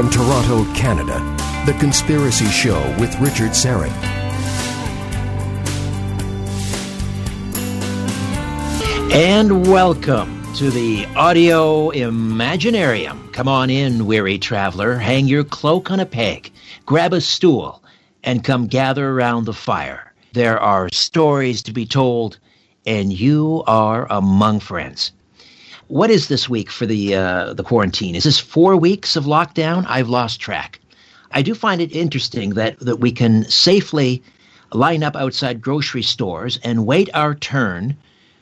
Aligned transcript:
From 0.00 0.08
Toronto, 0.08 0.64
Canada, 0.72 1.18
The 1.66 1.78
Conspiracy 1.78 2.46
Show 2.46 2.80
with 2.98 3.14
Richard 3.20 3.50
Syrett. 3.50 3.92
And 9.12 9.66
welcome 9.66 10.42
to 10.54 10.70
the 10.70 11.04
Audio 11.16 11.90
Imaginarium. 11.90 13.30
Come 13.34 13.46
on 13.46 13.68
in, 13.68 14.06
weary 14.06 14.38
traveler. 14.38 14.96
Hang 14.96 15.26
your 15.26 15.44
cloak 15.44 15.90
on 15.90 16.00
a 16.00 16.06
peg, 16.06 16.50
grab 16.86 17.12
a 17.12 17.20
stool, 17.20 17.84
and 18.24 18.42
come 18.42 18.68
gather 18.68 19.10
around 19.10 19.44
the 19.44 19.52
fire. 19.52 20.14
There 20.32 20.58
are 20.58 20.88
stories 20.92 21.60
to 21.64 21.74
be 21.74 21.84
told, 21.84 22.38
and 22.86 23.12
you 23.12 23.62
are 23.66 24.06
among 24.10 24.60
friends. 24.60 25.12
What 25.90 26.08
is 26.08 26.28
this 26.28 26.48
week 26.48 26.70
for 26.70 26.86
the 26.86 27.16
uh, 27.16 27.52
the 27.52 27.64
quarantine? 27.64 28.14
Is 28.14 28.22
this 28.22 28.38
four 28.38 28.76
weeks 28.76 29.16
of 29.16 29.24
lockdown? 29.24 29.84
I've 29.88 30.08
lost 30.08 30.38
track. 30.38 30.78
I 31.32 31.42
do 31.42 31.52
find 31.52 31.80
it 31.80 31.90
interesting 31.90 32.50
that 32.50 32.78
that 32.78 33.00
we 33.00 33.10
can 33.10 33.42
safely 33.50 34.22
line 34.72 35.02
up 35.02 35.16
outside 35.16 35.60
grocery 35.60 36.02
stores 36.02 36.60
and 36.62 36.86
wait 36.86 37.10
our 37.12 37.34
turn 37.34 37.96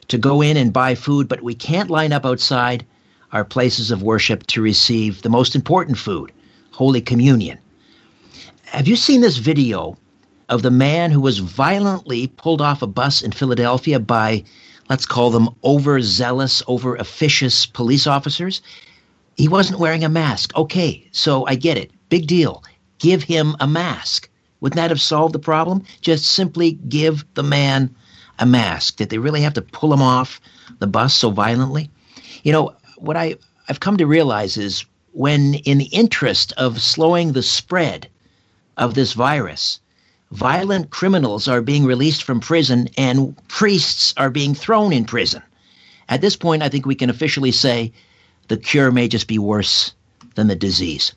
to 0.08 0.18
go 0.18 0.42
in 0.42 0.58
and 0.58 0.74
buy 0.74 0.94
food, 0.94 1.26
but 1.26 1.42
we 1.42 1.54
can't 1.54 1.88
line 1.88 2.12
up 2.12 2.26
outside 2.26 2.84
our 3.32 3.46
places 3.46 3.90
of 3.90 4.02
worship 4.02 4.46
to 4.48 4.60
receive 4.60 5.22
the 5.22 5.30
most 5.30 5.54
important 5.54 5.96
food, 5.96 6.30
Holy 6.72 7.00
Communion. 7.00 7.56
Have 8.66 8.86
you 8.86 8.94
seen 8.94 9.22
this 9.22 9.38
video 9.38 9.96
of 10.50 10.60
the 10.60 10.70
man 10.70 11.10
who 11.10 11.22
was 11.22 11.38
violently 11.38 12.26
pulled 12.26 12.60
off 12.60 12.82
a 12.82 12.86
bus 12.86 13.22
in 13.22 13.32
Philadelphia 13.32 13.98
by, 13.98 14.44
let's 14.88 15.06
call 15.06 15.30
them 15.30 15.50
overzealous, 15.64 16.62
over 16.66 16.96
officious 16.96 17.66
police 17.66 18.06
officers? 18.06 18.62
He 19.36 19.48
wasn't 19.48 19.78
wearing 19.78 20.04
a 20.04 20.08
mask. 20.08 20.56
Okay, 20.56 21.08
so 21.12 21.46
I 21.46 21.54
get 21.54 21.76
it. 21.76 21.90
Big 22.08 22.26
deal. 22.26 22.64
Give 22.98 23.22
him 23.22 23.56
a 23.60 23.66
mask. 23.66 24.28
Wouldn't 24.60 24.76
that 24.76 24.90
have 24.90 25.00
solved 25.00 25.34
the 25.34 25.38
problem? 25.38 25.84
Just 26.00 26.24
simply 26.24 26.72
give 26.72 27.24
the 27.34 27.42
man 27.42 27.94
a 28.38 28.46
mask? 28.46 28.96
Did 28.96 29.10
they 29.10 29.18
really 29.18 29.42
have 29.42 29.54
to 29.54 29.62
pull 29.62 29.92
him 29.92 30.02
off 30.02 30.40
the 30.78 30.86
bus 30.86 31.14
so 31.14 31.30
violently? 31.30 31.90
You 32.42 32.52
know, 32.52 32.74
what 32.96 33.16
I, 33.16 33.36
I've 33.68 33.80
come 33.80 33.96
to 33.98 34.06
realize 34.06 34.56
is 34.56 34.84
when, 35.12 35.54
in 35.54 35.78
the 35.78 35.86
interest 35.86 36.52
of 36.56 36.82
slowing 36.82 37.32
the 37.32 37.42
spread 37.42 38.08
of 38.76 38.94
this 38.94 39.12
virus, 39.12 39.80
violent 40.30 40.90
criminals 40.90 41.48
are 41.48 41.62
being 41.62 41.84
released 41.84 42.22
from 42.22 42.40
prison 42.40 42.88
and 42.96 43.36
priests 43.48 44.12
are 44.16 44.30
being 44.30 44.54
thrown 44.54 44.92
in 44.92 45.04
prison. 45.04 45.42
At 46.08 46.20
this 46.20 46.36
point, 46.36 46.62
I 46.62 46.68
think 46.68 46.86
we 46.86 46.94
can 46.94 47.10
officially 47.10 47.52
say 47.52 47.92
the 48.48 48.56
cure 48.56 48.90
may 48.90 49.08
just 49.08 49.26
be 49.26 49.38
worse 49.38 49.92
than 50.34 50.46
the 50.46 50.56
disease. 50.56 51.12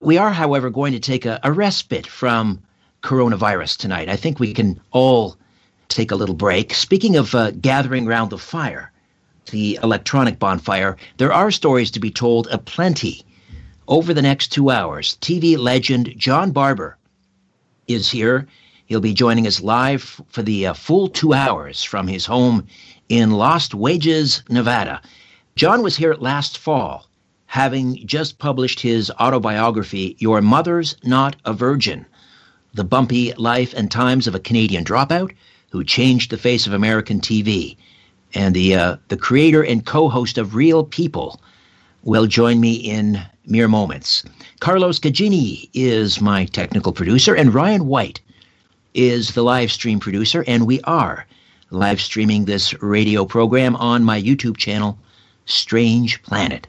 We 0.00 0.18
are, 0.18 0.32
however, 0.32 0.70
going 0.70 0.92
to 0.92 1.00
take 1.00 1.26
a, 1.26 1.40
a 1.42 1.52
respite 1.52 2.06
from 2.06 2.62
coronavirus 3.02 3.78
tonight. 3.78 4.08
I 4.08 4.16
think 4.16 4.38
we 4.38 4.52
can 4.52 4.80
all 4.90 5.36
take 5.88 6.10
a 6.10 6.16
little 6.16 6.34
break. 6.34 6.74
Speaking 6.74 7.16
of 7.16 7.34
uh, 7.34 7.50
gathering 7.52 8.06
round 8.06 8.30
the 8.30 8.38
fire, 8.38 8.92
the 9.50 9.78
electronic 9.82 10.38
bonfire, 10.38 10.96
there 11.18 11.32
are 11.32 11.50
stories 11.50 11.90
to 11.92 12.00
be 12.00 12.10
told 12.10 12.48
aplenty. 12.48 13.24
Over 13.88 14.14
the 14.14 14.22
next 14.22 14.48
two 14.48 14.70
hours, 14.70 15.18
TV 15.20 15.58
legend 15.58 16.14
John 16.16 16.52
Barbour 16.52 16.96
is 17.88 18.10
here. 18.10 18.46
He'll 18.86 19.00
be 19.00 19.14
joining 19.14 19.46
us 19.46 19.60
live 19.60 20.20
for 20.28 20.42
the 20.42 20.66
uh, 20.66 20.74
full 20.74 21.08
two 21.08 21.32
hours 21.32 21.82
from 21.82 22.06
his 22.06 22.26
home 22.26 22.66
in 23.08 23.30
Lost 23.30 23.74
Wages, 23.74 24.42
Nevada. 24.48 25.00
John 25.56 25.82
was 25.82 25.96
here 25.96 26.14
last 26.14 26.58
fall, 26.58 27.06
having 27.46 28.06
just 28.06 28.38
published 28.38 28.80
his 28.80 29.10
autobiography, 29.20 30.16
Your 30.18 30.40
Mother's 30.40 30.96
Not 31.04 31.36
a 31.44 31.52
Virgin 31.52 32.06
The 32.74 32.84
Bumpy 32.84 33.32
Life 33.34 33.74
and 33.74 33.90
Times 33.90 34.26
of 34.26 34.34
a 34.34 34.40
Canadian 34.40 34.84
Dropout, 34.84 35.32
who 35.70 35.84
changed 35.84 36.30
the 36.30 36.38
face 36.38 36.66
of 36.66 36.72
American 36.72 37.20
TV, 37.20 37.76
and 38.34 38.54
the 38.54 38.74
uh, 38.74 38.96
the 39.08 39.16
creator 39.16 39.62
and 39.62 39.84
co-host 39.84 40.38
of 40.38 40.54
Real 40.54 40.84
People 40.84 41.40
will 42.02 42.26
join 42.26 42.60
me 42.60 42.74
in 42.74 43.22
mere 43.46 43.68
moments. 43.68 44.22
Carlos 44.60 44.98
Gagini 44.98 45.68
is 45.74 46.20
my 46.20 46.44
technical 46.46 46.92
producer, 46.92 47.34
and 47.34 47.54
Ryan 47.54 47.86
White 47.86 48.20
is 48.94 49.34
the 49.34 49.42
live 49.42 49.72
stream 49.72 50.00
producer, 50.00 50.44
and 50.46 50.66
we 50.66 50.80
are 50.82 51.26
live 51.70 52.00
streaming 52.00 52.44
this 52.44 52.80
radio 52.82 53.24
program 53.24 53.76
on 53.76 54.04
my 54.04 54.20
YouTube 54.20 54.56
channel, 54.56 54.98
Strange 55.46 56.22
Planet. 56.22 56.66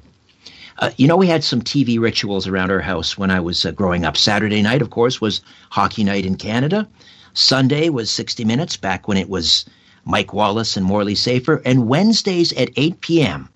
Uh, 0.79 0.91
you 0.97 1.07
know, 1.07 1.17
we 1.17 1.27
had 1.27 1.43
some 1.43 1.61
TV 1.61 1.99
rituals 1.99 2.47
around 2.47 2.71
our 2.71 2.79
house 2.79 3.17
when 3.17 3.29
I 3.29 3.39
was 3.39 3.65
uh, 3.65 3.71
growing 3.71 4.05
up. 4.05 4.17
Saturday 4.17 4.61
night, 4.61 4.81
of 4.81 4.89
course, 4.89 5.21
was 5.21 5.41
hockey 5.69 6.03
night 6.03 6.25
in 6.25 6.35
Canada. 6.35 6.87
Sunday 7.33 7.89
was 7.89 8.09
60 8.09 8.45
Minutes 8.45 8.77
back 8.77 9.07
when 9.07 9.17
it 9.17 9.29
was 9.29 9.65
Mike 10.05 10.33
Wallace 10.33 10.75
and 10.75 10.85
Morley 10.85 11.15
Safer. 11.15 11.61
And 11.65 11.87
Wednesdays 11.87 12.53
at 12.53 12.69
8 12.75 13.01
p.m. 13.01 13.49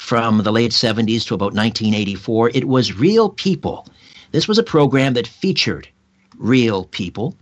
from 0.00 0.38
the 0.38 0.50
late 0.50 0.72
70s 0.72 1.24
to 1.26 1.34
about 1.34 1.54
1984, 1.54 2.50
it 2.52 2.66
was 2.66 2.98
Real 2.98 3.28
People. 3.28 3.86
This 4.32 4.48
was 4.48 4.58
a 4.58 4.62
program 4.64 5.12
that 5.14 5.26
featured 5.26 5.88
real 6.36 6.86
people 6.86 7.36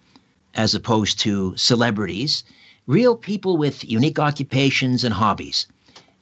as 0.54 0.74
opposed 0.74 1.18
to 1.20 1.56
celebrities, 1.56 2.44
real 2.86 3.16
people 3.16 3.56
with 3.56 3.88
unique 3.88 4.18
occupations 4.18 5.02
and 5.02 5.14
hobbies. 5.14 5.66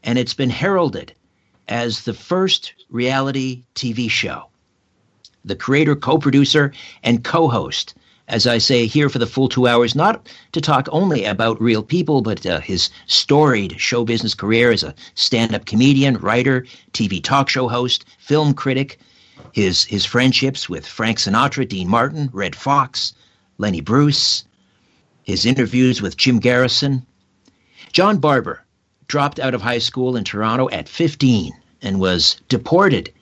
And 0.04 0.18
it's 0.18 0.34
been 0.34 0.50
heralded 0.50 1.12
as 1.68 2.04
the 2.04 2.14
first 2.14 2.74
reality 2.90 3.64
TV 3.74 4.08
show. 4.08 4.48
The 5.44 5.56
creator, 5.56 5.96
co 5.96 6.18
producer, 6.18 6.72
and 7.02 7.24
co 7.24 7.48
host 7.48 7.94
as 8.28 8.46
I 8.46 8.58
say, 8.58 8.86
here 8.86 9.08
for 9.08 9.18
the 9.18 9.26
full 9.26 9.48
two 9.48 9.68
hours, 9.68 9.94
not 9.94 10.28
to 10.52 10.60
talk 10.60 10.88
only 10.90 11.24
about 11.24 11.60
real 11.60 11.82
people, 11.82 12.22
but 12.22 12.44
uh, 12.44 12.60
his 12.60 12.90
storied 13.06 13.80
show 13.80 14.04
business 14.04 14.34
career 14.34 14.72
as 14.72 14.82
a 14.82 14.94
stand 15.14 15.54
up 15.54 15.64
comedian, 15.64 16.16
writer, 16.16 16.66
TV 16.92 17.22
talk 17.22 17.48
show 17.48 17.68
host, 17.68 18.04
film 18.18 18.52
critic, 18.52 18.98
his, 19.52 19.84
his 19.84 20.04
friendships 20.04 20.68
with 20.68 20.86
Frank 20.86 21.18
Sinatra, 21.18 21.68
Dean 21.68 21.88
Martin, 21.88 22.28
Redd 22.32 22.56
Foxx, 22.56 23.14
Lenny 23.58 23.80
Bruce, 23.80 24.44
his 25.22 25.46
interviews 25.46 26.02
with 26.02 26.16
Jim 26.16 26.40
Garrison. 26.40 27.06
John 27.92 28.18
Barbour 28.18 28.64
dropped 29.06 29.38
out 29.38 29.54
of 29.54 29.62
high 29.62 29.78
school 29.78 30.16
in 30.16 30.24
Toronto 30.24 30.68
at 30.70 30.88
15 30.88 31.52
and 31.80 32.00
was 32.00 32.40
deported 32.48 33.12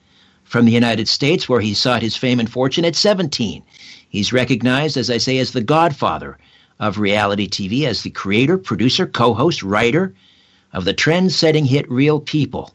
from 0.55 0.63
the 0.63 0.71
United 0.71 1.09
States, 1.09 1.49
where 1.49 1.59
he 1.59 1.73
sought 1.73 2.01
his 2.01 2.15
fame 2.15 2.39
and 2.39 2.49
fortune 2.49 2.85
at 2.85 2.95
17. 2.95 3.61
He's 4.07 4.31
recognized, 4.31 4.95
as 4.95 5.09
I 5.09 5.17
say, 5.17 5.37
as 5.39 5.51
the 5.51 5.59
godfather 5.59 6.37
of 6.79 6.97
reality 6.97 7.49
TV, 7.49 7.85
as 7.85 8.03
the 8.03 8.09
creator, 8.09 8.57
producer, 8.57 9.05
co 9.05 9.33
host, 9.33 9.61
writer 9.61 10.13
of 10.71 10.85
the 10.85 10.93
trend 10.93 11.33
setting 11.33 11.65
hit 11.65 11.91
Real 11.91 12.21
People. 12.21 12.73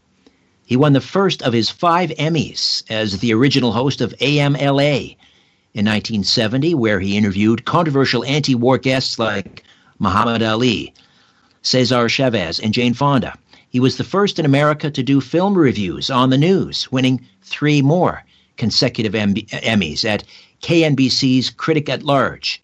He 0.66 0.76
won 0.76 0.92
the 0.92 1.00
first 1.00 1.40
of 1.40 1.54
his 1.54 1.70
five 1.70 2.10
Emmys 2.18 2.82
as 2.90 3.20
the 3.20 3.32
original 3.32 3.72
host 3.72 4.02
of 4.02 4.14
AM 4.20 4.52
LA 4.52 5.16
in 5.72 5.86
1970, 5.86 6.74
where 6.74 7.00
he 7.00 7.16
interviewed 7.16 7.64
controversial 7.64 8.26
anti 8.26 8.54
war 8.54 8.76
guests 8.76 9.18
like 9.18 9.64
Muhammad 9.98 10.42
Ali, 10.42 10.92
Cesar 11.62 12.10
Chavez, 12.10 12.60
and 12.60 12.74
Jane 12.74 12.92
Fonda. 12.92 13.38
He 13.70 13.78
was 13.78 13.98
the 13.98 14.04
first 14.04 14.40
in 14.40 14.44
America 14.44 14.90
to 14.90 15.00
do 15.00 15.20
film 15.20 15.56
reviews 15.56 16.10
on 16.10 16.30
the 16.30 16.36
news, 16.36 16.90
winning 16.90 17.24
three 17.42 17.80
more 17.82 18.24
consecutive 18.56 19.12
Emmys 19.12 20.04
at 20.04 20.24
KNBC's 20.60 21.50
Critic 21.50 21.88
at 21.88 22.02
Large, 22.02 22.60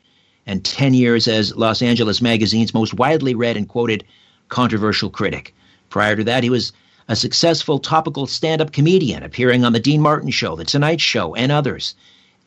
and 0.47 0.65
10 0.65 0.95
years 0.95 1.29
as 1.29 1.55
Los 1.55 1.81
Angeles 1.81 2.21
Magazine's 2.21 2.75
most 2.75 2.93
widely 2.93 3.37
read 3.37 3.57
and 3.57 3.69
quoted 3.69 4.03
controversial 4.49 5.09
critic. 5.09 5.55
Prior 5.91 6.17
to 6.17 6.25
that, 6.25 6.43
he 6.43 6.51
was 6.51 6.73
a 7.07 7.15
successful 7.15 7.79
topical 7.79 8.27
stand 8.27 8.61
up 8.61 8.73
comedian 8.73 9.23
appearing 9.23 9.65
on 9.65 9.73
The 9.73 9.79
Dean 9.79 10.01
Martin 10.01 10.31
Show, 10.31 10.57
The 10.57 10.65
Tonight 10.65 11.01
Show, 11.01 11.37
and 11.37 11.53
others, 11.53 11.95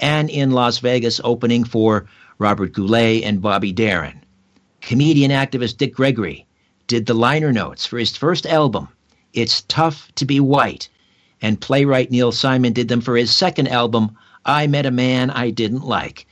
and 0.01 0.29
in 0.29 0.51
Las 0.51 0.79
Vegas 0.79 1.21
opening 1.23 1.63
for 1.63 2.07
Robert 2.39 2.73
Goulet 2.73 3.23
and 3.23 3.41
Bobby 3.41 3.71
Darin. 3.71 4.21
Comedian 4.81 5.31
activist 5.31 5.77
Dick 5.77 5.93
Gregory 5.93 6.45
did 6.89 7.05
the 7.05 7.13
liner 7.13 7.53
notes 7.53 7.85
for 7.85 7.99
his 7.99 8.17
first 8.17 8.47
album, 8.47 8.87
It's 9.31 9.61
Tough 9.67 10.11
to 10.15 10.25
Be 10.25 10.39
White, 10.39 10.89
and 11.39 11.61
playwright 11.61 12.09
Neil 12.09 12.31
Simon 12.31 12.73
did 12.73 12.87
them 12.87 12.99
for 12.99 13.15
his 13.15 13.29
second 13.29 13.67
album, 13.67 14.17
I 14.43 14.65
Met 14.65 14.87
a 14.87 14.91
Man 14.91 15.29
I 15.29 15.51
Didn't 15.51 15.85
Like. 15.85 16.25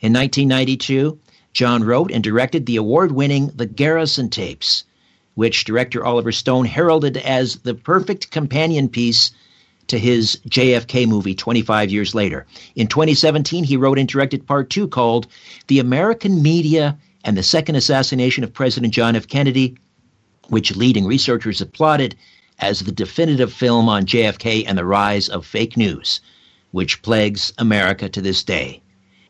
In 0.00 0.12
1992, 0.12 1.18
John 1.54 1.84
wrote 1.84 2.12
and 2.12 2.22
directed 2.22 2.66
the 2.66 2.76
award 2.76 3.12
winning 3.12 3.50
The 3.56 3.64
Garrison 3.64 4.28
Tapes, 4.28 4.84
which 5.36 5.64
director 5.64 6.04
Oliver 6.04 6.32
Stone 6.32 6.66
heralded 6.66 7.16
as 7.16 7.56
the 7.60 7.74
perfect 7.74 8.30
companion 8.30 8.90
piece 8.90 9.30
to 9.86 9.98
his 9.98 10.38
JFK 10.46 11.08
movie 11.08 11.34
25 11.34 11.90
years 11.90 12.14
later. 12.14 12.44
In 12.76 12.88
2017, 12.88 13.64
he 13.64 13.78
wrote 13.78 13.98
and 13.98 14.06
directed 14.06 14.46
part 14.46 14.68
two 14.68 14.86
called 14.86 15.28
The 15.68 15.78
American 15.78 16.42
Media 16.42 16.98
and 17.24 17.38
the 17.38 17.42
Second 17.42 17.76
Assassination 17.76 18.44
of 18.44 18.52
President 18.52 18.92
John 18.92 19.16
F. 19.16 19.26
Kennedy, 19.26 19.78
which 20.48 20.76
leading 20.76 21.06
researchers 21.06 21.60
applauded 21.60 22.14
as 22.58 22.80
the 22.80 22.92
definitive 22.92 23.52
film 23.52 23.88
on 23.88 24.06
JFK 24.06 24.64
and 24.66 24.78
the 24.78 24.84
rise 24.84 25.28
of 25.28 25.44
fake 25.46 25.76
news. 25.76 26.20
which 26.70 27.02
plagues 27.02 27.52
America 27.58 28.08
to 28.08 28.20
this 28.20 28.42
day. 28.42 28.82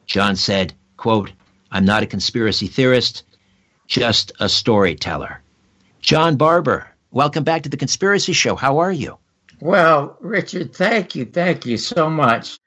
John 0.06 0.34
said, 0.34 0.72
quote, 0.96 1.30
I'm 1.70 1.84
not 1.84 2.02
a 2.02 2.06
conspiracy 2.06 2.68
theorist, 2.68 3.22
just 3.86 4.32
a 4.40 4.48
storyteller. 4.48 5.42
John 6.00 6.36
Barbour, 6.36 6.88
welcome 7.10 7.44
back 7.44 7.62
to 7.64 7.68
the 7.68 7.76
Conspiracy 7.76 8.32
Show. 8.32 8.56
How 8.56 8.78
are 8.78 8.92
you? 8.92 9.18
Well, 9.60 10.16
Richard, 10.20 10.74
thank 10.74 11.14
you. 11.14 11.26
Thank 11.26 11.66
you 11.66 11.76
so 11.76 12.08
much. 12.08 12.58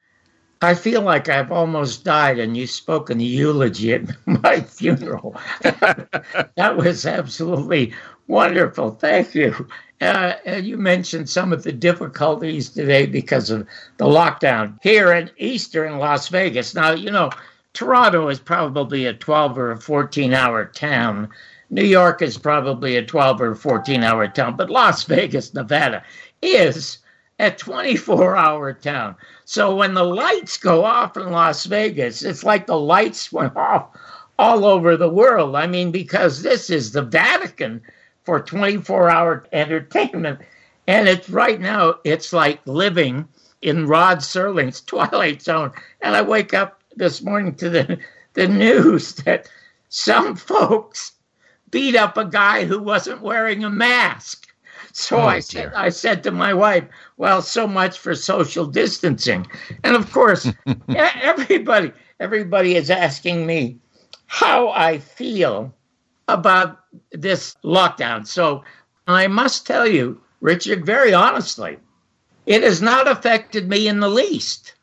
I 0.61 0.73
feel 0.73 1.01
like 1.01 1.29
I've 1.29 1.51
almost 1.51 2.03
died, 2.03 2.39
and 2.39 2.57
you 2.57 2.65
spoke 2.65 3.09
in 3.09 3.19
the 3.19 3.25
eulogy 3.25 3.93
at 3.93 4.03
my 4.25 4.61
funeral. 4.61 5.35
that 5.61 6.75
was 6.77 7.05
absolutely 7.05 7.93
wonderful. 8.27 8.91
Thank 8.91 9.35
you. 9.35 9.67
Uh, 10.01 10.33
and 10.45 10.65
you 10.65 10.77
mentioned 10.77 11.29
some 11.29 11.51
of 11.51 11.63
the 11.63 11.71
difficulties 11.71 12.69
today 12.69 13.05
because 13.05 13.49
of 13.49 13.67
the 13.97 14.05
lockdown 14.05 14.77
here 14.83 15.11
in 15.13 15.31
eastern 15.37 15.97
Las 15.97 16.27
Vegas. 16.29 16.75
Now, 16.75 16.91
you 16.91 17.11
know, 17.11 17.31
Toronto 17.73 18.27
is 18.29 18.39
probably 18.39 19.05
a 19.05 19.13
12 19.13 19.57
or 19.57 19.71
a 19.71 19.79
14 19.79 20.33
hour 20.33 20.65
town. 20.65 21.29
New 21.69 21.83
York 21.83 22.21
is 22.21 22.37
probably 22.37 22.95
a 22.95 23.05
12 23.05 23.41
or 23.41 23.55
14 23.55 24.03
hour 24.03 24.27
town, 24.27 24.55
but 24.55 24.69
Las 24.69 25.03
Vegas, 25.03 25.53
Nevada 25.53 26.03
is 26.41 26.99
a 27.39 27.51
24 27.51 28.35
hour 28.35 28.73
town. 28.73 29.15
So 29.45 29.75
when 29.75 29.93
the 29.93 30.03
lights 30.03 30.57
go 30.57 30.83
off 30.83 31.17
in 31.17 31.31
Las 31.31 31.65
Vegas, 31.65 32.23
it's 32.23 32.43
like 32.43 32.65
the 32.65 32.79
lights 32.79 33.31
went 33.31 33.55
off 33.57 33.89
all 34.39 34.65
over 34.65 34.97
the 34.97 35.09
world. 35.09 35.55
I 35.55 35.67
mean, 35.67 35.91
because 35.91 36.41
this 36.41 36.69
is 36.69 36.91
the 36.91 37.01
Vatican 37.01 37.81
for 38.23 38.39
24 38.39 39.09
hour 39.09 39.45
entertainment. 39.51 40.39
And 40.87 41.07
it's 41.07 41.29
right 41.29 41.59
now, 41.59 41.95
it's 42.03 42.33
like 42.33 42.59
living 42.65 43.27
in 43.61 43.87
Rod 43.87 44.19
Serling's 44.19 44.81
Twilight 44.85 45.41
Zone. 45.41 45.71
And 46.01 46.15
I 46.15 46.21
wake 46.21 46.53
up 46.53 46.81
this 46.95 47.21
morning 47.21 47.55
to 47.55 47.69
the, 47.69 47.99
the 48.33 48.47
news 48.47 49.13
that 49.15 49.49
some 49.89 50.35
folks 50.35 51.13
beat 51.71 51.95
up 51.95 52.17
a 52.17 52.25
guy 52.25 52.65
who 52.65 52.79
wasn't 52.81 53.21
wearing 53.21 53.63
a 53.63 53.69
mask. 53.69 54.46
So 54.99 55.17
oh, 55.17 55.27
I 55.27 55.41
said, 55.41 55.73
I 55.75 55.89
said 55.89 56.23
to 56.23 56.31
my 56.31 56.55
wife, 56.55 56.85
"Well, 57.17 57.43
so 57.43 57.67
much 57.67 57.99
for 57.99 58.15
social 58.15 58.65
distancing." 58.65 59.45
And 59.83 59.95
of 59.95 60.11
course, 60.11 60.51
everybody, 60.89 61.91
everybody 62.19 62.75
is 62.75 62.89
asking 62.89 63.45
me 63.45 63.77
how 64.25 64.69
I 64.69 64.97
feel 64.97 65.71
about 66.27 66.79
this 67.11 67.55
lockdown. 67.63 68.25
So 68.25 68.63
I 69.05 69.27
must 69.27 69.67
tell 69.67 69.85
you, 69.85 70.19
Richard, 70.41 70.83
very 70.83 71.13
honestly, 71.13 71.77
it 72.47 72.63
has 72.63 72.81
not 72.81 73.07
affected 73.07 73.69
me 73.69 73.87
in 73.87 73.99
the 73.99 74.09
least. 74.09 74.73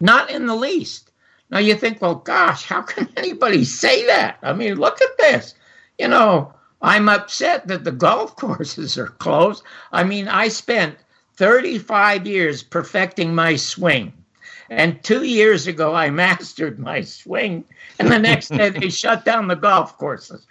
Not 0.00 0.30
in 0.30 0.46
the 0.46 0.56
least. 0.56 1.10
Now 1.50 1.58
you 1.58 1.74
think, 1.74 2.00
well, 2.00 2.14
gosh, 2.14 2.64
how 2.64 2.80
can 2.80 3.06
anybody 3.18 3.66
say 3.66 4.06
that? 4.06 4.38
I 4.42 4.54
mean, 4.54 4.76
look 4.76 5.02
at 5.02 5.18
this. 5.18 5.54
You 5.98 6.08
know, 6.08 6.54
I'm 6.82 7.08
upset 7.08 7.68
that 7.68 7.84
the 7.84 7.92
golf 7.92 8.36
courses 8.36 8.98
are 8.98 9.08
closed. 9.08 9.62
I 9.92 10.04
mean, 10.04 10.28
I 10.28 10.48
spent 10.48 10.96
35 11.36 12.26
years 12.26 12.62
perfecting 12.62 13.34
my 13.34 13.56
swing. 13.56 14.12
And 14.68 15.02
two 15.02 15.24
years 15.24 15.66
ago, 15.66 15.94
I 15.94 16.10
mastered 16.24 16.78
my 16.78 17.02
swing. 17.02 17.64
And 17.98 18.10
the 18.10 18.18
next 18.18 18.48
day, 18.48 18.70
they 18.70 18.88
shut 18.90 19.24
down 19.24 19.48
the 19.48 19.54
golf 19.54 19.96
courses. 19.98 20.46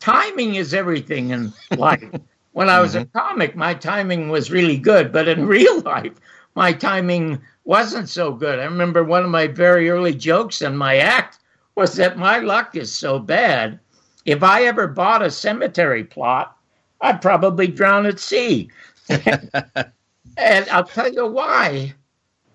Timing 0.00 0.56
is 0.56 0.74
everything 0.74 1.30
in 1.30 1.52
life. 1.76 2.04
When 2.52 2.68
I 2.68 2.80
was 2.80 2.94
mm-hmm. 2.94 3.02
a 3.02 3.20
comic, 3.20 3.56
my 3.56 3.74
timing 3.74 4.28
was 4.28 4.50
really 4.50 4.78
good. 4.78 5.12
But 5.12 5.28
in 5.28 5.46
real 5.46 5.80
life, 5.80 6.12
my 6.54 6.72
timing 6.72 7.40
wasn't 7.64 8.08
so 8.08 8.32
good. 8.32 8.58
I 8.58 8.64
remember 8.64 9.02
one 9.02 9.24
of 9.24 9.30
my 9.30 9.46
very 9.46 9.90
early 9.90 10.14
jokes 10.14 10.62
in 10.62 10.76
my 10.76 10.98
act 10.98 11.40
was 11.74 11.96
that 11.96 12.18
my 12.18 12.38
luck 12.38 12.76
is 12.76 12.92
so 12.92 13.18
bad 13.18 13.80
if 14.24 14.42
I 14.42 14.64
ever 14.64 14.86
bought 14.86 15.22
a 15.22 15.30
cemetery 15.30 16.04
plot, 16.04 16.56
I'd 17.00 17.20
probably 17.20 17.66
drown 17.66 18.06
at 18.06 18.18
sea. 18.18 18.70
and 19.08 20.68
I'll 20.70 20.84
tell 20.84 21.12
you 21.12 21.26
why. 21.26 21.94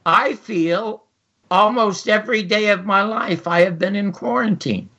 I 0.06 0.34
feel 0.36 1.04
almost 1.52 2.08
every 2.10 2.44
day 2.44 2.70
of 2.70 2.86
my 2.86 3.02
life 3.02 3.48
I 3.48 3.62
have 3.62 3.78
been 3.78 3.96
in 3.96 4.12
quarantine. 4.12 4.90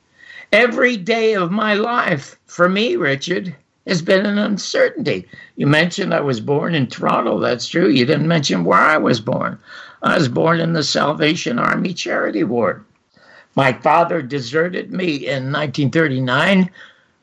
Every 0.51 0.97
day 0.97 1.33
of 1.33 1.51
my 1.51 1.73
life, 1.73 2.37
for 2.45 2.67
me, 2.69 2.95
Richard, 2.95 3.55
has 3.87 4.01
been 4.01 4.25
an 4.25 4.37
uncertainty. 4.37 5.27
You 5.55 5.67
mentioned 5.67 6.13
I 6.13 6.21
was 6.21 6.39
born 6.39 6.75
in 6.75 6.87
Toronto. 6.87 7.39
That's 7.39 7.67
true. 7.67 7.89
You 7.89 8.05
didn't 8.05 8.27
mention 8.27 8.63
where 8.63 8.79
I 8.79 8.97
was 8.97 9.19
born. 9.19 9.57
I 10.03 10.17
was 10.17 10.27
born 10.27 10.59
in 10.59 10.73
the 10.73 10.83
Salvation 10.83 11.57
Army 11.59 11.93
Charity 11.93 12.43
Ward. 12.43 12.83
My 13.55 13.73
father 13.73 14.21
deserted 14.21 14.91
me 14.91 15.27
in 15.27 15.51
1939. 15.51 16.69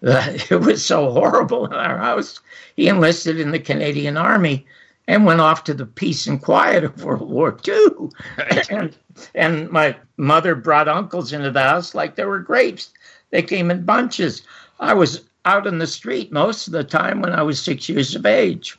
Uh, 0.06 0.38
it 0.50 0.60
was 0.60 0.84
so 0.84 1.10
horrible 1.10 1.66
in 1.66 1.72
our 1.72 1.98
house. 1.98 2.40
He 2.76 2.88
enlisted 2.88 3.40
in 3.40 3.50
the 3.50 3.58
Canadian 3.58 4.16
Army 4.16 4.66
and 5.06 5.24
went 5.24 5.40
off 5.40 5.64
to 5.64 5.74
the 5.74 5.86
peace 5.86 6.26
and 6.26 6.40
quiet 6.40 6.84
of 6.84 7.02
World 7.02 7.28
War 7.28 7.56
II. 7.66 8.10
and, 8.70 8.96
and 9.34 9.70
my 9.70 9.96
mother 10.18 10.54
brought 10.54 10.86
uncles 10.86 11.32
into 11.32 11.50
the 11.50 11.62
house 11.62 11.94
like 11.94 12.14
there 12.14 12.28
were 12.28 12.40
grapes. 12.40 12.90
They 13.30 13.42
came 13.42 13.70
in 13.70 13.84
bunches. 13.84 14.42
I 14.80 14.94
was 14.94 15.22
out 15.46 15.66
in 15.66 15.78
the 15.78 15.86
street 15.86 16.30
most 16.30 16.66
of 16.66 16.74
the 16.74 16.84
time 16.84 17.22
when 17.22 17.32
I 17.32 17.42
was 17.42 17.60
six 17.60 17.88
years 17.88 18.14
of 18.14 18.26
age. 18.26 18.78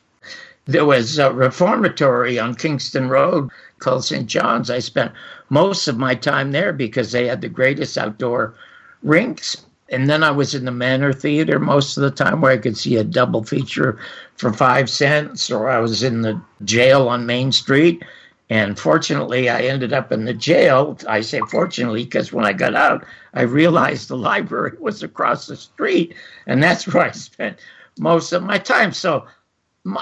There 0.66 0.84
was 0.84 1.18
a 1.18 1.32
reformatory 1.32 2.38
on 2.38 2.54
Kingston 2.54 3.08
Road 3.08 3.50
called 3.80 4.04
St. 4.04 4.26
John's. 4.26 4.70
I 4.70 4.78
spent 4.78 5.12
most 5.48 5.88
of 5.88 5.98
my 5.98 6.14
time 6.14 6.52
there 6.52 6.72
because 6.72 7.12
they 7.12 7.26
had 7.26 7.40
the 7.40 7.48
greatest 7.48 7.98
outdoor 7.98 8.54
rinks. 9.02 9.56
And 9.90 10.08
then 10.08 10.22
I 10.22 10.30
was 10.30 10.54
in 10.54 10.64
the 10.64 10.70
Manor 10.70 11.12
Theater 11.12 11.58
most 11.58 11.96
of 11.96 12.02
the 12.02 12.10
time 12.12 12.40
where 12.40 12.52
I 12.52 12.58
could 12.58 12.76
see 12.76 12.96
a 12.96 13.04
double 13.04 13.42
feature 13.42 13.98
for 14.36 14.52
five 14.52 14.88
cents, 14.88 15.50
or 15.50 15.68
I 15.68 15.80
was 15.80 16.02
in 16.02 16.22
the 16.22 16.40
jail 16.64 17.08
on 17.08 17.26
Main 17.26 17.50
Street. 17.50 18.04
And 18.50 18.78
fortunately, 18.78 19.48
I 19.48 19.62
ended 19.62 19.92
up 19.92 20.12
in 20.12 20.24
the 20.24 20.34
jail. 20.34 20.96
I 21.08 21.20
say 21.20 21.40
fortunately 21.48 22.04
because 22.04 22.32
when 22.32 22.44
I 22.44 22.52
got 22.52 22.74
out, 22.74 23.04
I 23.34 23.42
realized 23.42 24.08
the 24.08 24.16
library 24.30 24.76
was 24.78 25.02
across 25.02 25.46
the 25.46 25.56
street. 25.56 26.14
And 26.46 26.62
that's 26.62 26.86
where 26.86 27.04
I 27.04 27.10
spent 27.12 27.58
most 27.98 28.32
of 28.32 28.42
my 28.42 28.58
time. 28.58 28.92
So 28.92 29.26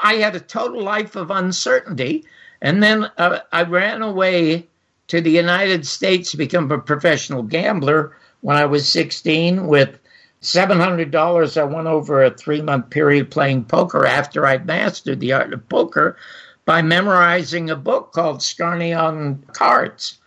I 0.02 0.14
had 0.14 0.35
a 0.35 0.40
total 0.40 0.82
life 0.82 1.14
of 1.16 1.30
uncertainty. 1.30 2.25
And 2.61 2.83
then 2.83 3.11
uh, 3.17 3.41
I 3.53 3.62
ran 3.62 4.03
away 4.03 4.67
to 5.09 5.21
the 5.21 5.31
United 5.31 5.87
States 5.87 6.31
to 6.31 6.37
become 6.37 6.71
a 6.71 6.79
professional 6.79 7.43
gambler 7.43 8.17
when 8.41 8.57
I 8.57 8.67
was 8.67 8.88
16 8.88 9.67
with 9.67 9.99
$700 10.43 11.57
I 11.57 11.65
went 11.65 11.88
over 11.88 12.23
a 12.23 12.31
three 12.31 12.62
month 12.62 12.91
period 12.91 13.31
playing 13.31 13.65
poker 13.65 14.07
after 14.07 14.47
I'd 14.47 14.67
mastered 14.67 15.19
the 15.19 15.33
art 15.33 15.53
of 15.53 15.69
poker 15.69 16.17
by 16.65 16.83
memorizing 16.83 17.71
a 17.71 17.77
book 17.77 18.12
called 18.12 18.43
Scarne 18.43 18.93
on 18.93 19.43
Cards. 19.53 20.19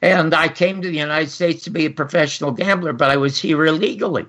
And 0.00 0.34
I 0.34 0.48
came 0.48 0.82
to 0.82 0.88
the 0.88 0.96
United 0.96 1.30
States 1.30 1.62
to 1.64 1.70
be 1.70 1.86
a 1.86 1.90
professional 1.90 2.50
gambler, 2.50 2.92
but 2.92 3.10
I 3.10 3.16
was 3.16 3.38
here 3.38 3.64
illegally. 3.64 4.26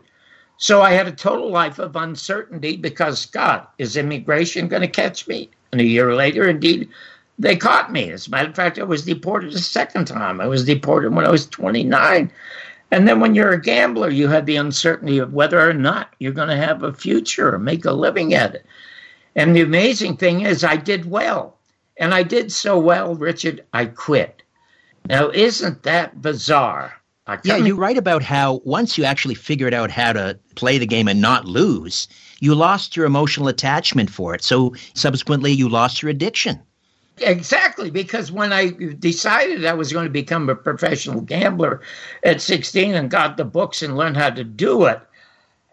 So 0.57 0.83
I 0.83 0.91
had 0.91 1.07
a 1.07 1.11
total 1.11 1.49
life 1.49 1.79
of 1.79 1.95
uncertainty 1.95 2.77
because, 2.77 3.25
God, 3.25 3.65
is 3.79 3.97
immigration 3.97 4.67
going 4.67 4.83
to 4.83 4.87
catch 4.87 5.27
me? 5.27 5.49
And 5.71 5.81
a 5.81 5.85
year 5.85 6.13
later, 6.13 6.47
indeed, 6.47 6.89
they 7.39 7.55
caught 7.55 7.91
me. 7.91 8.11
As 8.11 8.27
a 8.27 8.29
matter 8.29 8.49
of 8.49 8.55
fact, 8.55 8.79
I 8.79 8.83
was 8.83 9.05
deported 9.05 9.53
a 9.53 9.59
second 9.59 10.05
time. 10.05 10.39
I 10.39 10.47
was 10.47 10.65
deported 10.65 11.13
when 11.13 11.25
I 11.25 11.31
was 11.31 11.45
29. 11.47 12.31
And 12.91 13.07
then 13.07 13.19
when 13.19 13.33
you're 13.33 13.51
a 13.51 13.61
gambler, 13.61 14.09
you 14.09 14.27
have 14.27 14.45
the 14.45 14.55
uncertainty 14.55 15.17
of 15.17 15.33
whether 15.33 15.59
or 15.59 15.73
not 15.73 16.13
you're 16.19 16.31
going 16.31 16.49
to 16.49 16.55
have 16.55 16.83
a 16.83 16.93
future 16.93 17.53
or 17.53 17.59
make 17.59 17.85
a 17.85 17.91
living 17.91 18.33
at 18.33 18.55
it. 18.55 18.65
And 19.35 19.55
the 19.55 19.61
amazing 19.61 20.17
thing 20.17 20.41
is, 20.41 20.63
I 20.63 20.75
did 20.75 21.09
well. 21.09 21.57
And 21.97 22.13
I 22.13 22.23
did 22.23 22.51
so 22.51 22.79
well, 22.79 23.15
Richard, 23.15 23.63
I 23.73 23.85
quit. 23.85 24.43
Now, 25.07 25.29
isn't 25.29 25.83
that 25.83 26.21
bizarre? 26.21 26.93
Yeah, 27.43 27.57
you 27.57 27.75
write 27.75 27.97
about 27.97 28.21
how 28.21 28.61
once 28.65 28.97
you 28.97 29.05
actually 29.05 29.35
figured 29.35 29.73
out 29.73 29.89
how 29.89 30.11
to 30.11 30.37
play 30.55 30.77
the 30.77 30.85
game 30.85 31.07
and 31.07 31.21
not 31.21 31.45
lose, 31.45 32.07
you 32.41 32.53
lost 32.53 32.97
your 32.97 33.05
emotional 33.05 33.47
attachment 33.47 34.09
for 34.09 34.35
it. 34.35 34.43
So 34.43 34.75
subsequently, 34.93 35.51
you 35.51 35.69
lost 35.69 36.01
your 36.01 36.11
addiction. 36.11 36.61
Exactly, 37.19 37.91
because 37.91 38.31
when 38.31 38.51
I 38.51 38.69
decided 38.99 39.65
I 39.65 39.73
was 39.73 39.93
going 39.93 40.05
to 40.05 40.11
become 40.11 40.49
a 40.49 40.55
professional 40.55 41.21
gambler 41.21 41.81
at 42.23 42.41
16 42.41 42.95
and 42.95 43.09
got 43.09 43.37
the 43.37 43.45
books 43.45 43.83
and 43.83 43.95
learned 43.95 44.17
how 44.17 44.31
to 44.31 44.43
do 44.43 44.85
it, 44.85 44.99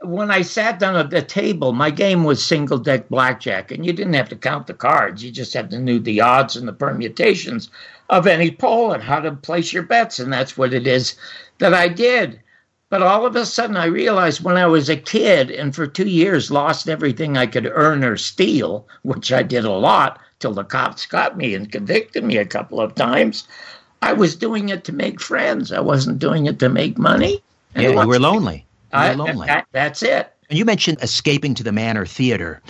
when 0.03 0.31
I 0.31 0.43
sat 0.43 0.79
down 0.79 0.97
at 0.97 1.11
the 1.11 1.23
table, 1.23 1.73
my 1.73 1.91
game 1.91 2.25
was 2.25 2.45
single 2.45 2.79
deck 2.79 3.09
blackjack, 3.09 3.71
and 3.71 3.85
you 3.85 3.93
didn't 3.93 4.15
have 4.15 4.29
to 4.31 4.37
count 4.37 4.67
the 4.67 4.75
cards. 4.75 5.25
You 5.25 5.31
just 5.31 5.55
had 5.55 5.71
to 5.71 5.79
know 5.79 5.99
the 5.99 6.21
odds 6.21 6.57
and 6.57 6.69
the 6.69 6.73
permutations 6.73 7.71
of 8.09 8.27
any 8.27 8.51
pull 8.51 8.93
and 8.93 9.03
how 9.03 9.21
to 9.21 9.33
place 9.33 9.73
your 9.73 9.83
bets. 9.83 10.19
And 10.19 10.33
that's 10.33 10.57
what 10.57 10.75
it 10.75 10.87
is 10.87 11.17
that 11.59 11.75
I 11.75 11.89
did. 11.89 12.41
But 12.89 13.03
all 13.03 13.25
of 13.25 13.37
a 13.37 13.47
sudden, 13.47 13.77
I 13.77 13.87
realized 13.87 14.43
when 14.43 14.57
I 14.57 14.67
was 14.67 14.89
a 14.89 14.97
kid 14.97 15.51
and 15.51 15.75
for 15.75 15.87
two 15.87 16.09
years 16.09 16.51
lost 16.51 16.89
everything 16.89 17.37
I 17.37 17.47
could 17.47 17.71
earn 17.71 18.03
or 18.03 18.17
steal, 18.17 18.89
which 19.03 19.33
I 19.33 19.43
did 19.43 19.65
a 19.65 19.71
lot 19.71 20.19
till 20.41 20.53
the 20.53 20.65
cops 20.65 21.07
got 21.07 21.37
me 21.37 21.55
and 21.55 21.71
convicted 21.71 22.25
me 22.25 22.37
a 22.39 22.47
couple 22.47 22.81
of 22.81 22.95
times. 22.95 23.47
I 24.03 24.15
was 24.15 24.35
doing 24.35 24.71
it 24.71 24.85
to 24.85 24.93
make 24.93 25.21
friends. 25.21 25.73
I 25.73 25.81
wasn't 25.81 26.19
doing 26.19 26.47
it 26.47 26.59
to 26.61 26.69
make 26.69 26.99
money. 26.99 27.43
And 27.75 27.85
yeah, 27.85 27.91
you 27.91 28.09
were 28.09 28.19
lonely. 28.19 28.67
You 28.93 28.99
I, 28.99 29.11
were 29.11 29.25
lonely. 29.25 29.47
That, 29.47 29.67
that's 29.73 30.03
it. 30.03 30.35
And 30.49 30.59
you 30.59 30.65
mentioned 30.65 30.99
escaping 31.03 31.55
to 31.55 31.63
the 31.63 31.73
Manor 31.73 32.07
Theater 32.07 32.61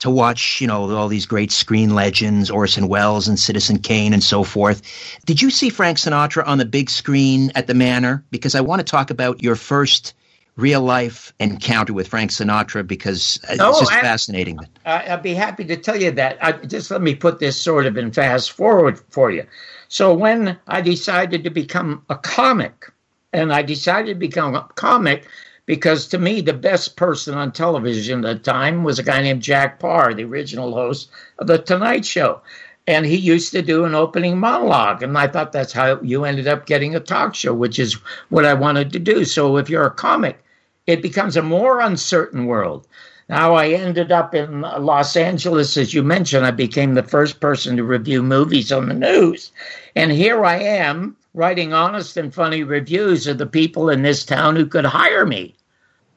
to 0.00 0.10
watch, 0.10 0.60
you 0.60 0.66
know, 0.66 0.94
all 0.94 1.08
these 1.08 1.26
great 1.26 1.52
screen 1.52 1.94
legends, 1.94 2.50
Orson 2.50 2.88
Welles 2.88 3.28
and 3.28 3.38
Citizen 3.38 3.78
Kane 3.78 4.12
and 4.12 4.22
so 4.22 4.44
forth. 4.44 4.82
Did 5.26 5.42
you 5.42 5.50
see 5.50 5.70
Frank 5.70 5.98
Sinatra 5.98 6.46
on 6.46 6.58
the 6.58 6.64
big 6.64 6.88
screen 6.88 7.52
at 7.54 7.66
the 7.66 7.74
Manor? 7.74 8.24
Because 8.30 8.54
I 8.54 8.60
want 8.60 8.80
to 8.80 8.84
talk 8.84 9.10
about 9.10 9.42
your 9.42 9.56
first 9.56 10.14
real 10.58 10.82
life 10.82 11.32
encounter 11.38 11.92
with 11.92 12.08
Frank 12.08 12.32
Sinatra 12.32 12.84
because 12.84 13.38
it's 13.48 13.60
oh, 13.60 13.78
just 13.78 13.92
I, 13.92 14.00
fascinating. 14.00 14.58
I'd 14.84 15.22
be 15.22 15.32
happy 15.32 15.64
to 15.64 15.76
tell 15.76 16.00
you 16.00 16.10
that. 16.10 16.36
I, 16.42 16.52
just 16.52 16.90
let 16.90 17.00
me 17.00 17.14
put 17.14 17.38
this 17.38 17.58
sort 17.58 17.86
of 17.86 17.96
in 17.96 18.10
fast 18.10 18.50
forward 18.50 18.98
for 19.10 19.30
you. 19.30 19.46
So 19.86 20.12
when 20.12 20.58
I 20.66 20.80
decided 20.80 21.44
to 21.44 21.50
become 21.50 22.04
a 22.10 22.16
comic, 22.16 22.92
and 23.32 23.52
I 23.52 23.62
decided 23.62 24.14
to 24.14 24.18
become 24.18 24.54
a 24.56 24.68
comic 24.74 25.26
because 25.64 26.08
to 26.08 26.18
me 26.18 26.40
the 26.40 26.54
best 26.54 26.96
person 26.96 27.34
on 27.34 27.52
television 27.52 28.24
at 28.24 28.42
the 28.42 28.52
time 28.52 28.82
was 28.82 28.98
a 28.98 29.02
guy 29.02 29.22
named 29.22 29.42
Jack 29.42 29.78
Paar, 29.78 30.12
the 30.12 30.24
original 30.24 30.74
host 30.74 31.10
of 31.38 31.46
the 31.46 31.58
Tonight 31.58 32.04
Show. 32.04 32.40
And 32.86 33.04
he 33.04 33.16
used 33.16 33.52
to 33.52 33.62
do 33.62 33.84
an 33.84 33.94
opening 33.94 34.38
monologue. 34.38 35.02
And 35.02 35.16
I 35.16 35.28
thought 35.28 35.52
that's 35.52 35.74
how 35.74 36.00
you 36.00 36.24
ended 36.24 36.48
up 36.48 36.64
getting 36.64 36.96
a 36.96 37.00
talk 37.00 37.34
show, 37.34 37.52
which 37.52 37.78
is 37.78 37.94
what 38.30 38.46
I 38.46 38.54
wanted 38.54 38.92
to 38.92 38.98
do. 38.98 39.26
So 39.26 39.58
if 39.58 39.68
you're 39.68 39.84
a 39.84 39.90
comic, 39.90 40.42
it 40.88 41.02
becomes 41.02 41.36
a 41.36 41.42
more 41.42 41.80
uncertain 41.80 42.46
world. 42.46 42.88
Now, 43.28 43.52
I 43.52 43.68
ended 43.68 44.10
up 44.10 44.34
in 44.34 44.62
Los 44.62 45.16
Angeles, 45.16 45.76
as 45.76 45.92
you 45.92 46.02
mentioned. 46.02 46.46
I 46.46 46.50
became 46.50 46.94
the 46.94 47.02
first 47.02 47.40
person 47.40 47.76
to 47.76 47.84
review 47.84 48.22
movies 48.22 48.72
on 48.72 48.88
the 48.88 48.94
news. 48.94 49.52
And 49.94 50.10
here 50.10 50.46
I 50.46 50.58
am 50.58 51.14
writing 51.34 51.74
honest 51.74 52.16
and 52.16 52.32
funny 52.32 52.62
reviews 52.62 53.26
of 53.26 53.36
the 53.36 53.44
people 53.44 53.90
in 53.90 54.00
this 54.00 54.24
town 54.24 54.56
who 54.56 54.64
could 54.64 54.86
hire 54.86 55.26
me. 55.26 55.54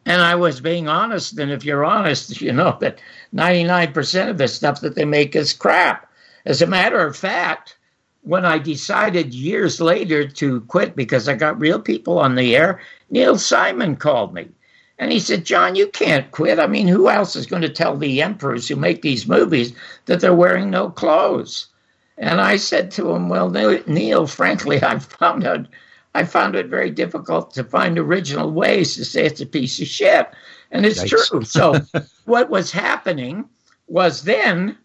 And 0.06 0.22
I 0.22 0.36
was 0.36 0.62
being 0.62 0.88
honest. 0.88 1.38
And 1.38 1.52
if 1.52 1.66
you're 1.66 1.84
honest, 1.84 2.40
you 2.42 2.54
know 2.54 2.78
that 2.80 3.02
99% 3.36 4.30
of 4.30 4.38
the 4.38 4.48
stuff 4.48 4.80
that 4.80 4.96
they 4.96 5.04
make 5.04 5.36
is 5.36 5.52
crap. 5.52 6.10
As 6.46 6.62
a 6.62 6.66
matter 6.66 7.06
of 7.06 7.18
fact, 7.18 7.76
when 8.22 8.46
I 8.46 8.58
decided 8.58 9.34
years 9.34 9.82
later 9.82 10.26
to 10.26 10.62
quit 10.62 10.96
because 10.96 11.28
I 11.28 11.36
got 11.36 11.60
real 11.60 11.82
people 11.82 12.20
on 12.20 12.36
the 12.36 12.56
air, 12.56 12.80
Neil 13.10 13.38
Simon 13.38 13.98
called 13.98 14.34
me 14.34 14.48
and 15.02 15.12
he 15.12 15.20
said, 15.20 15.46
John, 15.46 15.74
you 15.74 15.88
can't 15.88 16.30
quit. 16.30 16.60
I 16.60 16.68
mean, 16.68 16.88
who 16.88 17.10
else 17.10 17.36
is 17.36 17.48
going 17.48 17.64
to 17.64 17.70
tell 17.70 17.98
the 17.98 18.22
emperors 18.22 18.68
who 18.68 18.76
make 18.76 19.02
these 19.02 19.28
movies 19.28 19.74
that 20.06 20.22
they're 20.22 20.32
wearing 20.32 20.70
no 20.70 20.92
clothes? 20.92 21.66
And 22.20 22.40
I 22.40 22.58
said 22.58 22.92
to 22.92 23.10
him, 23.10 23.28
Well, 23.28 23.50
Neil, 23.50 24.28
frankly, 24.28 24.82
I 24.84 25.00
found 25.00 25.44
out 25.44 25.66
I 26.14 26.24
found 26.24 26.56
it 26.56 26.68
very 26.68 26.92
difficult 26.92 27.52
to 27.56 27.64
find 27.64 27.98
original 27.98 28.52
ways 28.52 28.96
to 28.96 29.04
say 29.04 29.26
it's 29.26 29.42
a 29.42 29.48
piece 29.48 29.82
of 29.82 29.88
shit. 29.88 30.30
And 30.70 30.86
it's 30.86 31.04
Yikes. 31.04 31.28
true. 31.30 31.44
So 31.46 31.82
what 32.26 32.52
was 32.52 32.72
happening 32.72 33.50
was 33.88 34.22
then 34.22 34.78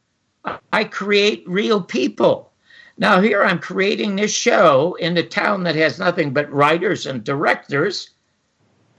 I 0.73 0.85
create 0.85 1.45
real 1.47 1.83
people. 1.83 2.53
Now 2.97 3.21
here 3.21 3.45
I'm 3.45 3.59
creating 3.59 4.17
this 4.17 4.33
show 4.33 4.95
in 4.95 5.19
a 5.19 5.23
town 5.23 5.65
that 5.65 5.75
has 5.75 5.99
nothing 5.99 6.33
but 6.33 6.51
writers 6.51 7.05
and 7.05 7.23
directors 7.23 8.09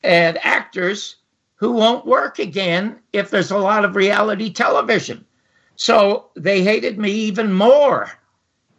and 0.03 0.37
actors 0.43 1.15
who 1.55 1.71
won't 1.71 2.05
work 2.05 2.39
again 2.39 2.99
if 3.13 3.29
there's 3.29 3.51
a 3.51 3.57
lot 3.57 3.83
of 3.83 3.95
reality 3.95 4.51
television. 4.51 5.25
So 5.75 6.29
they 6.35 6.63
hated 6.63 6.97
me 6.97 7.11
even 7.11 7.53
more. 7.53 8.11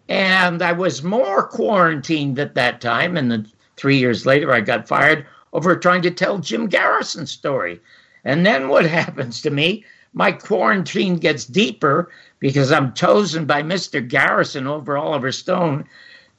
And 0.08 0.62
I 0.62 0.72
was 0.72 1.02
more 1.02 1.46
quarantined 1.46 2.38
at 2.38 2.54
that 2.54 2.80
time. 2.80 3.16
And 3.16 3.30
then 3.30 3.48
three 3.76 3.98
years 3.98 4.26
later, 4.26 4.52
I 4.52 4.60
got 4.60 4.88
fired 4.88 5.26
over 5.52 5.76
trying 5.76 6.02
to 6.02 6.10
tell 6.10 6.38
Jim 6.38 6.66
Garrison's 6.66 7.30
story. 7.30 7.80
And 8.24 8.46
then 8.46 8.68
what 8.68 8.86
happens 9.00 9.42
to 9.42 9.50
me? 9.50 9.84
My 10.14 10.32
quarantine 10.32 11.16
gets 11.16 11.44
deeper 11.44 12.10
because 12.38 12.72
I'm 12.72 12.94
chosen 12.94 13.44
by 13.44 13.62
Mr. 13.62 14.06
Garrison 14.06 14.66
over 14.66 14.96
Oliver 14.96 15.32
Stone 15.32 15.84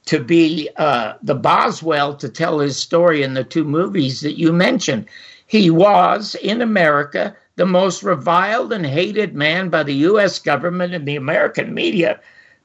to 0.06 0.22
be 0.22 0.68
uh, 0.76 1.14
the 1.22 1.34
Boswell 1.34 2.16
to 2.16 2.28
tell 2.28 2.58
his 2.58 2.76
story 2.76 3.22
in 3.22 3.34
the 3.34 3.44
two 3.44 3.64
movies 3.64 4.20
that 4.20 4.38
you 4.38 4.52
mentioned. 4.52 5.06
He 5.46 5.70
was, 5.70 6.34
in 6.36 6.62
America, 6.62 7.36
the 7.56 7.66
most 7.66 8.02
reviled 8.02 8.72
and 8.72 8.86
hated 8.86 9.34
man 9.34 9.68
by 9.68 9.82
the 9.82 9.94
U.S. 9.94 10.38
government 10.38 10.94
and 10.94 11.06
the 11.06 11.16
American 11.16 11.74
media 11.74 12.20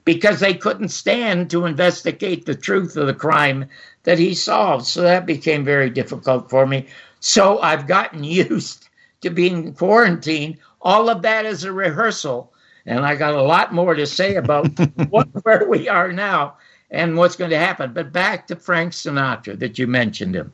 because 0.06 0.39
they 0.39 0.54
couldn't 0.54 0.89
stand 0.89 1.50
to 1.50 1.65
investigate 1.65 2.46
the 2.46 2.56
truth 2.56 2.96
of 2.96 3.08
the 3.08 3.13
crime 3.13 3.65
that 4.04 4.20
he 4.20 4.34
solved. 4.36 4.86
So 4.86 5.01
that 5.01 5.25
became 5.25 5.65
very 5.65 5.89
difficult 5.89 6.50
for 6.50 6.65
me. 6.65 6.88
So 7.20 7.60
I've 7.60 7.88
gotten 7.88 8.24
used 8.24 8.88
to 9.22 9.30
being 9.30 9.74
quarantined. 9.74 10.60
All 10.82 11.10
of 11.10 11.24
that 11.24 11.46
is 11.46 11.63
a 11.63 11.74
rehearsal. 11.74 12.54
And 12.86 13.04
I 13.04 13.15
got 13.15 13.34
a 13.34 13.42
lot 13.42 13.74
more 13.74 13.96
to 13.96 14.06
say 14.06 14.36
about 14.36 14.68
what, 15.10 15.27
where 15.44 15.68
we 15.68 15.89
are 15.89 16.13
now 16.13 16.58
and 16.92 17.18
what's 17.18 17.36
going 17.36 17.51
to 17.51 17.58
happen. 17.58 17.94
But 17.94 18.13
back 18.13 18.48
to 18.48 18.56
Frank 18.56 18.94
Sinatra 18.94 19.58
that 19.60 19.77
you 19.80 19.88
mentioned 19.88 20.36
him. 20.36 20.54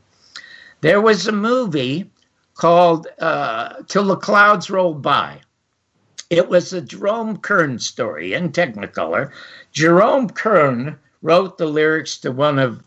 There 0.82 1.02
was 1.02 1.28
a 1.28 1.32
movie 1.32 2.10
called 2.56 3.08
uh, 3.20 3.84
Till 3.88 4.06
the 4.06 4.16
Clouds 4.16 4.70
Roll 4.70 4.94
By. 4.94 5.42
It 6.30 6.48
was 6.50 6.74
a 6.74 6.82
Jerome 6.82 7.38
Kern 7.38 7.78
story 7.80 8.34
in 8.34 8.52
Technicolor. 8.52 9.32
Jerome 9.74 10.30
Kern 10.30 10.98
wrote 11.22 11.58
the 11.58 11.66
lyrics 11.66 12.18
to 12.20 12.32
one 12.32 12.58
of 12.58 12.84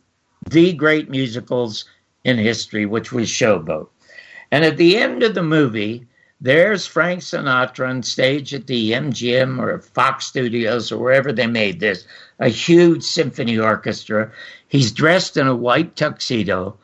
the 0.51 0.73
great 0.73 1.11
musicals 1.11 1.85
in 2.25 2.39
history, 2.39 2.87
which 2.87 3.13
was 3.13 3.29
Showboat. 3.29 3.89
And 4.51 4.65
at 4.65 4.77
the 4.77 4.97
end 4.97 5.23
of 5.23 5.35
the 5.35 5.43
movie, 5.43 6.07
there's 6.41 6.87
Frank 6.87 7.21
Sinatra 7.21 7.89
on 7.89 8.03
stage 8.03 8.53
at 8.55 8.67
the 8.67 8.93
MGM 8.93 9.59
or 9.59 9.79
Fox 9.79 10.27
Studios 10.27 10.93
or 10.93 10.99
wherever 10.99 11.33
they 11.33 11.47
made 11.47 11.81
this, 11.81 12.07
a 12.38 12.49
huge 12.49 13.03
symphony 13.03 13.59
orchestra. 13.59 14.33
He's 14.69 14.93
dressed 14.93 15.37
in 15.37 15.47
a 15.47 15.55
white 15.55 15.97
tuxedo 15.97 16.76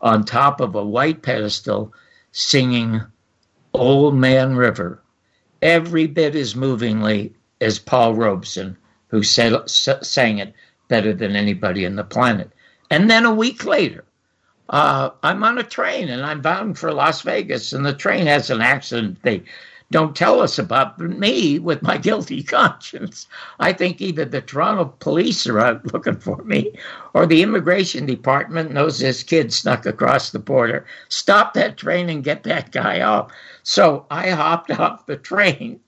on 0.00 0.24
top 0.24 0.60
of 0.60 0.74
a 0.74 0.84
white 0.84 1.22
pedestal 1.22 1.92
singing 2.32 3.00
Old 3.72 4.14
Man 4.14 4.56
River, 4.56 5.02
every 5.62 6.06
bit 6.06 6.34
as 6.34 6.56
movingly 6.56 7.34
as 7.60 7.78
Paul 7.78 8.14
Robeson, 8.14 8.76
who 9.08 9.22
said, 9.22 9.68
sang 9.68 10.38
it 10.38 10.54
better 10.88 11.12
than 11.12 11.36
anybody 11.36 11.86
on 11.86 11.96
the 11.96 12.04
planet. 12.04 12.50
And 12.90 13.10
then 13.10 13.24
a 13.24 13.34
week 13.34 13.64
later, 13.64 14.04
uh, 14.68 15.10
I'm 15.22 15.44
on 15.44 15.58
a 15.58 15.62
train 15.62 16.08
and 16.08 16.22
I'm 16.22 16.40
bound 16.40 16.78
for 16.78 16.92
Las 16.92 17.22
Vegas, 17.22 17.72
and 17.72 17.84
the 17.84 17.94
train 17.94 18.26
has 18.26 18.50
an 18.50 18.60
accident 18.60 19.18
they 19.22 19.42
don't 19.92 20.16
tell 20.16 20.40
us 20.40 20.58
about. 20.58 20.98
Me, 20.98 21.60
with 21.60 21.82
my 21.82 21.96
guilty 21.96 22.42
conscience, 22.56 23.28
I 23.60 23.72
think 23.72 24.00
either 24.00 24.24
the 24.24 24.40
Toronto 24.40 24.86
police 24.98 25.46
are 25.46 25.60
out 25.60 25.92
looking 25.92 26.16
for 26.16 26.42
me 26.42 26.72
or 27.14 27.24
the 27.24 27.42
immigration 27.42 28.04
department 28.04 28.72
knows 28.72 28.98
this 28.98 29.22
kid 29.22 29.52
snuck 29.52 29.86
across 29.86 30.30
the 30.30 30.40
border. 30.40 30.86
Stop 31.08 31.54
that 31.54 31.76
train 31.76 32.10
and 32.10 32.24
get 32.24 32.42
that 32.42 32.72
guy 32.72 33.00
off. 33.00 33.30
So 33.62 34.06
I 34.10 34.30
hopped 34.30 34.70
off 34.78 35.06
the 35.06 35.16
train, 35.16 35.78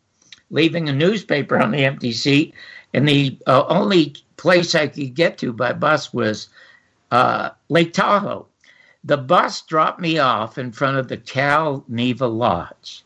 leaving 0.50 0.88
a 0.88 0.92
newspaper 0.92 1.58
on 1.58 1.72
the 1.72 1.84
empty 1.84 2.12
seat, 2.12 2.54
and 2.94 3.08
the 3.08 3.36
uh, 3.48 3.64
only 3.68 4.14
place 4.36 4.76
I 4.76 4.86
could 4.86 5.14
get 5.14 5.38
to 5.38 5.52
by 5.52 5.72
bus 5.72 6.14
was 6.14 6.48
uh, 7.10 7.50
Lake 7.68 7.92
Tahoe. 7.92 8.46
The 9.02 9.16
bus 9.16 9.62
dropped 9.62 10.00
me 10.00 10.18
off 10.18 10.56
in 10.56 10.70
front 10.70 10.98
of 10.98 11.08
the 11.08 11.16
Cal 11.16 11.84
Neva 11.88 12.26
Lodge. 12.26 13.02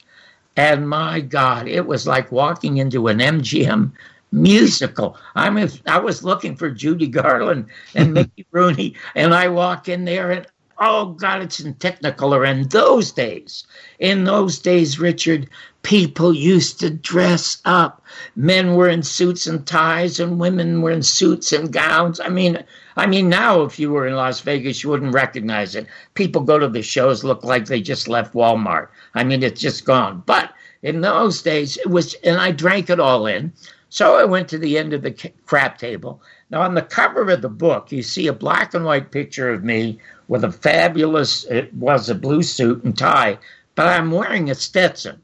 And 0.56 0.88
my 0.88 1.21
God, 1.21 1.66
it 1.66 1.87
was 1.87 2.06
like 2.06 2.30
walking 2.30 2.76
into 2.76 3.09
an 3.09 3.18
MGM 3.18 3.92
musical. 4.32 5.16
I 5.35 5.50
mean, 5.50 5.68
I 5.87 5.99
was 5.99 6.25
looking 6.25 6.56
for 6.56 6.71
Judy 6.71 7.09
Garland 7.09 7.66
and 7.94 8.12
Mickey 8.14 8.47
Rooney, 8.50 8.94
and 9.14 9.35
I 9.35 9.49
walk 9.49 9.88
in 9.88 10.04
there 10.04 10.30
and 10.30 10.47
oh 10.78 11.12
God, 11.12 11.42
it's 11.42 11.61
in 11.61 11.75
Technicolor. 11.75 12.49
In 12.49 12.68
those 12.68 13.12
days, 13.12 13.64
in 13.99 14.25
those 14.25 14.59
days, 14.59 14.99
Richard, 14.99 15.49
people 15.82 16.35
used 16.35 16.80
to 16.80 16.90
dress 16.90 17.62
up. 17.64 18.02
Men 18.37 18.75
were 18.75 18.88
in 18.88 19.02
suits 19.02 19.47
and 19.47 19.66
ties, 19.66 20.18
and 20.18 20.40
women 20.40 20.82
were 20.82 20.90
in 20.90 21.02
suits 21.02 21.52
and 21.52 21.73
gowns. 21.73 22.21
I 22.21 22.28
mean, 22.28 22.62
I 22.96 23.06
mean, 23.06 23.28
now 23.28 23.62
if 23.62 23.78
you 23.78 23.90
were 23.90 24.06
in 24.06 24.16
Las 24.16 24.40
Vegas, 24.40 24.82
you 24.82 24.90
wouldn't 24.90 25.14
recognize 25.14 25.75
it. 25.75 25.87
People 26.14 26.42
go 26.42 26.58
to 26.58 26.68
the 26.68 26.82
shows 26.82 27.25
look 27.25 27.44
like 27.44 27.66
they 27.66 27.80
just 27.80 28.08
left 28.08 28.34
Walmart. 28.34 28.88
I 29.14 29.25
mean, 29.25 29.42
it's 29.42 29.61
just 29.61 29.84
gone. 29.84 30.22
But 30.26 30.52
in 30.82 31.00
those 31.00 31.42
days, 31.42 31.76
it 31.76 31.88
was, 31.88 32.14
and 32.25 32.38
I 32.38 32.50
drank 32.50 32.90
it 32.90 33.00
all 33.00 33.26
in. 33.26 33.52
So 33.88 34.16
I 34.16 34.25
went 34.25 34.49
to 34.49 34.58
the 34.58 34.78
end 34.78 34.94
of 34.94 35.02
the 35.02 35.32
crap 35.44 35.78
table. 35.78 36.22
Now, 36.50 36.62
on 36.62 36.75
the 36.75 36.82
cover 36.82 37.30
of 37.30 37.42
the 37.42 37.49
book, 37.49 37.92
you 37.92 38.02
see 38.02 38.26
a 38.26 38.32
black 38.32 38.75
and 38.75 38.84
white 38.84 39.11
picture 39.11 39.52
of 39.52 39.64
me 39.64 39.99
with 40.28 40.44
a 40.44 40.52
fabulous, 40.52 41.44
it 41.44 41.72
was 41.75 42.08
a 42.08 42.14
blue 42.14 42.42
suit 42.42 42.84
and 42.84 42.96
tie, 42.96 43.38
but 43.75 43.87
I'm 43.87 44.11
wearing 44.11 44.50
a 44.50 44.54
Stetson. 44.54 45.20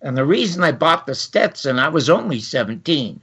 And 0.00 0.16
the 0.16 0.24
reason 0.24 0.62
I 0.62 0.70
bought 0.70 1.06
the 1.06 1.14
Stetson, 1.14 1.78
I 1.78 1.88
was 1.88 2.10
only 2.10 2.38
17. 2.38 3.20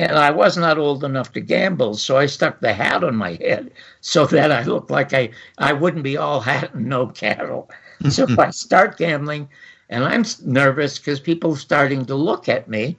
And 0.00 0.16
I 0.16 0.30
was 0.30 0.56
not 0.56 0.78
old 0.78 1.04
enough 1.04 1.30
to 1.34 1.40
gamble, 1.40 1.92
so 1.92 2.16
I 2.16 2.24
stuck 2.24 2.60
the 2.60 2.72
hat 2.72 3.04
on 3.04 3.16
my 3.16 3.32
head 3.34 3.70
so 4.00 4.24
that 4.36 4.50
I 4.50 4.62
looked 4.62 4.90
like 4.90 5.12
I, 5.12 5.28
I 5.58 5.74
wouldn't 5.74 6.04
be 6.04 6.16
all 6.16 6.40
hat 6.40 6.72
and 6.72 6.86
no 6.86 7.06
cattle. 7.08 7.70
So 8.08 8.22
if 8.22 8.38
I 8.38 8.48
start 8.48 8.96
gambling, 8.96 9.50
and 9.90 10.02
I'm 10.04 10.24
nervous 10.42 10.98
because 10.98 11.20
people 11.20 11.52
are 11.52 11.56
starting 11.56 12.06
to 12.06 12.14
look 12.14 12.48
at 12.48 12.66
me, 12.66 12.96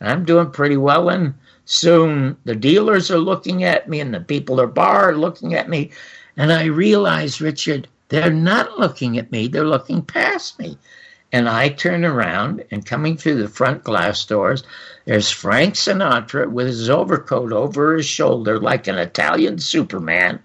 I'm 0.00 0.24
doing 0.24 0.52
pretty 0.52 0.76
well, 0.76 1.08
and 1.08 1.34
soon 1.64 2.36
the 2.44 2.54
dealers 2.54 3.10
are 3.10 3.18
looking 3.18 3.64
at 3.64 3.88
me, 3.88 3.98
and 3.98 4.14
the 4.14 4.20
people 4.20 4.60
at 4.60 4.68
the 4.68 4.72
bar 4.72 5.08
are 5.08 5.16
looking 5.16 5.54
at 5.54 5.68
me, 5.68 5.90
and 6.36 6.52
I 6.52 6.66
realize, 6.66 7.40
Richard, 7.40 7.88
they're 8.10 8.32
not 8.32 8.78
looking 8.78 9.18
at 9.18 9.32
me; 9.32 9.48
they're 9.48 9.66
looking 9.66 10.02
past 10.02 10.56
me. 10.60 10.78
And 11.34 11.48
I 11.48 11.68
turn 11.68 12.04
around, 12.04 12.62
and 12.70 12.86
coming 12.86 13.16
through 13.16 13.42
the 13.42 13.48
front 13.48 13.82
glass 13.82 14.24
doors, 14.24 14.62
there's 15.04 15.32
Frank 15.32 15.74
Sinatra 15.74 16.48
with 16.48 16.68
his 16.68 16.88
overcoat 16.88 17.52
over 17.52 17.96
his 17.96 18.06
shoulder 18.06 18.60
like 18.60 18.86
an 18.86 18.98
Italian 18.98 19.58
Superman. 19.58 20.38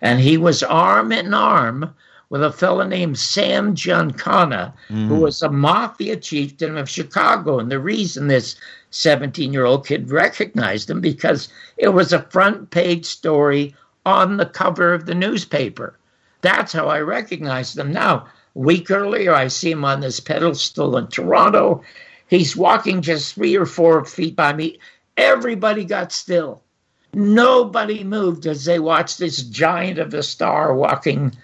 And 0.00 0.20
he 0.20 0.36
was 0.36 0.62
arm 0.62 1.10
in 1.10 1.34
arm 1.34 1.92
with 2.30 2.44
a 2.44 2.52
fellow 2.52 2.86
named 2.86 3.18
Sam 3.18 3.74
Giancana, 3.74 4.72
mm. 4.88 5.08
who 5.08 5.16
was 5.16 5.42
a 5.42 5.50
mafia 5.50 6.14
chieftain 6.14 6.78
of 6.78 6.88
Chicago. 6.88 7.58
And 7.58 7.68
the 7.68 7.80
reason 7.80 8.28
this 8.28 8.54
17 8.90 9.52
year 9.52 9.64
old 9.64 9.84
kid 9.84 10.12
recognized 10.12 10.88
him 10.88 11.00
because 11.00 11.48
it 11.76 11.88
was 11.88 12.12
a 12.12 12.22
front 12.22 12.70
page 12.70 13.06
story 13.06 13.74
on 14.04 14.36
the 14.36 14.46
cover 14.46 14.94
of 14.94 15.06
the 15.06 15.14
newspaper. 15.16 15.98
That's 16.40 16.72
how 16.72 16.86
I 16.86 17.00
recognized 17.00 17.76
him. 17.76 17.92
Now, 17.92 18.28
week 18.56 18.90
earlier, 18.90 19.34
I 19.34 19.48
see 19.48 19.70
him 19.70 19.84
on 19.84 20.00
this 20.00 20.18
pedestal 20.18 20.96
in 20.96 21.08
Toronto. 21.08 21.82
He's 22.26 22.56
walking 22.56 23.02
just 23.02 23.34
three 23.34 23.56
or 23.56 23.66
four 23.66 24.04
feet 24.04 24.34
by 24.34 24.54
me. 24.54 24.78
Everybody 25.16 25.84
got 25.84 26.10
still. 26.10 26.62
Nobody 27.12 28.02
moved 28.02 28.46
as 28.46 28.64
they 28.64 28.78
watched 28.78 29.18
this 29.18 29.42
giant 29.42 29.98
of 29.98 30.12
a 30.14 30.22
star 30.22 30.74
walking 30.74 31.36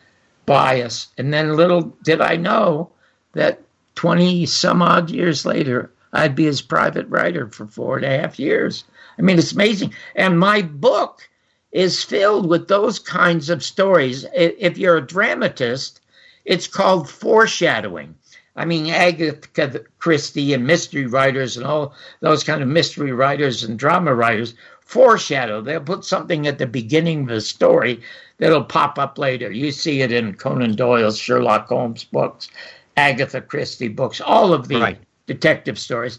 by 0.46 0.82
us. 0.82 1.08
And 1.18 1.32
then 1.32 1.56
little 1.56 1.96
did 2.02 2.20
I 2.20 2.36
know 2.36 2.90
that 3.32 3.60
20 3.94 4.46
some 4.46 4.82
odd 4.82 5.10
years 5.10 5.44
later, 5.46 5.90
I'd 6.14 6.34
be 6.34 6.44
his 6.44 6.62
private 6.62 7.08
writer 7.08 7.48
for 7.48 7.66
four 7.66 7.96
and 7.96 8.06
a 8.06 8.20
half 8.20 8.38
years. 8.38 8.84
I 9.18 9.22
mean, 9.22 9.38
it's 9.38 9.52
amazing. 9.52 9.94
And 10.16 10.38
my 10.38 10.62
book 10.62 11.28
is 11.72 12.04
filled 12.04 12.48
with 12.48 12.68
those 12.68 12.98
kinds 12.98 13.48
of 13.48 13.62
stories. 13.62 14.26
If 14.34 14.76
you're 14.76 14.98
a 14.98 15.06
dramatist, 15.06 16.01
it's 16.44 16.66
called 16.66 17.08
foreshadowing. 17.08 18.14
I 18.54 18.64
mean, 18.66 18.88
Agatha 18.88 19.84
Christie 19.98 20.52
and 20.52 20.66
mystery 20.66 21.06
writers 21.06 21.56
and 21.56 21.66
all 21.66 21.94
those 22.20 22.44
kind 22.44 22.62
of 22.62 22.68
mystery 22.68 23.12
writers 23.12 23.62
and 23.62 23.78
drama 23.78 24.14
writers 24.14 24.54
foreshadow. 24.80 25.62
They'll 25.62 25.80
put 25.80 26.04
something 26.04 26.46
at 26.46 26.58
the 26.58 26.66
beginning 26.66 27.22
of 27.22 27.28
the 27.28 27.40
story 27.40 28.02
that'll 28.38 28.64
pop 28.64 28.98
up 28.98 29.16
later. 29.16 29.50
You 29.50 29.72
see 29.72 30.02
it 30.02 30.12
in 30.12 30.34
Conan 30.34 30.74
Doyle's 30.74 31.18
Sherlock 31.18 31.68
Holmes 31.68 32.04
books, 32.04 32.48
Agatha 32.96 33.40
Christie 33.40 33.88
books, 33.88 34.20
all 34.20 34.52
of 34.52 34.68
the 34.68 34.80
right. 34.80 34.98
detective 35.26 35.78
stories. 35.78 36.18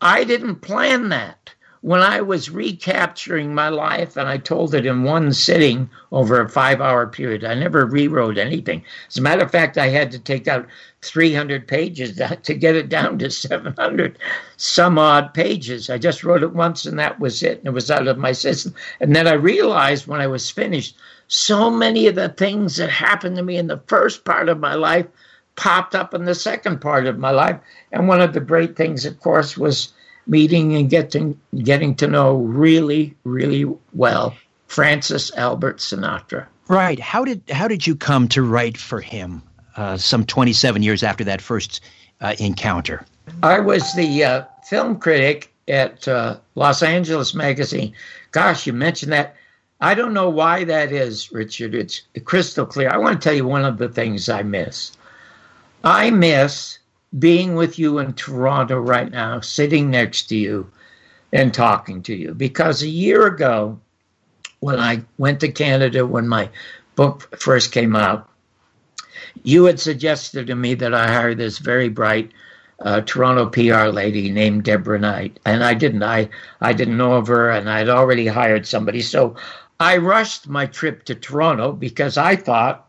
I 0.00 0.22
didn't 0.22 0.56
plan 0.56 1.08
that 1.08 1.52
when 1.80 2.00
I 2.00 2.20
was 2.20 2.50
recapturing 2.50 3.54
my 3.54 3.68
life, 3.68 4.16
and 4.16 4.28
I 4.28 4.36
told 4.36 4.74
it 4.74 4.84
in 4.84 5.04
one 5.04 5.32
sitting 5.32 5.88
over 6.10 6.40
a 6.40 6.48
five 6.48 6.80
hour 6.80 7.06
period, 7.06 7.44
I 7.44 7.54
never 7.54 7.86
rewrote 7.86 8.36
anything. 8.36 8.84
As 9.08 9.16
a 9.16 9.22
matter 9.22 9.44
of 9.44 9.50
fact, 9.50 9.78
I 9.78 9.88
had 9.88 10.10
to 10.10 10.18
take 10.18 10.48
out 10.48 10.66
300 11.02 11.68
pages 11.68 12.20
to 12.42 12.54
get 12.54 12.74
it 12.74 12.88
down 12.88 13.18
to 13.18 13.30
700 13.30 14.18
some 14.56 14.98
odd 14.98 15.32
pages. 15.34 15.88
I 15.88 15.98
just 15.98 16.24
wrote 16.24 16.42
it 16.42 16.52
once, 16.52 16.84
and 16.84 16.98
that 16.98 17.20
was 17.20 17.42
it. 17.42 17.58
And 17.58 17.68
it 17.68 17.72
was 17.74 17.90
out 17.90 18.08
of 18.08 18.18
my 18.18 18.32
system. 18.32 18.74
And 19.00 19.14
then 19.14 19.28
I 19.28 19.34
realized 19.34 20.06
when 20.06 20.20
I 20.20 20.26
was 20.26 20.50
finished, 20.50 20.96
so 21.28 21.70
many 21.70 22.06
of 22.06 22.16
the 22.16 22.30
things 22.30 22.76
that 22.76 22.90
happened 22.90 23.36
to 23.36 23.42
me 23.42 23.56
in 23.56 23.68
the 23.68 23.82
first 23.86 24.24
part 24.24 24.48
of 24.48 24.58
my 24.58 24.74
life 24.74 25.06
popped 25.54 25.94
up 25.94 26.14
in 26.14 26.24
the 26.24 26.34
second 26.34 26.80
part 26.80 27.06
of 27.06 27.18
my 27.18 27.30
life. 27.30 27.58
And 27.92 28.08
one 28.08 28.20
of 28.20 28.32
the 28.32 28.40
great 28.40 28.76
things, 28.76 29.04
of 29.04 29.20
course, 29.20 29.56
was 29.56 29.92
meeting 30.28 30.76
and 30.76 30.88
getting 30.90 31.38
getting 31.56 31.94
to 31.96 32.06
know 32.06 32.36
really 32.36 33.14
really 33.24 33.64
well 33.92 34.36
Francis 34.66 35.34
Albert 35.36 35.78
Sinatra. 35.78 36.46
Right. 36.68 37.00
How 37.00 37.24
did 37.24 37.42
how 37.50 37.66
did 37.66 37.86
you 37.86 37.96
come 37.96 38.28
to 38.28 38.42
write 38.42 38.76
for 38.76 39.00
him? 39.00 39.42
Uh, 39.76 39.96
some 39.96 40.26
27 40.26 40.82
years 40.82 41.02
after 41.02 41.24
that 41.24 41.40
first 41.40 41.80
uh, 42.20 42.34
encounter. 42.38 43.06
I 43.42 43.60
was 43.60 43.94
the 43.94 44.24
uh, 44.24 44.44
film 44.64 44.98
critic 44.98 45.52
at 45.68 46.08
uh, 46.08 46.38
Los 46.56 46.82
Angeles 46.82 47.34
Magazine. 47.34 47.92
Gosh, 48.32 48.66
you 48.66 48.72
mentioned 48.72 49.12
that. 49.12 49.36
I 49.80 49.94
don't 49.94 50.14
know 50.14 50.28
why 50.28 50.64
that 50.64 50.90
is, 50.90 51.30
Richard. 51.30 51.74
It's 51.74 52.02
crystal 52.24 52.66
clear. 52.66 52.90
I 52.90 52.96
want 52.96 53.20
to 53.20 53.28
tell 53.28 53.36
you 53.36 53.46
one 53.46 53.64
of 53.64 53.78
the 53.78 53.88
things 53.88 54.28
I 54.28 54.42
miss. 54.42 54.96
I 55.84 56.10
miss 56.10 56.77
being 57.16 57.54
with 57.54 57.78
you 57.78 57.98
in 57.98 58.12
Toronto 58.14 58.78
right 58.78 59.10
now, 59.10 59.40
sitting 59.40 59.90
next 59.90 60.24
to 60.24 60.36
you 60.36 60.70
and 61.32 61.52
talking 61.52 62.02
to 62.02 62.14
you. 62.14 62.34
Because 62.34 62.82
a 62.82 62.88
year 62.88 63.26
ago, 63.26 63.78
when 64.60 64.78
I 64.78 65.02
went 65.16 65.40
to 65.40 65.48
Canada, 65.52 66.06
when 66.06 66.28
my 66.28 66.50
book 66.96 67.38
first 67.38 67.72
came 67.72 67.94
out, 67.94 68.28
you 69.42 69.64
had 69.64 69.78
suggested 69.78 70.48
to 70.48 70.54
me 70.54 70.74
that 70.74 70.94
I 70.94 71.06
hire 71.06 71.34
this 71.34 71.58
very 71.58 71.88
bright 71.88 72.32
uh, 72.80 73.00
Toronto 73.00 73.46
PR 73.46 73.88
lady 73.88 74.30
named 74.30 74.64
Deborah 74.64 74.98
Knight, 74.98 75.40
and 75.44 75.64
I 75.64 75.74
didn't. 75.74 76.02
I 76.02 76.28
I 76.60 76.72
didn't 76.72 76.96
know 76.96 77.14
of 77.14 77.26
her, 77.26 77.50
and 77.50 77.68
I'd 77.68 77.88
already 77.88 78.26
hired 78.26 78.66
somebody. 78.66 79.00
So 79.00 79.34
I 79.80 79.96
rushed 79.96 80.48
my 80.48 80.66
trip 80.66 81.04
to 81.04 81.14
Toronto 81.14 81.72
because 81.72 82.16
I 82.16 82.36
thought 82.36 82.87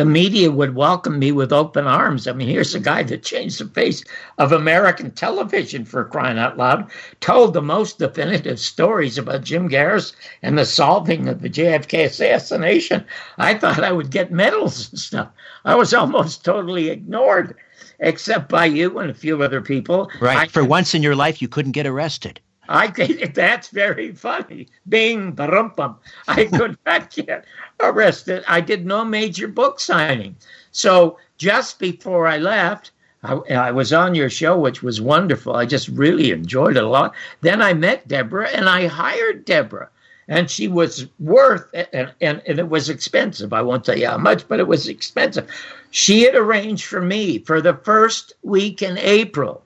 the 0.00 0.06
media 0.06 0.50
would 0.50 0.74
welcome 0.74 1.18
me 1.18 1.30
with 1.30 1.52
open 1.52 1.86
arms. 1.86 2.26
I 2.26 2.32
mean, 2.32 2.48
here's 2.48 2.74
a 2.74 2.80
guy 2.80 3.02
that 3.02 3.22
changed 3.22 3.60
the 3.60 3.66
face 3.66 4.02
of 4.38 4.50
American 4.50 5.10
television 5.10 5.84
for 5.84 6.06
crying 6.06 6.38
out 6.38 6.56
loud, 6.56 6.90
told 7.20 7.52
the 7.52 7.60
most 7.60 7.98
definitive 7.98 8.58
stories 8.58 9.18
about 9.18 9.44
Jim 9.44 9.68
Garris 9.68 10.14
and 10.40 10.56
the 10.56 10.64
solving 10.64 11.28
of 11.28 11.42
the 11.42 11.50
JFK 11.50 12.06
assassination. 12.06 13.04
I 13.36 13.52
thought 13.58 13.84
I 13.84 13.92
would 13.92 14.10
get 14.10 14.32
medals 14.32 14.88
and 14.88 14.98
stuff. 14.98 15.28
I 15.66 15.74
was 15.74 15.92
almost 15.92 16.46
totally 16.46 16.88
ignored, 16.88 17.54
except 17.98 18.48
by 18.48 18.64
you 18.64 19.00
and 19.00 19.10
a 19.10 19.14
few 19.14 19.42
other 19.42 19.60
people. 19.60 20.10
Right. 20.18 20.38
I, 20.38 20.46
for 20.46 20.64
once 20.64 20.94
in 20.94 21.02
your 21.02 21.14
life, 21.14 21.42
you 21.42 21.48
couldn't 21.48 21.72
get 21.72 21.86
arrested. 21.86 22.40
I 22.70 22.86
think 22.86 23.34
that's 23.34 23.68
very 23.68 24.12
funny. 24.12 24.68
Bing, 24.88 25.34
barumpum. 25.34 25.96
I 26.28 26.44
could 26.56 26.78
not 26.86 27.10
get 27.10 27.44
arrested. 27.80 28.44
I 28.46 28.60
did 28.60 28.86
no 28.86 29.04
major 29.04 29.48
book 29.48 29.80
signing. 29.80 30.36
So 30.70 31.18
just 31.36 31.80
before 31.80 32.28
I 32.28 32.38
left, 32.38 32.92
I, 33.24 33.34
I, 33.50 33.70
was 33.72 33.92
on 33.92 34.14
your 34.14 34.30
show, 34.30 34.58
which 34.58 34.82
was 34.82 35.00
wonderful. 35.00 35.56
I 35.56 35.66
just 35.66 35.88
really 35.88 36.30
enjoyed 36.30 36.76
it 36.76 36.84
a 36.84 36.88
lot. 36.88 37.14
Then 37.40 37.60
I 37.60 37.74
met 37.74 38.08
Deborah 38.08 38.48
and 38.48 38.68
I 38.68 38.86
hired 38.86 39.44
Deborah. 39.44 39.90
And 40.28 40.48
she 40.48 40.68
was 40.68 41.08
worth 41.18 41.66
and, 41.74 42.12
and, 42.20 42.40
and 42.46 42.58
it 42.60 42.68
was 42.68 42.88
expensive. 42.88 43.52
I 43.52 43.62
won't 43.62 43.84
tell 43.84 43.98
you 43.98 44.06
how 44.06 44.16
much, 44.16 44.46
but 44.46 44.60
it 44.60 44.68
was 44.68 44.86
expensive. 44.86 45.50
She 45.90 46.22
had 46.22 46.36
arranged 46.36 46.86
for 46.86 47.02
me 47.02 47.40
for 47.40 47.60
the 47.60 47.74
first 47.74 48.32
week 48.44 48.80
in 48.80 48.96
April 48.96 49.64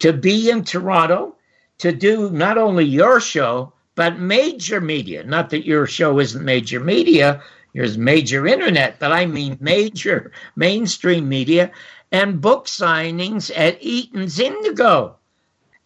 to 0.00 0.12
be 0.12 0.50
in 0.50 0.62
Toronto 0.62 1.34
to 1.78 1.92
do 1.92 2.30
not 2.30 2.58
only 2.58 2.84
your 2.84 3.20
show, 3.20 3.72
but 3.94 4.18
major 4.18 4.80
media. 4.80 5.24
Not 5.24 5.50
that 5.50 5.66
your 5.66 5.86
show 5.86 6.18
isn't 6.18 6.44
major 6.44 6.80
media, 6.80 7.42
yours 7.72 7.98
major 7.98 8.46
internet, 8.46 8.98
but 8.98 9.12
I 9.12 9.26
mean 9.26 9.58
major 9.60 10.32
mainstream 10.56 11.28
media 11.28 11.70
and 12.12 12.40
book 12.40 12.66
signings 12.66 13.50
at 13.56 13.82
Eaton's 13.82 14.38
Indigo. 14.38 15.16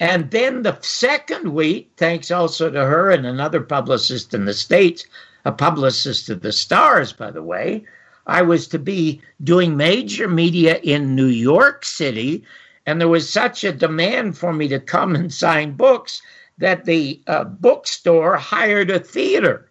And 0.01 0.31
then 0.31 0.63
the 0.63 0.79
second 0.81 1.53
week, 1.53 1.93
thanks 1.97 2.31
also 2.31 2.71
to 2.71 2.85
her 2.85 3.11
and 3.11 3.27
another 3.27 3.61
publicist 3.61 4.33
in 4.33 4.45
the 4.45 4.55
States, 4.55 5.07
a 5.45 5.51
publicist 5.51 6.31
of 6.31 6.43
the 6.43 6.53
stars, 6.53 7.13
by 7.13 7.31
the 7.31 7.43
way, 7.43 7.85
I 8.27 8.43
was 8.43 8.69
to 8.69 8.79
be 8.79 9.23
doing 9.43 9.77
major 9.77 10.29
media 10.29 10.77
in 10.83 11.17
New 11.17 11.27
York 11.27 11.85
City 11.85 12.45
and 12.89 12.99
there 12.99 13.09
was 13.09 13.31
such 13.31 13.65
a 13.65 13.73
demand 13.73 14.39
for 14.39 14.51
me 14.51 14.67
to 14.67 14.81
come 14.81 15.15
and 15.15 15.31
sign 15.31 15.73
books 15.73 16.23
that 16.57 16.87
the 16.87 17.21
uh, 17.27 17.45
bookstore 17.45 18.39
hired 18.39 18.91
a 18.91 18.99
theater. 18.99 19.71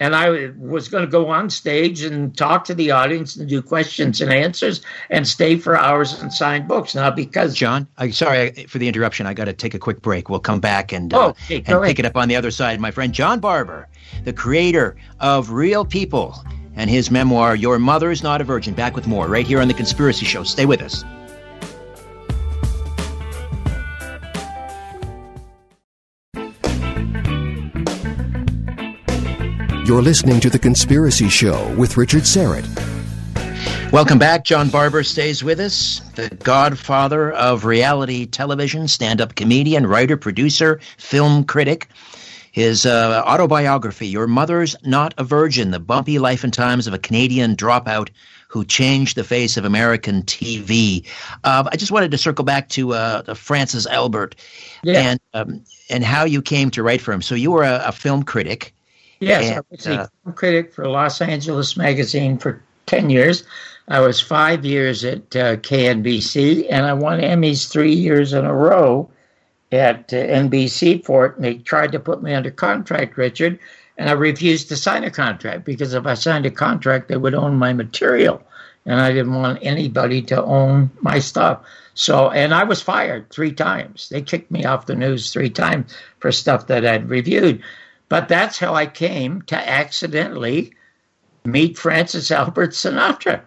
And 0.00 0.16
I 0.16 0.52
was 0.58 0.88
going 0.88 1.04
to 1.04 1.10
go 1.10 1.28
on 1.28 1.50
stage 1.50 2.00
and 2.00 2.34
talk 2.34 2.64
to 2.64 2.74
the 2.74 2.90
audience 2.92 3.36
and 3.36 3.46
do 3.46 3.60
questions 3.60 4.22
and 4.22 4.32
answers 4.32 4.80
and 5.10 5.28
stay 5.28 5.56
for 5.56 5.76
hours 5.76 6.18
and 6.18 6.32
sign 6.32 6.66
books. 6.66 6.94
Now, 6.94 7.10
because 7.10 7.54
John, 7.54 7.86
I 7.98 8.08
sorry 8.08 8.50
for 8.64 8.78
the 8.78 8.88
interruption. 8.88 9.26
I 9.26 9.34
got 9.34 9.44
to 9.44 9.52
take 9.52 9.74
a 9.74 9.78
quick 9.78 10.00
break. 10.00 10.30
We'll 10.30 10.40
come 10.40 10.60
back 10.60 10.92
and 10.92 11.12
uh, 11.12 11.34
oh, 11.34 11.34
and 11.50 11.82
pick 11.84 11.98
it 11.98 12.06
up 12.06 12.16
on 12.16 12.28
the 12.28 12.36
other 12.36 12.50
side. 12.50 12.80
My 12.80 12.90
friend 12.90 13.12
John 13.12 13.38
Barbour, 13.38 13.86
the 14.24 14.32
creator 14.32 14.96
of 15.20 15.50
Real 15.50 15.84
People, 15.84 16.42
and 16.74 16.88
his 16.88 17.10
memoir 17.10 17.54
"Your 17.54 17.78
Mother 17.78 18.10
Is 18.10 18.22
Not 18.22 18.40
a 18.40 18.44
Virgin." 18.44 18.72
Back 18.72 18.94
with 18.94 19.06
more 19.06 19.26
right 19.26 19.46
here 19.46 19.60
on 19.60 19.68
the 19.68 19.74
Conspiracy 19.74 20.24
Show. 20.24 20.42
Stay 20.42 20.64
with 20.64 20.80
us. 20.80 21.04
You're 29.86 30.02
listening 30.02 30.40
to 30.40 30.50
The 30.50 30.58
Conspiracy 30.58 31.28
Show 31.28 31.72
with 31.76 31.96
Richard 31.96 32.22
Syrett. 32.22 32.66
Welcome 33.92 34.18
back. 34.18 34.42
John 34.42 34.68
Barbour 34.68 35.04
stays 35.04 35.44
with 35.44 35.60
us, 35.60 36.00
the 36.16 36.28
godfather 36.42 37.30
of 37.30 37.64
reality 37.64 38.26
television, 38.26 38.88
stand 38.88 39.20
up 39.20 39.36
comedian, 39.36 39.86
writer, 39.86 40.16
producer, 40.16 40.80
film 40.98 41.44
critic. 41.44 41.88
His 42.50 42.84
uh, 42.84 43.22
autobiography, 43.24 44.08
Your 44.08 44.26
Mother's 44.26 44.74
Not 44.82 45.14
a 45.18 45.24
Virgin 45.24 45.70
The 45.70 45.78
Bumpy 45.78 46.18
Life 46.18 46.42
and 46.42 46.52
Times 46.52 46.88
of 46.88 46.94
a 46.94 46.98
Canadian 46.98 47.54
Dropout 47.54 48.08
Who 48.48 48.64
Changed 48.64 49.16
the 49.16 49.22
Face 49.22 49.56
of 49.56 49.64
American 49.64 50.22
TV. 50.22 51.06
Uh, 51.44 51.68
I 51.70 51.76
just 51.76 51.92
wanted 51.92 52.10
to 52.10 52.18
circle 52.18 52.44
back 52.44 52.70
to 52.70 52.92
uh, 52.94 53.34
Francis 53.34 53.86
Albert 53.86 54.34
Yeah. 54.82 55.10
and, 55.10 55.20
um, 55.32 55.62
and 55.88 56.02
how 56.02 56.24
you 56.24 56.42
came 56.42 56.72
to 56.72 56.82
write 56.82 57.00
for 57.02 57.12
him. 57.12 57.22
So 57.22 57.36
you 57.36 57.52
were 57.52 57.62
a, 57.62 57.84
a 57.86 57.92
film 57.92 58.24
critic. 58.24 58.72
Yes, 59.20 59.50
And, 59.50 59.58
I 59.58 59.62
was 59.70 59.86
a 59.86 60.00
uh, 60.00 60.06
film 60.22 60.34
critic 60.34 60.72
for 60.72 60.88
Los 60.88 61.20
Angeles 61.20 61.76
Magazine 61.76 62.38
for 62.38 62.62
10 62.86 63.10
years. 63.10 63.44
I 63.88 64.00
was 64.00 64.20
five 64.20 64.64
years 64.64 65.04
at 65.04 65.36
uh, 65.36 65.56
KNBC, 65.56 66.66
and 66.70 66.84
I 66.84 66.92
won 66.92 67.20
Emmys 67.20 67.68
three 67.68 67.94
years 67.94 68.32
in 68.32 68.44
a 68.44 68.54
row 68.54 69.08
at 69.72 70.12
uh, 70.12 70.16
NBC 70.16 71.04
for 71.04 71.26
it. 71.26 71.36
And 71.36 71.44
they 71.44 71.54
tried 71.54 71.92
to 71.92 72.00
put 72.00 72.22
me 72.22 72.34
under 72.34 72.50
contract, 72.50 73.16
Richard, 73.16 73.58
and 73.96 74.10
I 74.10 74.12
refused 74.12 74.68
to 74.68 74.76
sign 74.76 75.04
a 75.04 75.10
contract 75.10 75.64
because 75.64 75.94
if 75.94 76.06
I 76.06 76.14
signed 76.14 76.46
a 76.46 76.50
contract, 76.50 77.08
they 77.08 77.16
would 77.16 77.34
own 77.34 77.56
my 77.56 77.72
material. 77.72 78.42
And 78.84 79.00
I 79.00 79.12
didn't 79.12 79.34
want 79.34 79.58
anybody 79.62 80.22
to 80.22 80.44
own 80.44 80.90
my 81.00 81.18
stuff. 81.18 81.64
So, 81.94 82.30
and 82.30 82.52
I 82.52 82.64
was 82.64 82.82
fired 82.82 83.30
three 83.30 83.52
times. 83.52 84.10
They 84.10 84.20
kicked 84.20 84.50
me 84.50 84.64
off 84.64 84.86
the 84.86 84.94
news 84.94 85.32
three 85.32 85.50
times 85.50 85.96
for 86.20 86.30
stuff 86.30 86.66
that 86.66 86.86
I'd 86.86 87.08
reviewed. 87.08 87.62
But 88.08 88.28
that's 88.28 88.58
how 88.58 88.74
I 88.74 88.86
came 88.86 89.42
to 89.42 89.56
accidentally 89.56 90.72
meet 91.44 91.78
Francis 91.78 92.30
Albert 92.30 92.70
Sinatra. 92.70 93.42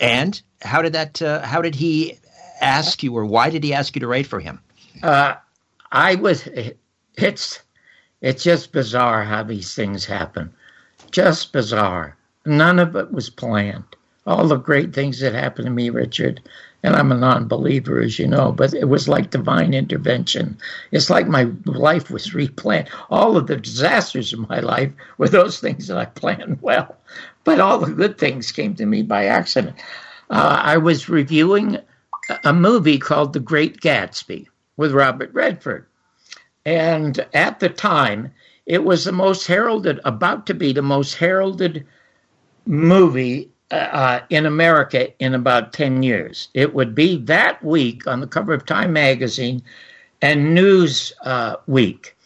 And 0.00 0.40
how 0.60 0.82
did 0.82 0.92
that? 0.94 1.22
Uh, 1.22 1.40
how 1.40 1.62
did 1.62 1.74
he 1.74 2.18
ask 2.60 3.02
you, 3.02 3.16
or 3.16 3.24
why 3.24 3.50
did 3.50 3.64
he 3.64 3.74
ask 3.74 3.94
you 3.94 4.00
to 4.00 4.06
write 4.06 4.26
for 4.26 4.40
him? 4.40 4.60
Uh, 5.02 5.34
I 5.90 6.16
was, 6.16 6.48
it's, 7.16 7.60
it's 8.20 8.42
just 8.42 8.72
bizarre 8.72 9.24
how 9.24 9.42
these 9.42 9.74
things 9.74 10.04
happen. 10.04 10.52
Just 11.10 11.52
bizarre. 11.52 12.16
None 12.44 12.78
of 12.78 12.96
it 12.96 13.12
was 13.12 13.30
planned. 13.30 13.96
All 14.26 14.48
the 14.48 14.56
great 14.56 14.94
things 14.94 15.20
that 15.20 15.34
happened 15.34 15.66
to 15.66 15.70
me, 15.70 15.90
Richard, 15.90 16.40
and 16.84 16.94
I'm 16.94 17.10
a 17.10 17.16
non 17.16 17.48
believer, 17.48 17.98
as 18.00 18.18
you 18.18 18.26
know, 18.26 18.52
but 18.52 18.74
it 18.74 18.90
was 18.90 19.08
like 19.08 19.30
divine 19.30 19.72
intervention. 19.72 20.58
It's 20.92 21.08
like 21.08 21.26
my 21.26 21.48
life 21.64 22.10
was 22.10 22.30
replanned. 22.34 22.88
All 23.08 23.38
of 23.38 23.46
the 23.46 23.56
disasters 23.56 24.34
of 24.34 24.48
my 24.50 24.60
life 24.60 24.92
were 25.16 25.30
those 25.30 25.58
things 25.58 25.86
that 25.86 25.96
I 25.96 26.04
planned 26.04 26.60
well, 26.60 26.94
but 27.42 27.58
all 27.58 27.78
the 27.78 27.92
good 27.92 28.18
things 28.18 28.52
came 28.52 28.74
to 28.74 28.84
me 28.84 29.02
by 29.02 29.24
accident. 29.24 29.76
Uh, 30.28 30.60
I 30.62 30.76
was 30.76 31.08
reviewing 31.08 31.78
a 32.44 32.52
movie 32.52 32.98
called 32.98 33.32
The 33.32 33.40
Great 33.40 33.80
Gatsby 33.80 34.46
with 34.76 34.92
Robert 34.92 35.32
Redford. 35.32 35.86
And 36.66 37.26
at 37.32 37.60
the 37.60 37.70
time, 37.70 38.30
it 38.66 38.84
was 38.84 39.04
the 39.04 39.12
most 39.12 39.46
heralded, 39.46 40.00
about 40.04 40.46
to 40.46 40.54
be 40.54 40.74
the 40.74 40.82
most 40.82 41.14
heralded 41.14 41.86
movie 42.66 43.50
uh, 43.74 44.20
in 44.30 44.46
America 44.46 45.08
in 45.18 45.34
about 45.34 45.72
10 45.72 46.02
years. 46.02 46.48
It 46.54 46.74
would 46.74 46.94
be 46.94 47.18
that 47.24 47.62
week 47.64 48.06
on 48.06 48.20
the 48.20 48.26
cover 48.26 48.52
of 48.52 48.66
Time 48.66 48.92
magazine 48.92 49.62
and 50.22 50.54
News 50.54 51.12
uh, 51.22 51.56
Week. 51.66 52.16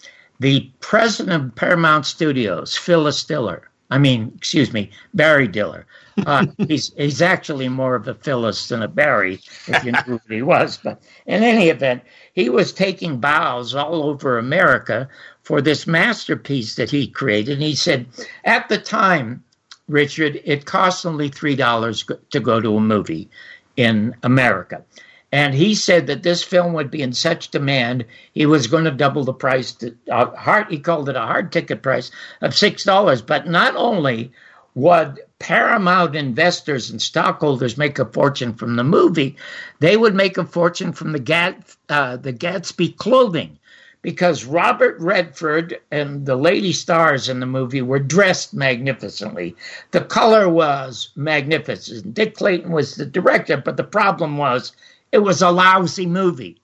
The 0.40 0.70
president 0.80 1.44
of 1.44 1.54
Paramount 1.56 2.06
Studios, 2.06 2.76
Phyllis 2.76 3.24
Diller, 3.24 3.68
I 3.90 3.98
mean, 3.98 4.32
excuse 4.37 4.72
me, 4.72 4.90
Barry 5.14 5.48
Diller. 5.48 5.87
Uh, 6.26 6.46
he's 6.68 6.92
he's 6.94 7.22
actually 7.22 7.68
more 7.68 7.94
of 7.94 8.06
a 8.06 8.14
Phyllis 8.14 8.68
than 8.68 8.82
a 8.82 8.88
Barry, 8.88 9.40
if 9.66 9.84
you 9.84 9.92
knew 9.92 10.18
who 10.18 10.34
he 10.34 10.42
was. 10.42 10.76
But 10.76 11.00
in 11.26 11.42
any 11.42 11.70
event, 11.70 12.02
he 12.34 12.50
was 12.50 12.72
taking 12.72 13.18
bows 13.18 13.74
all 13.74 14.04
over 14.04 14.38
America 14.38 15.08
for 15.42 15.62
this 15.62 15.87
masterpiece 15.87 16.74
that 16.74 16.90
he 16.90 17.06
created. 17.06 17.54
And 17.54 17.62
he 17.62 17.74
said, 17.74 18.06
at 18.44 18.68
the 18.68 18.78
time, 18.78 19.42
Richard, 19.88 20.40
it 20.44 20.66
cost 20.66 21.07
only 21.07 21.29
three 21.29 21.57
dollars 21.57 22.05
to 22.31 22.40
go 22.40 22.61
to 22.61 22.77
a 22.77 22.81
movie 22.81 23.29
in 23.77 24.14
America. 24.22 24.83
And 25.31 25.55
he 25.55 25.74
said 25.74 26.07
that 26.07 26.22
this 26.22 26.42
film 26.42 26.72
would 26.72 26.90
be 26.90 27.03
in 27.03 27.12
such 27.12 27.51
demand, 27.51 28.07
he 28.33 28.46
was 28.46 28.66
going 28.66 28.85
to 28.85 28.90
double 28.90 29.24
the 29.24 29.35
price. 29.35 29.72
To, 29.72 29.94
uh, 30.11 30.35
hard, 30.35 30.68
he 30.70 30.79
called 30.79 31.09
it 31.09 31.16
a 31.16 31.20
hard 31.20 31.53
ticket 31.53 31.83
price 31.83 32.11
of 32.40 32.57
six 32.57 32.85
dollars. 32.85 33.20
But 33.20 33.46
not 33.46 33.77
only 33.77 34.33
would 34.74 35.20
Paramount 35.38 36.16
investors 36.16 36.88
and 36.88 37.03
stockholders 37.03 37.77
make 37.77 37.98
a 37.98 38.07
fortune 38.07 38.55
from 38.55 38.77
the 38.77 38.85
movie, 38.85 39.37
they 39.81 39.96
would 39.96 40.14
make 40.14 40.38
a 40.38 40.44
fortune 40.44 40.92
from 40.92 41.12
the 41.12 41.18
Gat, 41.18 41.77
uh, 41.88 42.16
the 42.16 42.33
Gatsby 42.33 42.96
clothing, 42.96 43.58
because 44.02 44.44
Robert 44.44 44.96
Redford 45.00 45.78
and 45.90 46.24
the 46.24 46.37
lady 46.37 46.72
stars 46.72 47.28
in 47.28 47.40
the 47.40 47.46
movie 47.46 47.82
were 47.82 47.98
dressed 47.98 48.54
magnificently. 48.54 49.56
The 49.90 50.02
color 50.02 50.48
was 50.48 51.11
magnificent. 51.16 52.14
Dick 52.14 52.37
Clayton 52.37 52.70
was 52.70 52.94
the 52.94 53.06
director, 53.06 53.56
but 53.56 53.76
the 53.76 53.84
problem 53.84 54.37
was 54.37 54.72
it 55.11 55.18
was 55.18 55.42
a 55.42 55.50
lousy 55.50 56.06
movie. 56.06 56.61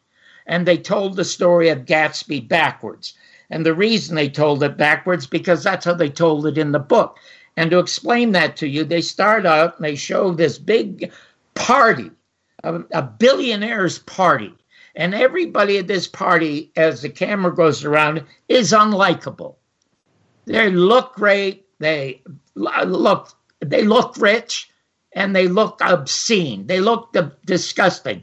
And 0.47 0.67
they 0.67 0.77
told 0.77 1.17
the 1.17 1.25
story 1.25 1.69
of 1.71 1.87
Gatsby 1.87 2.47
backwards. 2.47 3.15
And 3.51 3.65
the 3.65 3.75
reason 3.75 4.15
they 4.15 4.29
told 4.29 4.63
it 4.63 4.77
backwards, 4.77 5.27
because 5.27 5.65
that's 5.65 5.85
how 5.85 5.95
they 5.95 6.11
told 6.11 6.47
it 6.47 6.59
in 6.59 6.73
the 6.73 6.79
book. 6.79 7.19
And 7.57 7.71
to 7.71 7.79
explain 7.79 8.33
that 8.33 8.57
to 8.59 8.69
you, 8.69 8.85
they 8.85 9.01
start 9.01 9.47
out 9.47 9.77
and 9.77 9.85
they 9.85 9.97
show 9.97 10.33
this 10.33 10.59
big 10.59 11.11
party, 11.55 12.11
a, 12.63 12.75
a 12.93 13.03
billionaire's 13.03 13.99
party. 14.01 14.55
And 14.97 15.15
everybody 15.15 15.79
at 15.79 15.89
this 15.89 16.07
party, 16.07 16.73
as 16.77 17.03
the 17.03 17.09
camera 17.09 17.55
goes 17.55 17.85
around, 17.85 18.25
is 18.49 18.73
unlikable. 18.73 19.57
They 20.47 20.71
look 20.71 21.15
great. 21.15 21.67
They 21.81 22.23
look 22.55 23.31
they 23.61 23.83
look 23.85 24.17
rich, 24.19 24.71
and 25.15 25.35
they 25.35 25.49
look 25.49 25.81
obscene. 25.81 26.67
They 26.67 26.81
look 26.81 27.13
di- 27.13 27.31
disgusting. 27.47 28.23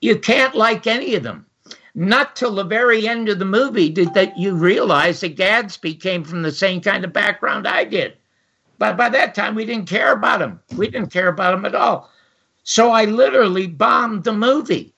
You 0.00 0.18
can't 0.18 0.54
like 0.54 0.86
any 0.86 1.14
of 1.16 1.24
them. 1.24 1.46
Not 1.94 2.36
till 2.36 2.54
the 2.54 2.64
very 2.64 3.08
end 3.08 3.28
of 3.28 3.40
the 3.40 3.44
movie 3.44 3.88
did 3.90 4.14
that 4.14 4.38
you 4.38 4.54
realize 4.54 5.20
that 5.20 5.36
Gatsby 5.36 6.00
came 6.00 6.24
from 6.24 6.42
the 6.42 6.52
same 6.52 6.80
kind 6.80 7.04
of 7.04 7.12
background 7.12 7.66
I 7.66 7.84
did. 7.84 8.16
But 8.78 8.96
by 8.96 9.08
that 9.10 9.34
time, 9.34 9.54
we 9.56 9.64
didn't 9.64 9.88
care 9.88 10.12
about 10.12 10.42
him. 10.42 10.60
We 10.76 10.88
didn't 10.88 11.12
care 11.12 11.28
about 11.28 11.54
him 11.54 11.64
at 11.64 11.74
all. 11.74 12.10
So 12.64 12.90
I 12.92 13.06
literally 13.06 13.66
bombed 13.66 14.24
the 14.24 14.32
movie. 14.32 14.94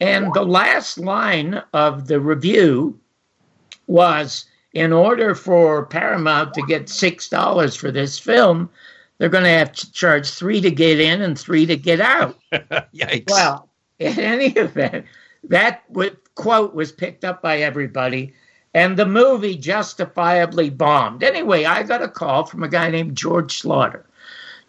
And 0.00 0.32
the 0.32 0.44
last 0.44 0.98
line 0.98 1.62
of 1.74 2.08
the 2.08 2.20
review 2.20 2.98
was 3.86 4.46
in 4.72 4.92
order 4.92 5.34
for 5.34 5.84
Paramount 5.86 6.54
to 6.54 6.62
get 6.62 6.86
$6 6.86 7.76
for 7.76 7.90
this 7.90 8.18
film, 8.18 8.70
they're 9.18 9.28
going 9.28 9.44
to 9.44 9.50
have 9.50 9.72
to 9.72 9.92
charge 9.92 10.30
three 10.30 10.60
to 10.62 10.70
get 10.70 10.98
in 10.98 11.20
and 11.20 11.38
three 11.38 11.66
to 11.66 11.76
get 11.76 12.00
out. 12.00 12.38
Yikes! 12.52 13.28
Well, 13.28 13.68
in 13.98 14.18
any 14.18 14.46
event, 14.46 15.04
that 15.44 15.82
quote 16.34 16.74
was 16.74 16.92
picked 16.92 17.24
up 17.24 17.42
by 17.42 17.58
everybody, 17.58 18.32
and 18.72 18.96
the 18.96 19.04
movie 19.04 19.56
justifiably 19.56 20.70
bombed. 20.70 21.22
Anyway, 21.22 21.66
I 21.66 21.82
got 21.82 22.02
a 22.02 22.08
call 22.08 22.46
from 22.46 22.62
a 22.62 22.68
guy 22.68 22.88
named 22.90 23.16
George 23.16 23.60
Schlatter. 23.60 24.04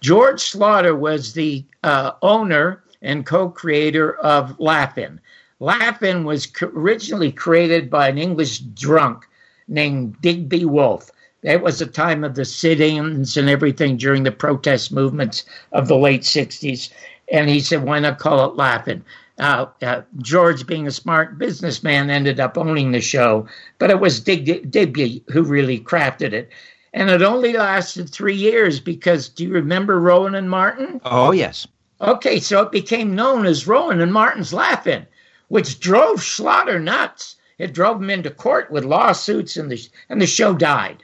George 0.02 0.42
Schlatter 0.42 0.98
was 0.98 1.34
the 1.34 1.64
uh, 1.84 2.12
owner 2.22 2.84
and 3.02 3.26
co-creator 3.26 4.16
of 4.18 4.60
Laugh-In. 4.60 5.20
Laugh-In 5.60 6.24
was 6.24 6.52
originally 6.62 7.32
created 7.32 7.90
by 7.90 8.08
an 8.08 8.18
English 8.18 8.60
drunk 8.60 9.28
named 9.68 10.20
Digby 10.22 10.66
Wolfe. 10.66 11.12
That 11.44 11.62
was 11.62 11.80
the 11.80 11.88
time 11.88 12.24
of 12.24 12.36
the 12.36 12.46
sit-ins 12.46 13.38
and 13.38 13.50
everything 13.50 13.98
during 13.98 14.24
the 14.24 14.32
protest 14.32 14.92
movements 14.92 15.46
of 15.72 15.88
the 15.88 15.98
late 15.98 16.22
60s. 16.22 16.92
And 17.32 17.50
he 17.50 17.60
said, 17.60 17.84
why 17.84 18.00
not 18.00 18.20
call 18.20 18.50
it 18.50 18.56
Laugh-In? 18.56 19.04
Uh, 19.40 19.66
uh, 19.82 20.02
George, 20.18 20.68
being 20.68 20.86
a 20.86 20.92
smart 20.92 21.40
businessman, 21.40 22.10
ended 22.10 22.40
up 22.40 22.58
owning 22.58 22.92
the 22.92 23.02
show, 23.02 23.48
but 23.80 23.90
it 23.90 24.00
was 24.00 24.20
Dig- 24.20 24.70
Digby 24.70 25.24
who 25.30 25.42
really 25.42 25.80
crafted 25.80 26.34
it. 26.34 26.50
And 26.94 27.10
it 27.10 27.22
only 27.22 27.54
lasted 27.54 28.10
three 28.10 28.36
years 28.36 28.80
because 28.80 29.30
do 29.30 29.44
you 29.44 29.52
remember 29.52 30.00
Rowan 30.00 30.36
and 30.36 30.50
Martin? 30.50 31.02
oh 31.06 31.32
yes. 31.32 31.66
Okay, 32.02 32.40
so 32.40 32.64
it 32.64 32.72
became 32.72 33.16
known 33.16 33.46
as 33.46 33.68
Rowan 33.68 34.02
and 34.02 34.12
Martin's 34.12 34.54
Laugh-In, 34.54 35.06
which 35.50 35.80
drove 35.80 36.20
Schlatter 36.20 36.82
nuts. 36.82 37.36
It 37.60 37.74
drove 37.74 38.02
him 38.02 38.10
into 38.10 38.32
court 38.32 38.72
with 38.72 38.84
lawsuits, 38.84 39.56
and 39.56 39.72
the 39.72 39.88
and 40.10 40.20
the 40.20 40.26
show 40.26 40.56
died. 40.56 41.04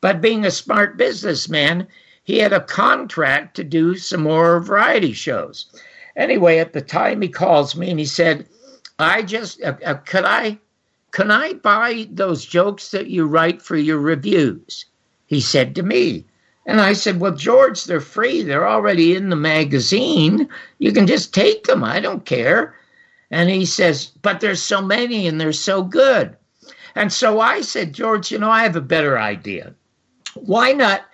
But 0.00 0.20
being 0.20 0.46
a 0.46 0.52
smart 0.52 0.96
businessman, 0.96 1.88
he 2.22 2.38
had 2.38 2.52
a 2.52 2.60
contract 2.60 3.56
to 3.56 3.64
do 3.64 3.96
some 3.96 4.22
more 4.22 4.60
variety 4.60 5.12
shows. 5.12 5.66
Anyway, 6.14 6.58
at 6.58 6.72
the 6.72 6.82
time 6.82 7.20
he 7.20 7.28
calls 7.28 7.74
me 7.74 7.90
and 7.90 7.98
he 7.98 8.06
said, 8.06 8.46
"I 8.98 9.22
just 9.22 9.60
uh, 9.62 9.74
uh, 9.84 9.94
could 9.94 10.24
I 10.24 10.60
Can 11.10 11.32
I 11.32 11.54
buy 11.54 12.06
those 12.12 12.44
jokes 12.44 12.92
that 12.92 13.08
you 13.08 13.26
write 13.26 13.60
for 13.60 13.76
your 13.76 13.98
reviews? 13.98 14.86
He 15.26 15.40
said 15.40 15.74
to 15.74 15.82
me. 15.82 16.26
And 16.68 16.82
I 16.82 16.92
said, 16.92 17.18
Well, 17.18 17.34
George, 17.34 17.84
they're 17.84 17.98
free. 17.98 18.42
They're 18.42 18.68
already 18.68 19.16
in 19.16 19.30
the 19.30 19.36
magazine. 19.36 20.50
You 20.78 20.92
can 20.92 21.06
just 21.06 21.32
take 21.32 21.64
them. 21.64 21.82
I 21.82 21.98
don't 21.98 22.26
care. 22.26 22.74
And 23.30 23.48
he 23.48 23.64
says, 23.64 24.08
But 24.20 24.40
there's 24.40 24.62
so 24.62 24.82
many 24.82 25.26
and 25.26 25.40
they're 25.40 25.54
so 25.54 25.82
good. 25.82 26.36
And 26.94 27.10
so 27.10 27.40
I 27.40 27.62
said, 27.62 27.94
George, 27.94 28.30
you 28.30 28.38
know, 28.38 28.50
I 28.50 28.64
have 28.64 28.76
a 28.76 28.82
better 28.82 29.18
idea. 29.18 29.74
Why 30.34 30.72
not? 30.72 31.06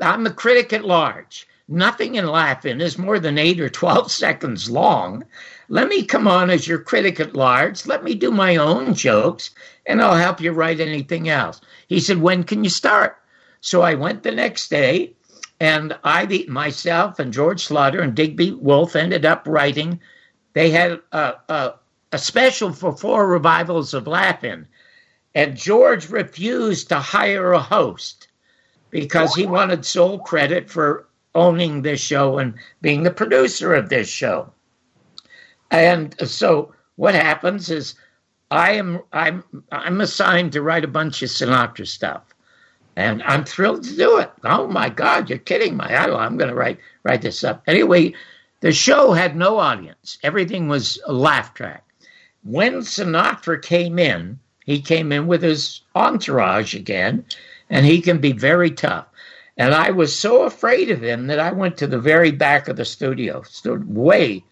I'm 0.00 0.24
a 0.26 0.30
critic 0.30 0.72
at 0.72 0.86
large. 0.86 1.46
Nothing 1.68 2.14
in 2.14 2.26
Laugh-In 2.26 2.80
is 2.80 2.96
more 2.96 3.18
than 3.18 3.36
eight 3.36 3.60
or 3.60 3.68
12 3.68 4.10
seconds 4.24 4.70
long. 4.70 5.24
Let 5.68 5.88
me 5.88 6.04
come 6.06 6.26
on 6.26 6.48
as 6.48 6.66
your 6.66 6.78
critic 6.78 7.20
at 7.20 7.36
large. 7.36 7.84
Let 7.84 8.02
me 8.02 8.14
do 8.14 8.30
my 8.30 8.56
own 8.56 8.94
jokes, 8.94 9.50
and 9.84 10.00
I'll 10.00 10.16
help 10.16 10.40
you 10.40 10.52
write 10.52 10.80
anything 10.80 11.28
else. 11.28 11.60
He 11.86 12.00
said, 12.00 12.16
When 12.16 12.44
can 12.44 12.64
you 12.64 12.70
start? 12.70 13.18
So 13.66 13.82
I 13.82 13.94
went 13.94 14.22
the 14.22 14.30
next 14.30 14.70
day, 14.70 15.14
and 15.58 15.98
I, 16.04 16.44
myself, 16.46 17.18
and 17.18 17.32
George 17.32 17.66
Schlatter 17.66 18.00
and 18.00 18.14
Digby 18.14 18.52
Wolfe 18.52 18.94
ended 18.94 19.26
up 19.26 19.42
writing. 19.44 19.98
They 20.52 20.70
had 20.70 21.00
a, 21.10 21.34
a, 21.48 21.74
a 22.12 22.18
special 22.18 22.72
for 22.72 22.96
four 22.96 23.26
revivals 23.26 23.92
of 23.92 24.06
Laugh-In. 24.06 24.68
And 25.34 25.56
George 25.56 26.10
refused 26.10 26.90
to 26.90 27.00
hire 27.00 27.50
a 27.50 27.58
host 27.58 28.28
because 28.90 29.34
he 29.34 29.46
wanted 29.46 29.84
sole 29.84 30.20
credit 30.20 30.70
for 30.70 31.08
owning 31.34 31.82
this 31.82 32.00
show 32.00 32.38
and 32.38 32.54
being 32.82 33.02
the 33.02 33.10
producer 33.10 33.74
of 33.74 33.88
this 33.88 34.08
show. 34.08 34.52
And 35.72 36.14
so 36.24 36.72
what 36.94 37.16
happens 37.16 37.68
is 37.68 37.96
I 38.52 38.74
am 38.74 39.02
I'm 39.12 39.42
I'm 39.72 40.00
assigned 40.00 40.52
to 40.52 40.62
write 40.62 40.84
a 40.84 40.88
bunch 40.98 41.20
of 41.24 41.30
Sinatra 41.30 41.88
stuff. 41.88 42.32
And 42.96 43.22
I'm 43.24 43.44
thrilled 43.44 43.84
to 43.84 43.96
do 43.96 44.18
it. 44.18 44.32
Oh 44.42 44.66
my 44.66 44.88
God, 44.88 45.28
you're 45.28 45.38
kidding 45.38 45.76
me. 45.76 45.84
I, 45.84 46.06
I'm 46.06 46.38
going 46.38 46.48
to 46.48 46.56
write 46.56 46.78
write 47.04 47.22
this 47.22 47.44
up. 47.44 47.62
Anyway, 47.66 48.14
the 48.60 48.72
show 48.72 49.12
had 49.12 49.36
no 49.36 49.58
audience. 49.58 50.18
Everything 50.22 50.66
was 50.66 50.98
a 51.06 51.12
laugh 51.12 51.52
track. 51.54 51.84
When 52.42 52.80
Sinatra 52.80 53.60
came 53.60 53.98
in, 53.98 54.38
he 54.64 54.80
came 54.80 55.12
in 55.12 55.26
with 55.26 55.42
his 55.42 55.82
entourage 55.94 56.74
again, 56.74 57.24
and 57.68 57.84
he 57.84 58.00
can 58.00 58.18
be 58.18 58.32
very 58.32 58.70
tough. 58.70 59.06
And 59.56 59.74
I 59.74 59.90
was 59.90 60.18
so 60.18 60.42
afraid 60.42 60.90
of 60.90 61.02
him 61.02 61.26
that 61.28 61.38
I 61.38 61.52
went 61.52 61.76
to 61.78 61.86
the 61.86 61.98
very 61.98 62.30
back 62.30 62.68
of 62.68 62.76
the 62.76 62.84
studio, 62.84 63.42
stood 63.42 63.94
way 63.94 64.44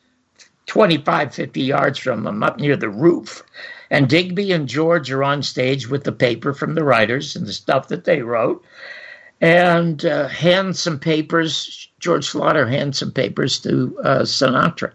25, 0.67 1.35
50 1.35 1.61
yards 1.61 1.99
from 1.99 2.27
him, 2.27 2.43
up 2.43 2.59
near 2.59 2.77
the 2.77 2.89
roof. 2.89 3.43
And 3.91 4.09
Digby 4.09 4.53
and 4.53 4.69
George 4.69 5.11
are 5.11 5.23
on 5.23 5.43
stage 5.43 5.89
with 5.89 6.05
the 6.05 6.13
paper 6.13 6.53
from 6.53 6.75
the 6.75 6.85
writers 6.85 7.37
and 7.37 7.47
the 7.47 7.53
stuff 7.53 7.89
that 7.89 8.05
they 8.05 8.23
wrote, 8.23 8.65
and 9.41 10.05
uh, 10.05 10.29
hand 10.29 10.77
some 10.77 10.99
papers. 10.99 11.89
George 12.01 12.31
Schlatter 12.31 12.69
hands 12.69 12.99
some 12.99 13.13
papers 13.13 13.59
to 13.61 13.99
uh, 14.03 14.21
Sinatra. 14.21 14.93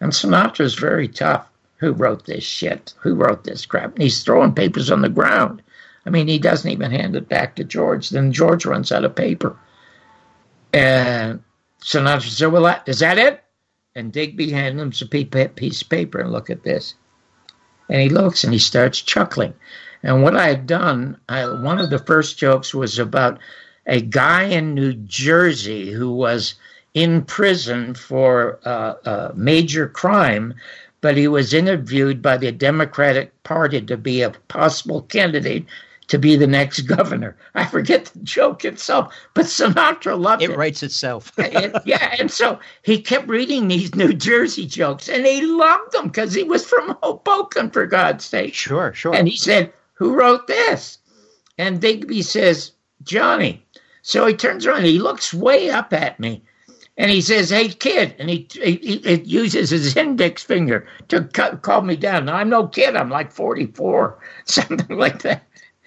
And 0.00 0.12
Sinatra's 0.12 0.74
very 0.74 1.08
tough. 1.08 1.48
Who 1.78 1.92
wrote 1.92 2.26
this 2.26 2.44
shit? 2.44 2.94
Who 3.00 3.14
wrote 3.14 3.44
this 3.44 3.66
crap? 3.66 3.94
And 3.94 4.02
he's 4.02 4.22
throwing 4.22 4.54
papers 4.54 4.90
on 4.90 5.02
the 5.02 5.08
ground. 5.08 5.62
I 6.06 6.10
mean, 6.10 6.28
he 6.28 6.38
doesn't 6.38 6.70
even 6.70 6.90
hand 6.90 7.16
it 7.16 7.28
back 7.28 7.56
to 7.56 7.64
George. 7.64 8.10
Then 8.10 8.32
George 8.32 8.64
runs 8.64 8.92
out 8.92 9.04
of 9.04 9.14
paper. 9.14 9.56
And 10.72 11.42
Sinatra 11.82 12.30
said, 12.30 12.52
Well, 12.52 12.80
is 12.86 13.00
that 13.00 13.18
it? 13.18 13.42
And 13.94 14.12
Digby 14.12 14.50
hands 14.50 15.02
him 15.02 15.10
a 15.10 15.48
piece 15.48 15.82
of 15.82 15.88
paper 15.88 16.18
and 16.20 16.32
look 16.32 16.50
at 16.50 16.62
this. 16.62 16.94
And 17.88 18.00
he 18.00 18.08
looks 18.08 18.44
and 18.44 18.52
he 18.52 18.58
starts 18.58 19.00
chuckling. 19.00 19.54
And 20.02 20.22
what 20.22 20.36
I 20.36 20.48
had 20.48 20.66
done, 20.66 21.18
I, 21.28 21.46
one 21.46 21.78
of 21.78 21.90
the 21.90 21.98
first 21.98 22.38
jokes 22.38 22.74
was 22.74 22.98
about 22.98 23.38
a 23.86 24.00
guy 24.00 24.44
in 24.44 24.74
New 24.74 24.92
Jersey 24.92 25.90
who 25.90 26.12
was 26.12 26.54
in 26.94 27.22
prison 27.22 27.94
for 27.94 28.58
uh, 28.64 28.94
a 29.04 29.32
major 29.34 29.88
crime, 29.88 30.54
but 31.00 31.16
he 31.16 31.28
was 31.28 31.54
interviewed 31.54 32.22
by 32.22 32.36
the 32.36 32.52
Democratic 32.52 33.42
Party 33.42 33.80
to 33.82 33.96
be 33.96 34.22
a 34.22 34.30
possible 34.30 35.02
candidate 35.02 35.66
to 36.08 36.18
be 36.18 36.36
the 36.36 36.46
next 36.46 36.80
governor. 36.96 37.36
I 37.54 37.64
forget 37.64 38.06
the 38.06 38.20
joke 38.20 38.64
itself, 38.64 39.14
but 39.34 39.46
Sinatra 39.46 40.18
loved 40.18 40.42
it. 40.42 40.50
It 40.50 40.56
writes 40.56 40.82
itself. 40.82 41.32
and, 41.38 41.78
yeah, 41.84 42.14
and 42.18 42.30
so 42.30 42.58
he 42.82 43.00
kept 43.00 43.28
reading 43.28 43.68
these 43.68 43.94
New 43.94 44.12
Jersey 44.12 44.66
jokes, 44.66 45.08
and 45.08 45.26
he 45.26 45.42
loved 45.42 45.92
them 45.92 46.08
because 46.08 46.34
he 46.34 46.42
was 46.42 46.64
from 46.64 46.96
Hoboken, 47.02 47.70
for 47.70 47.86
God's 47.86 48.24
sake. 48.24 48.54
Sure, 48.54 48.92
sure. 48.92 49.14
And 49.14 49.28
he 49.28 49.36
said, 49.36 49.72
"Who 49.94 50.14
wrote 50.14 50.46
this?" 50.46 50.98
And 51.58 51.80
Digby 51.80 52.22
says, 52.22 52.72
"Johnny." 53.02 53.64
So 54.02 54.24
he 54.26 54.34
turns 54.34 54.64
around, 54.66 54.84
he 54.84 55.00
looks 55.00 55.34
way 55.34 55.68
up 55.68 55.92
at 55.92 56.20
me, 56.20 56.44
and 56.96 57.10
he 57.10 57.20
says, 57.20 57.50
"Hey, 57.50 57.68
kid," 57.68 58.14
and 58.18 58.30
he, 58.30 58.46
he, 58.52 58.76
he 58.98 59.14
uses 59.22 59.70
his 59.70 59.96
index 59.96 60.44
finger 60.44 60.86
to 61.08 61.24
cut, 61.24 61.62
call 61.62 61.82
me 61.82 61.96
down. 61.96 62.26
Now, 62.26 62.36
I'm 62.36 62.48
no 62.48 62.68
kid; 62.68 62.94
I'm 62.94 63.10
like 63.10 63.32
44, 63.32 64.18
something 64.44 64.96
like 64.96 65.22
that. 65.22 65.42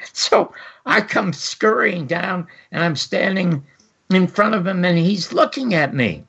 So 0.14 0.54
I 0.86 1.02
come 1.02 1.34
scurrying 1.34 2.08
down 2.08 2.48
and 2.72 2.84
I'm 2.84 2.96
standing 2.96 3.64
in 4.10 4.28
front 4.28 4.56
of 4.56 4.66
him 4.66 4.84
and 4.84 4.98
he's 4.98 5.34
looking 5.34 5.74
at 5.74 5.94
me. 5.94 6.26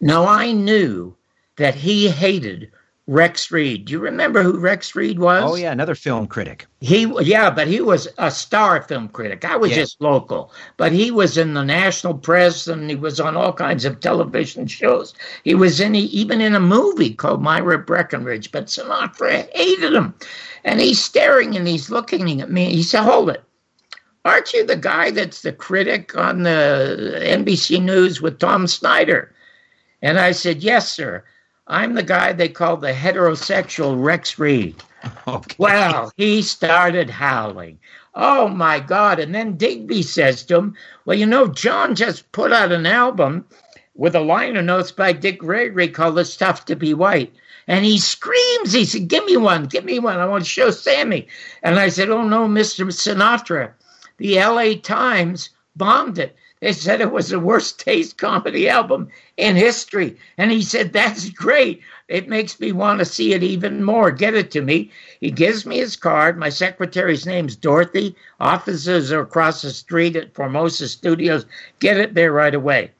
Now 0.00 0.26
I 0.26 0.52
knew 0.52 1.14
that 1.56 1.74
he 1.74 2.08
hated 2.08 2.72
Rex 3.10 3.50
Reed. 3.50 3.86
Do 3.86 3.92
you 3.92 3.98
remember 3.98 4.40
who 4.40 4.56
Rex 4.56 4.94
Reed 4.94 5.18
was? 5.18 5.42
Oh 5.44 5.56
yeah, 5.56 5.72
another 5.72 5.96
film 5.96 6.28
critic. 6.28 6.68
He 6.80 7.12
yeah, 7.22 7.50
but 7.50 7.66
he 7.66 7.80
was 7.80 8.06
a 8.18 8.30
star 8.30 8.82
film 8.82 9.08
critic. 9.08 9.44
I 9.44 9.56
was 9.56 9.72
Yeah. 9.72 9.78
just 9.78 10.00
local, 10.00 10.52
but 10.76 10.92
he 10.92 11.10
was 11.10 11.36
in 11.36 11.54
the 11.54 11.64
national 11.64 12.14
press 12.14 12.68
and 12.68 12.88
he 12.88 12.94
was 12.94 13.18
on 13.18 13.36
all 13.36 13.52
kinds 13.52 13.84
of 13.84 13.98
television 13.98 14.68
shows. 14.68 15.12
He 15.42 15.56
was 15.56 15.80
in 15.80 15.96
even 15.96 16.40
in 16.40 16.54
a 16.54 16.60
movie 16.60 17.12
called 17.12 17.42
Myra 17.42 17.78
Breckinridge. 17.78 18.52
But 18.52 18.66
Sinatra 18.66 19.48
hated 19.56 19.92
him, 19.92 20.14
and 20.64 20.78
he's 20.80 21.02
staring 21.02 21.56
and 21.56 21.66
he's 21.66 21.90
looking 21.90 22.40
at 22.40 22.52
me. 22.52 22.66
He 22.72 22.84
said, 22.84 23.02
"Hold 23.02 23.30
it." 23.30 23.42
Aren't 24.24 24.52
you 24.52 24.64
the 24.64 24.76
guy 24.76 25.10
that's 25.10 25.42
the 25.42 25.52
critic 25.52 26.16
on 26.16 26.44
the 26.44 27.18
NBC 27.24 27.80
News 27.82 28.22
with 28.22 28.38
Tom 28.38 28.68
Snyder? 28.68 29.32
And 30.00 30.20
I 30.20 30.30
said, 30.32 30.62
Yes, 30.62 30.92
sir. 30.92 31.24
I'm 31.70 31.94
the 31.94 32.02
guy 32.02 32.32
they 32.32 32.48
call 32.48 32.76
the 32.76 32.92
heterosexual 32.92 34.02
Rex 34.02 34.38
Reed. 34.38 34.82
Okay. 35.26 35.54
Well, 35.56 36.12
he 36.18 36.42
started 36.42 37.08
howling. 37.08 37.78
Oh 38.14 38.48
my 38.48 38.80
God. 38.80 39.18
And 39.18 39.34
then 39.34 39.56
Digby 39.56 40.02
says 40.02 40.42
to 40.44 40.56
him, 40.56 40.76
Well, 41.06 41.16
you 41.16 41.24
know, 41.24 41.46
John 41.46 41.94
just 41.94 42.30
put 42.32 42.52
out 42.52 42.70
an 42.70 42.84
album 42.84 43.46
with 43.94 44.14
a 44.14 44.20
liner 44.20 44.60
notes 44.60 44.92
by 44.92 45.12
Dick 45.12 45.38
Gregory 45.38 45.88
called 45.88 46.18
It's 46.18 46.36
Tough 46.36 46.66
to 46.66 46.76
Be 46.76 46.92
White. 46.92 47.32
And 47.66 47.82
he 47.82 47.96
screams, 47.96 48.72
he 48.72 48.84
said, 48.84 49.08
Give 49.08 49.24
me 49.24 49.38
one, 49.38 49.64
give 49.64 49.86
me 49.86 49.98
one. 49.98 50.18
I 50.18 50.26
want 50.26 50.44
to 50.44 50.50
show 50.50 50.70
Sammy. 50.70 51.28
And 51.62 51.78
I 51.78 51.88
said, 51.88 52.10
Oh 52.10 52.28
no, 52.28 52.46
Mr. 52.46 52.84
Sinatra. 52.86 53.72
The 54.18 54.34
LA 54.38 54.74
Times 54.82 55.48
bombed 55.76 56.18
it. 56.18 56.36
They 56.60 56.74
said 56.74 57.00
it 57.00 57.10
was 57.10 57.30
the 57.30 57.40
worst 57.40 57.80
taste 57.80 58.18
comedy 58.18 58.68
album 58.68 59.08
in 59.38 59.56
history. 59.56 60.18
And 60.36 60.50
he 60.50 60.60
said, 60.60 60.92
That's 60.92 61.30
great. 61.30 61.80
It 62.06 62.28
makes 62.28 62.60
me 62.60 62.70
want 62.70 62.98
to 62.98 63.06
see 63.06 63.32
it 63.32 63.42
even 63.42 63.82
more. 63.82 64.10
Get 64.10 64.34
it 64.34 64.50
to 64.50 64.60
me. 64.60 64.90
He 65.20 65.30
gives 65.30 65.64
me 65.64 65.78
his 65.78 65.96
card. 65.96 66.38
My 66.38 66.50
secretary's 66.50 67.24
name's 67.24 67.56
Dorothy. 67.56 68.14
Offices 68.40 69.10
are 69.10 69.22
across 69.22 69.62
the 69.62 69.70
street 69.70 70.16
at 70.16 70.34
Formosa 70.34 70.88
Studios. 70.88 71.46
Get 71.78 71.96
it 71.96 72.14
there 72.14 72.32
right 72.32 72.54
away. 72.54 72.90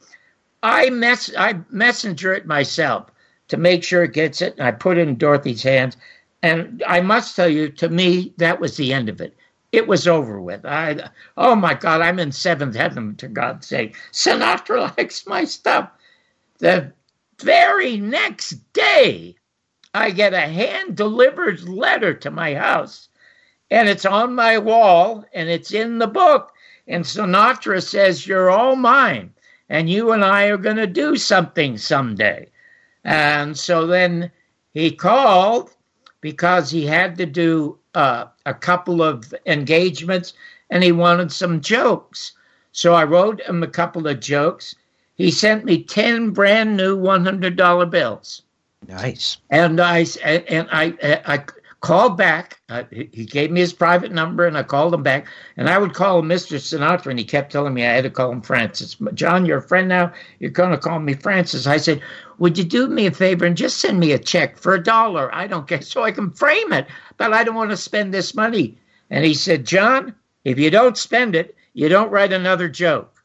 I 0.63 0.89
mess 0.89 1.31
I 1.37 1.61
messenger 1.71 2.33
it 2.33 2.47
myself 2.47 3.11
to 3.49 3.59
make 3.59 3.85
sure 3.85 4.05
it 4.05 4.15
gets 4.15 4.41
it. 4.41 4.55
And 4.57 4.67
I 4.67 4.71
put 4.71 4.97
it 4.97 5.07
in 5.07 5.17
Dorothy's 5.17 5.63
hands. 5.63 5.99
And 6.43 6.83
I 6.87 7.03
must 7.03 7.37
tell 7.37 7.49
you, 7.49 7.69
to 7.69 7.91
me, 7.91 8.33
that 8.39 8.59
was 8.59 8.79
the 8.79 8.95
end 8.95 9.11
of 9.11 9.21
it. 9.21 9.37
It 9.73 9.87
was 9.87 10.09
over 10.09 10.41
with. 10.41 10.67
I 10.67 11.11
oh 11.37 11.55
my 11.55 11.75
God, 11.75 12.01
I'm 12.01 12.19
in 12.19 12.33
seventh 12.33 12.75
heaven 12.75 13.17
to 13.17 13.29
God's 13.29 13.67
sake. 13.67 13.97
Sinatra 14.13 14.97
likes 14.97 15.27
my 15.29 15.45
stuff. 15.45 15.91
The 16.59 16.93
very 17.41 17.97
next 17.97 18.73
day, 18.73 19.37
I 19.95 20.11
get 20.11 20.35
a 20.35 20.41
hand 20.41 20.97
delivered 20.97 21.69
letter 21.69 22.15
to 22.15 22.31
my 22.31 22.55
house, 22.55 23.09
and 23.71 23.89
it's 23.89 24.05
on 24.05 24.35
my 24.35 24.59
wall, 24.59 25.25
and 25.33 25.49
it's 25.49 25.73
in 25.73 25.99
the 25.99 26.07
book. 26.07 26.53
And 26.87 27.05
Sinatra 27.05 27.83
says, 27.83 28.27
You're 28.27 28.51
all 28.51 28.77
mine, 28.77 29.33
and 29.69 29.89
you 29.89 30.13
and 30.13 30.25
I 30.25 30.47
are 30.47 30.57
going 30.57 30.77
to 30.77 30.87
do 30.87 31.17
something 31.17 31.79
someday. 31.79 32.49
And 33.05 33.57
so 33.57 33.87
then 33.87 34.33
he 34.73 34.91
called 34.91 35.75
because 36.21 36.71
he 36.71 36.87
had 36.87 37.17
to 37.19 37.27
do 37.27 37.80
uh, 37.95 38.27
a 38.47 38.55
couple 38.55 39.03
of 39.03 39.33
engagements 39.47 40.35
and 40.71 40.83
he 40.83 40.93
wanted 40.93 41.33
some 41.33 41.61
jokes. 41.61 42.33
So 42.73 42.95
I 42.95 43.05
wrote 43.05 43.41
him 43.43 43.63
a 43.63 43.67
couple 43.69 44.07
of 44.07 44.21
jokes. 44.21 44.75
He 45.17 45.31
sent 45.31 45.65
me 45.65 45.83
10 45.83 46.31
brand 46.31 46.77
new 46.77 46.97
$100 46.97 47.91
bills 47.91 48.43
Nice. 48.89 49.37
and 49.51 49.81
I 49.81 50.07
and 50.49 50.67
I 50.73 50.95
I 51.27 51.45
called 51.81 52.17
back. 52.17 52.61
Uh, 52.69 52.85
he 52.91 53.25
gave 53.25 53.51
me 53.51 53.61
his 53.61 53.73
private 53.73 54.13
number, 54.13 54.47
and 54.47 54.57
I 54.57 54.63
called 54.63 54.93
him 54.95 55.03
back. 55.03 55.27
And 55.57 55.69
I 55.69 55.79
would 55.79 55.95
call 55.95 56.19
him 56.19 56.29
Mr. 56.29 56.57
Sinatra, 56.59 57.07
and 57.07 57.19
he 57.19 57.25
kept 57.25 57.51
telling 57.53 57.75
me 57.75 57.85
I 57.87 57.93
had 57.93 58.05
to 58.05 58.11
call 58.11 58.31
him 58.31 58.43
Francis. 58.43 58.97
John, 59.15 59.45
you're 59.47 59.59
a 59.59 59.63
friend 59.63 59.89
now. 59.89 60.13
You're 60.39 60.51
going 60.51 60.71
to 60.73 60.79
call 60.79 60.99
me 61.01 61.15
Francis. 61.15 61.67
I 61.67 61.79
said, 61.79 62.01
Would 62.41 62.57
you 62.57 62.65
do 62.65 62.89
me 62.89 63.07
a 63.07 63.11
favor 63.11 63.45
and 63.45 63.57
just 63.57 63.79
send 63.79 64.01
me 64.01 64.13
a 64.13 64.19
check 64.19 64.57
for 64.57 64.75
a 64.75 64.83
dollar? 64.83 65.33
I 65.35 65.47
don't 65.47 65.69
care, 65.69 65.83
so 65.83 66.03
I 66.03 66.11
can 66.11 66.31
frame 66.31 66.73
it, 66.73 66.87
but 67.19 67.35
I 67.35 67.45
don't 67.45 67.55
want 67.55 67.71
to 67.71 67.77
spend 67.77 68.15
this 68.15 68.35
money. 68.35 68.79
And 69.11 69.27
he 69.27 69.35
said, 69.35 69.67
John, 69.67 70.15
if 70.45 70.59
you 70.59 70.71
don't 70.71 70.97
spend 70.97 71.37
it, 71.37 71.55
you 71.75 71.91
don't 71.91 72.11
write 72.11 72.33
another 72.33 72.69
joke. 72.69 73.23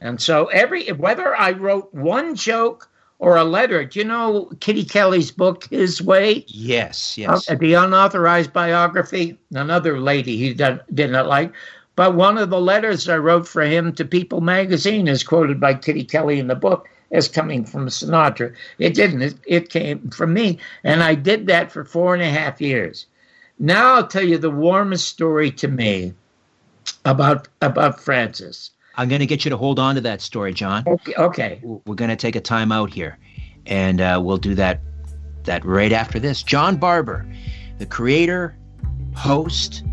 And 0.00 0.20
so 0.20 0.46
every 0.46 0.88
whether 0.88 1.34
I 1.34 1.52
wrote 1.52 1.94
one 1.94 2.34
joke 2.34 2.90
or 3.20 3.36
a 3.36 3.44
letter. 3.44 3.84
Do 3.84 4.00
you 4.00 4.04
know 4.04 4.50
Kitty 4.58 4.84
Kelley's 4.84 5.30
book, 5.30 5.68
His 5.70 6.02
Way? 6.02 6.44
Yes, 6.48 7.16
yes. 7.16 7.48
Uh, 7.48 7.54
the 7.54 7.74
unauthorized 7.74 8.52
biography. 8.52 9.38
Another 9.54 10.00
lady 10.00 10.36
he 10.38 10.54
did, 10.54 10.80
didn't 10.92 11.26
like. 11.26 11.52
But 11.94 12.16
one 12.16 12.38
of 12.38 12.50
the 12.50 12.60
letters 12.60 13.08
I 13.08 13.18
wrote 13.18 13.46
for 13.46 13.62
him 13.62 13.92
to 13.94 14.04
People 14.04 14.40
magazine 14.40 15.06
is 15.06 15.22
quoted 15.22 15.60
by 15.60 15.74
Kitty 15.74 16.02
Kelley 16.02 16.40
in 16.40 16.48
the 16.48 16.54
book 16.56 16.88
as 17.10 17.28
coming 17.28 17.64
from 17.64 17.88
Sinatra. 17.88 18.54
It 18.78 18.94
didn't, 18.94 19.22
it, 19.22 19.34
it 19.46 19.68
came 19.68 20.10
from 20.10 20.32
me. 20.32 20.58
And 20.84 21.02
I 21.02 21.14
did 21.14 21.46
that 21.48 21.72
for 21.72 21.84
four 21.84 22.14
and 22.14 22.22
a 22.22 22.30
half 22.30 22.60
years. 22.60 23.06
Now 23.58 23.96
I'll 23.96 24.06
tell 24.06 24.24
you 24.24 24.38
the 24.38 24.50
warmest 24.50 25.08
story 25.08 25.50
to 25.52 25.68
me 25.68 26.14
about 27.04 27.48
about 27.60 28.00
Francis. 28.00 28.70
I'm 28.96 29.08
going 29.08 29.20
to 29.20 29.26
get 29.26 29.44
you 29.44 29.50
to 29.50 29.56
hold 29.56 29.78
on 29.78 29.94
to 29.94 30.00
that 30.02 30.20
story, 30.20 30.52
John. 30.52 30.84
Okay. 30.86 31.14
okay. 31.16 31.60
We're 31.62 31.94
going 31.94 32.10
to 32.10 32.16
take 32.16 32.36
a 32.36 32.40
time 32.40 32.72
out 32.72 32.92
here, 32.92 33.18
and 33.66 34.00
uh, 34.00 34.20
we'll 34.22 34.38
do 34.38 34.54
that 34.56 34.80
that 35.44 35.64
right 35.64 35.92
after 35.92 36.18
this. 36.18 36.42
John 36.42 36.76
Barbour, 36.76 37.26
the 37.78 37.86
creator, 37.86 38.56
host, 39.14 39.84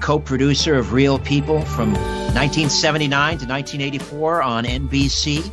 co-producer 0.00 0.74
of 0.74 0.92
Real 0.92 1.18
People 1.18 1.62
from 1.62 1.92
1979 1.92 3.10
to 3.38 3.46
1984 3.46 4.42
on 4.42 4.64
NBC. 4.64 5.50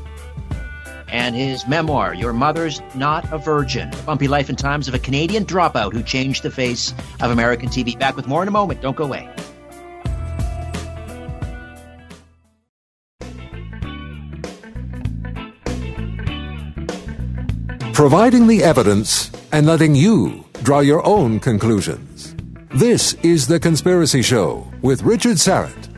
And 1.16 1.34
his 1.34 1.66
memoir, 1.66 2.14
Your 2.14 2.34
Mother's 2.34 2.82
Not 2.94 3.32
a 3.32 3.38
Virgin 3.38 3.90
The 3.90 4.04
Bumpy 4.04 4.28
Life 4.28 4.50
and 4.50 4.60
Times 4.60 4.90
of 4.90 4.94
a 4.94 5.00
Canadian 5.00 5.46
Dropout 5.46 5.94
Who 5.94 6.04
Changed 6.04 6.44
the 6.44 6.52
Face 6.52 6.94
of 7.22 7.32
American 7.32 7.70
TV. 7.70 7.98
Back 7.98 8.18
with 8.18 8.28
more 8.28 8.42
in 8.42 8.50
a 8.50 8.52
moment. 8.52 8.82
Don't 8.82 8.98
go 8.98 9.06
away. 9.06 9.34
providing 17.96 18.46
the 18.48 18.62
evidence 18.62 19.32
and 19.54 19.66
letting 19.66 19.96
you 19.96 20.44
draw 20.64 20.82
your 20.82 21.04
own 21.08 21.40
conclusions. 21.40 22.36
This 22.72 23.14
is 23.24 23.48
The 23.48 23.58
Conspiracy 23.58 24.22
Show 24.22 24.70
with 24.82 25.04
Richard 25.04 25.38
Syrett. 25.38 25.95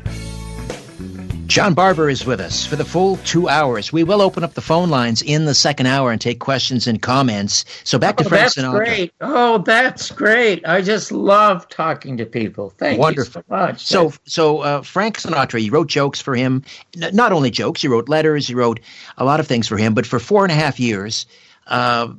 John 1.57 1.73
Barbour 1.73 2.07
is 2.07 2.23
with 2.23 2.39
us 2.39 2.67
for 2.67 2.75
the 2.75 2.85
full 2.85 3.17
two 3.17 3.49
hours. 3.49 3.91
We 3.91 4.03
will 4.03 4.21
open 4.21 4.43
up 4.43 4.53
the 4.53 4.61
phone 4.61 4.91
lines 4.91 5.23
in 5.23 5.45
the 5.45 5.55
second 5.55 5.87
hour 5.87 6.11
and 6.11 6.21
take 6.21 6.39
questions 6.39 6.85
and 6.85 7.01
comments. 7.01 7.65
So 7.83 7.97
back 7.97 8.17
to 8.17 8.25
oh, 8.25 8.29
Frank 8.29 8.53
that's 8.53 8.57
Sinatra. 8.57 8.85
great. 8.85 9.13
Oh, 9.21 9.57
that's 9.57 10.11
great. 10.11 10.63
I 10.67 10.83
just 10.83 11.11
love 11.11 11.67
talking 11.67 12.17
to 12.17 12.27
people. 12.27 12.69
Thank 12.69 12.99
Wonderful. 12.99 13.39
you 13.39 13.45
so 13.49 13.55
much. 13.55 13.83
So, 13.83 14.13
so 14.25 14.59
uh, 14.59 14.81
Frank 14.83 15.19
Sinatra, 15.19 15.59
you 15.59 15.71
wrote 15.71 15.87
jokes 15.87 16.21
for 16.21 16.35
him. 16.35 16.61
N- 17.01 17.15
not 17.15 17.31
only 17.31 17.49
jokes, 17.49 17.83
you 17.83 17.91
wrote 17.91 18.07
letters, 18.07 18.47
you 18.51 18.55
wrote 18.55 18.79
a 19.17 19.25
lot 19.25 19.39
of 19.39 19.47
things 19.47 19.67
for 19.67 19.77
him. 19.77 19.95
But 19.95 20.05
for 20.05 20.19
four 20.19 20.45
and 20.45 20.51
a 20.51 20.55
half 20.55 20.79
years, 20.79 21.25
uh, 21.65 22.13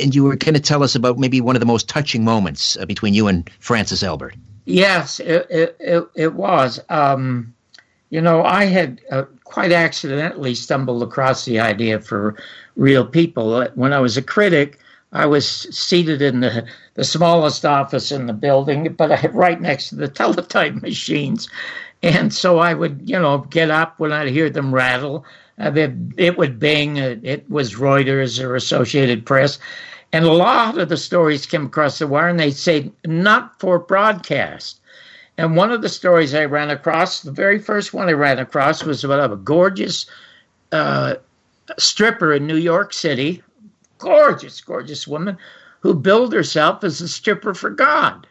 and 0.00 0.14
you 0.14 0.22
were 0.22 0.36
going 0.36 0.54
to 0.54 0.60
tell 0.60 0.84
us 0.84 0.94
about 0.94 1.18
maybe 1.18 1.40
one 1.40 1.56
of 1.56 1.60
the 1.60 1.66
most 1.66 1.88
touching 1.88 2.22
moments 2.22 2.76
uh, 2.76 2.86
between 2.86 3.14
you 3.14 3.26
and 3.26 3.50
Francis 3.58 4.04
Albert. 4.04 4.36
Yes, 4.64 5.18
it, 5.18 5.48
it, 5.50 5.76
it, 5.80 6.04
it 6.14 6.34
was. 6.34 6.80
Um, 6.88 7.52
you 8.10 8.20
know, 8.20 8.42
I 8.42 8.64
had 8.64 9.00
uh, 9.10 9.24
quite 9.44 9.72
accidentally 9.72 10.54
stumbled 10.54 11.02
across 11.02 11.44
the 11.44 11.60
idea 11.60 12.00
for 12.00 12.36
real 12.76 13.04
people. 13.06 13.66
When 13.74 13.92
I 13.92 14.00
was 14.00 14.16
a 14.16 14.22
critic, 14.22 14.78
I 15.12 15.26
was 15.26 15.48
seated 15.48 16.22
in 16.22 16.40
the, 16.40 16.66
the 16.94 17.04
smallest 17.04 17.64
office 17.64 18.12
in 18.12 18.26
the 18.26 18.32
building, 18.32 18.92
but 18.92 19.12
I, 19.12 19.28
right 19.28 19.60
next 19.60 19.90
to 19.90 19.96
the 19.96 20.08
teletype 20.22 20.74
machines. 20.74 21.48
And 22.02 22.32
so 22.32 22.58
I 22.58 22.74
would, 22.74 23.08
you 23.08 23.18
know, 23.18 23.38
get 23.38 23.70
up 23.70 23.98
when 23.98 24.12
I'd 24.12 24.28
hear 24.28 24.50
them 24.50 24.74
rattle 24.74 25.24
uh, 25.58 25.72
it, 25.74 25.92
it 26.16 26.38
would 26.38 26.58
bing. 26.58 27.00
Uh, 27.00 27.16
it 27.22 27.48
was 27.50 27.74
Reuters 27.74 28.42
or 28.42 28.54
Associated 28.54 29.24
Press. 29.24 29.58
And 30.12 30.24
a 30.24 30.32
lot 30.32 30.78
of 30.78 30.88
the 30.88 30.96
stories 30.96 31.46
came 31.46 31.66
across 31.66 31.98
the 31.98 32.06
wire 32.06 32.28
and 32.28 32.38
they'd 32.38 32.52
say, 32.52 32.90
not 33.04 33.58
for 33.58 33.78
broadcast. 33.78 34.80
And 35.38 35.54
one 35.54 35.70
of 35.70 35.82
the 35.82 35.88
stories 35.88 36.34
I 36.34 36.46
ran 36.46 36.70
across, 36.70 37.20
the 37.20 37.30
very 37.30 37.58
first 37.58 37.92
one 37.92 38.08
I 38.08 38.12
ran 38.12 38.38
across, 38.38 38.82
was 38.82 39.04
about 39.04 39.32
a 39.32 39.36
gorgeous 39.36 40.06
uh, 40.72 41.16
stripper 41.78 42.32
in 42.32 42.46
New 42.46 42.56
York 42.56 42.92
City, 42.92 43.42
gorgeous, 43.98 44.60
gorgeous 44.60 45.06
woman, 45.06 45.36
who 45.80 45.94
billed 45.94 46.32
herself 46.32 46.82
as 46.84 47.00
a 47.00 47.08
stripper 47.08 47.52
for 47.52 47.70
God. 47.70 48.26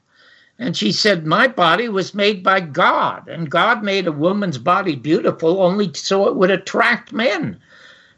And 0.57 0.75
she 0.75 0.91
said, 0.91 1.27
My 1.27 1.47
body 1.47 1.89
was 1.89 2.13
made 2.13 2.41
by 2.41 2.59
God, 2.61 3.27
and 3.27 3.51
God 3.51 3.83
made 3.83 4.07
a 4.07 4.11
woman's 4.11 4.57
body 4.57 4.95
beautiful 4.95 5.61
only 5.61 5.93
so 5.93 6.27
it 6.27 6.35
would 6.35 6.51
attract 6.51 7.13
men. 7.13 7.59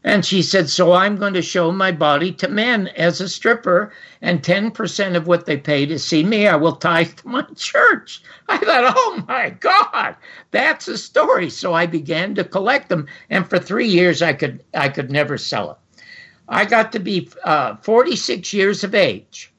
And 0.07 0.25
she 0.25 0.41
said, 0.41 0.69
So 0.69 0.93
I'm 0.93 1.17
going 1.17 1.33
to 1.33 1.41
show 1.41 1.71
my 1.71 1.91
body 1.91 2.31
to 2.31 2.47
men 2.47 2.87
as 2.95 3.19
a 3.19 3.27
stripper, 3.27 3.91
and 4.21 4.41
10% 4.41 5.15
of 5.17 5.27
what 5.27 5.45
they 5.45 5.57
pay 5.57 5.85
to 5.85 5.99
see 5.99 6.23
me, 6.23 6.47
I 6.47 6.55
will 6.55 6.77
tithe 6.77 7.17
to 7.17 7.27
my 7.27 7.43
church. 7.55 8.21
I 8.47 8.57
thought, 8.57 8.93
Oh 8.95 9.23
my 9.27 9.49
God, 9.49 10.15
that's 10.51 10.87
a 10.87 10.97
story. 10.97 11.49
So 11.49 11.73
I 11.73 11.87
began 11.87 12.35
to 12.35 12.45
collect 12.45 12.89
them, 12.89 13.07
and 13.29 13.49
for 13.49 13.59
three 13.59 13.87
years, 13.87 14.21
I 14.21 14.31
could, 14.31 14.63
I 14.73 14.87
could 14.87 15.11
never 15.11 15.37
sell 15.37 15.71
it. 15.71 16.01
I 16.47 16.63
got 16.63 16.93
to 16.93 16.99
be 16.99 17.29
uh, 17.43 17.75
46 17.75 18.53
years 18.53 18.85
of 18.85 18.95
age 18.95 19.51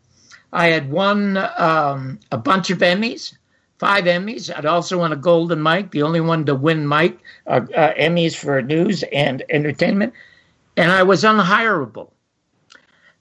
I 0.53 0.69
had 0.69 0.91
won 0.91 1.37
um, 1.59 2.19
a 2.33 2.39
bunch 2.39 2.71
of 2.71 2.79
Emmys, 2.79 3.37
five 3.79 4.05
Emmys. 4.05 4.51
I'd 4.57 4.65
also 4.65 4.99
won 4.99 5.13
a 5.13 5.17
Golden 5.17 5.61
Mike, 5.61 5.91
the 5.91 6.03
only 6.03 6.21
one 6.23 6.47
to 6.47 6.55
win 6.55 6.87
Mike 6.87 7.19
uh, 7.47 7.61
uh, 7.77 7.93
Emmys 7.95 8.35
for 8.35 8.63
news 8.63 9.03
and 9.13 9.43
entertainment. 9.51 10.15
And 10.79 10.93
I 10.93 11.03
was 11.03 11.25
unhirable 11.25 12.13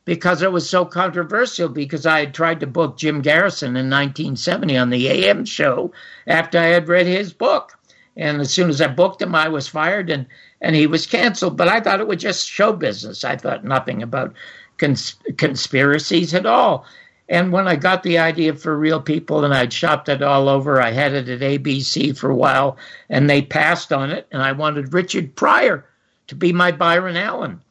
because 0.06 0.43
it 0.43 0.52
was 0.52 0.70
so 0.70 0.86
controversial 0.86 1.67
because 1.67 2.06
I 2.06 2.20
had 2.20 2.36
tried 2.36 2.60
to 2.60 2.67
book 2.67 3.00
Jim 3.00 3.20
Garrison 3.20 3.70
in 3.70 3.89
1970 3.89 4.78
on 4.78 4.91
the 4.91 5.08
AM 5.08 5.43
show 5.43 5.91
after 6.28 6.60
I 6.60 6.65
had 6.67 6.88
read 6.88 7.08
his 7.08 7.34
book. 7.34 7.76
And 8.15 8.41
as 8.41 8.54
soon 8.54 8.70
as 8.70 8.80
I 8.80 8.86
booked 8.86 9.24
him, 9.24 9.34
I 9.34 9.48
was 9.48 9.67
fired 9.67 10.12
and, 10.12 10.28
and 10.62 10.76
he 10.76 10.86
was 10.86 11.08
canceled. 11.08 11.58
But 11.58 11.67
I 11.67 11.80
thought 11.80 12.00
it 12.00 12.08
was 12.08 12.22
just 12.22 12.48
show 12.48 12.74
business. 12.74 13.24
I 13.24 13.38
thought 13.38 13.65
nothing 13.65 14.04
about 14.04 14.36
cons- 14.78 15.15
conspiracies 15.38 16.36
at 16.36 16.46
all. 16.46 16.86
And 17.28 17.52
when 17.52 17.67
I 17.67 17.76
got 17.76 18.04
the 18.04 18.20
idea 18.20 18.54
for 18.54 18.78
Real 18.78 19.02
People 19.02 19.43
and 19.43 19.56
I'd 19.56 19.74
shopped 19.74 20.10
it 20.10 20.22
all 20.22 20.48
over, 20.48 20.80
I 20.80 20.91
had 20.91 21.13
it 21.13 21.28
at 21.28 21.39
ABC 21.39 22.15
for 22.15 22.30
a 22.30 22.36
while 22.36 22.78
and 23.10 23.28
they 23.28 23.41
passed 23.41 23.91
on 23.91 24.12
it. 24.12 24.28
And 24.32 24.43
I 24.43 24.52
wanted 24.52 24.93
Richard 24.93 25.36
Pryor 25.36 25.88
to 26.28 26.36
be 26.36 26.54
my 26.54 26.72
Byron 26.72 27.18
Allen. 27.18 27.62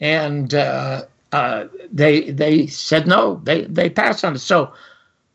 And 0.00 0.54
uh, 0.54 1.04
uh, 1.32 1.66
they 1.92 2.30
they 2.30 2.66
said 2.66 3.06
no, 3.06 3.40
they, 3.44 3.62
they 3.64 3.90
passed 3.90 4.24
on 4.24 4.36
it. 4.36 4.40
So 4.40 4.72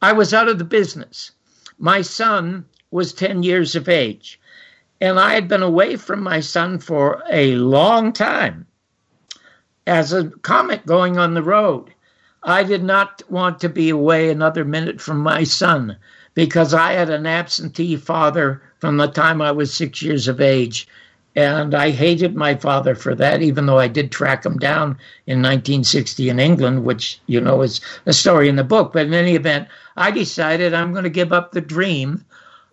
I 0.01 0.11
was 0.13 0.33
out 0.33 0.49
of 0.49 0.57
the 0.57 0.65
business. 0.65 1.31
My 1.77 2.01
son 2.01 2.65
was 2.91 3.13
10 3.13 3.43
years 3.43 3.75
of 3.75 3.89
age. 3.89 4.39
And 5.01 5.19
I 5.19 5.33
had 5.33 5.47
been 5.47 5.63
away 5.63 5.97
from 5.97 6.21
my 6.21 6.39
son 6.39 6.79
for 6.79 7.23
a 7.29 7.55
long 7.55 8.13
time 8.13 8.67
as 9.85 10.13
a 10.13 10.29
comic 10.43 10.85
going 10.85 11.17
on 11.17 11.33
the 11.33 11.43
road. 11.43 11.93
I 12.43 12.63
did 12.63 12.83
not 12.83 13.21
want 13.29 13.59
to 13.61 13.69
be 13.69 13.89
away 13.89 14.29
another 14.29 14.63
minute 14.63 15.01
from 15.01 15.19
my 15.19 15.43
son 15.43 15.97
because 16.33 16.73
I 16.73 16.93
had 16.93 17.09
an 17.09 17.25
absentee 17.25 17.95
father 17.95 18.61
from 18.79 18.97
the 18.97 19.07
time 19.07 19.41
I 19.41 19.51
was 19.51 19.73
six 19.73 20.01
years 20.01 20.27
of 20.27 20.41
age. 20.41 20.87
And 21.35 21.73
I 21.73 21.89
hated 21.89 22.35
my 22.35 22.53
father 22.53 22.93
for 22.93 23.15
that, 23.15 23.41
even 23.41 23.65
though 23.65 23.79
I 23.79 23.87
did 23.87 24.11
track 24.11 24.45
him 24.45 24.59
down 24.59 24.97
in 25.25 25.41
1960 25.41 26.29
in 26.29 26.39
England, 26.39 26.85
which, 26.85 27.19
you 27.25 27.41
know, 27.41 27.63
is 27.63 27.81
a 28.05 28.13
story 28.13 28.49
in 28.49 28.55
the 28.55 28.63
book. 28.63 28.93
But 28.93 29.07
in 29.07 29.15
any 29.15 29.35
event, 29.35 29.67
I 29.97 30.11
decided 30.11 30.73
I'm 30.73 30.91
going 30.91 31.05
to 31.05 31.09
give 31.09 31.33
up 31.33 31.51
the 31.51 31.61
dream 31.61 32.23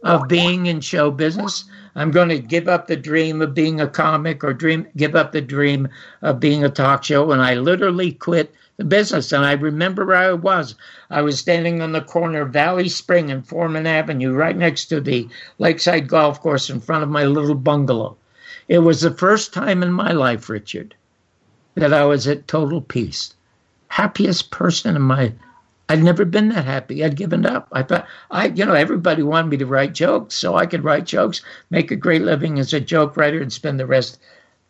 of 0.02 0.28
being 0.28 0.66
in 0.66 0.80
show 0.82 1.10
business. 1.10 1.64
I'm 1.94 2.10
going 2.10 2.28
to 2.28 2.38
give 2.38 2.68
up 2.68 2.86
the 2.86 2.96
dream 2.96 3.40
of 3.42 3.54
being 3.54 3.80
a 3.80 3.88
comic 3.88 4.44
or 4.44 4.52
dream 4.52 4.86
give 4.96 5.16
up 5.16 5.32
the 5.32 5.40
dream 5.40 5.88
of 6.22 6.38
being 6.40 6.62
a 6.62 6.68
talk 6.68 7.04
show. 7.04 7.32
And 7.32 7.42
I 7.42 7.54
literally 7.54 8.12
quit 8.12 8.54
the 8.76 8.84
business. 8.84 9.32
And 9.32 9.44
I 9.44 9.52
remember 9.52 10.04
where 10.04 10.16
I 10.16 10.32
was. 10.32 10.74
I 11.10 11.22
was 11.22 11.38
standing 11.38 11.82
on 11.82 11.92
the 11.92 12.00
corner 12.00 12.42
of 12.42 12.52
Valley 12.52 12.88
Spring 12.88 13.30
and 13.30 13.46
Forman 13.46 13.86
Avenue, 13.86 14.32
right 14.32 14.56
next 14.56 14.86
to 14.86 15.00
the 15.00 15.28
Lakeside 15.58 16.08
Golf 16.08 16.40
Course 16.40 16.70
in 16.70 16.80
front 16.80 17.02
of 17.02 17.08
my 17.08 17.24
little 17.24 17.54
bungalow. 17.54 18.16
It 18.70 18.78
was 18.78 19.00
the 19.00 19.10
first 19.10 19.52
time 19.52 19.82
in 19.82 19.92
my 19.92 20.12
life, 20.12 20.48
Richard, 20.48 20.94
that 21.74 21.92
I 21.92 22.04
was 22.04 22.28
at 22.28 22.46
total 22.46 22.80
peace. 22.80 23.34
Happiest 23.88 24.52
person 24.52 24.94
in 24.94 25.02
my 25.02 25.32
I'd 25.88 26.04
never 26.04 26.24
been 26.24 26.50
that 26.50 26.66
happy. 26.66 27.04
I'd 27.04 27.16
given 27.16 27.44
up. 27.44 27.66
I 27.72 27.82
thought 27.82 28.06
I, 28.30 28.46
you 28.46 28.64
know, 28.64 28.74
everybody 28.74 29.24
wanted 29.24 29.48
me 29.48 29.56
to 29.56 29.66
write 29.66 29.92
jokes, 29.92 30.36
so 30.36 30.54
I 30.54 30.66
could 30.66 30.84
write 30.84 31.04
jokes, 31.04 31.42
make 31.68 31.90
a 31.90 31.96
great 31.96 32.22
living 32.22 32.60
as 32.60 32.72
a 32.72 32.78
joke 32.78 33.16
writer, 33.16 33.42
and 33.42 33.52
spend 33.52 33.80
the 33.80 33.86
rest 33.86 34.20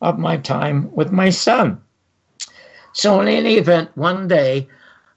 of 0.00 0.18
my 0.18 0.38
time 0.38 0.90
with 0.92 1.12
my 1.12 1.28
son. 1.28 1.82
So 2.94 3.20
in 3.20 3.28
any 3.28 3.58
event, 3.58 3.90
one 3.96 4.28
day 4.28 4.66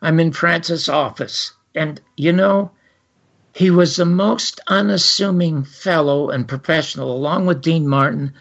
I'm 0.02 0.20
in 0.20 0.34
Francis' 0.34 0.90
office, 0.90 1.54
and 1.74 2.02
you 2.18 2.34
know, 2.34 2.72
he 3.54 3.70
was 3.70 3.96
the 3.96 4.06
most 4.06 4.60
unassuming 4.68 5.64
fellow 5.64 6.30
and 6.30 6.50
professional, 6.50 7.16
along 7.16 7.46
with 7.46 7.62
Dean 7.62 7.88
Martin, 7.88 8.34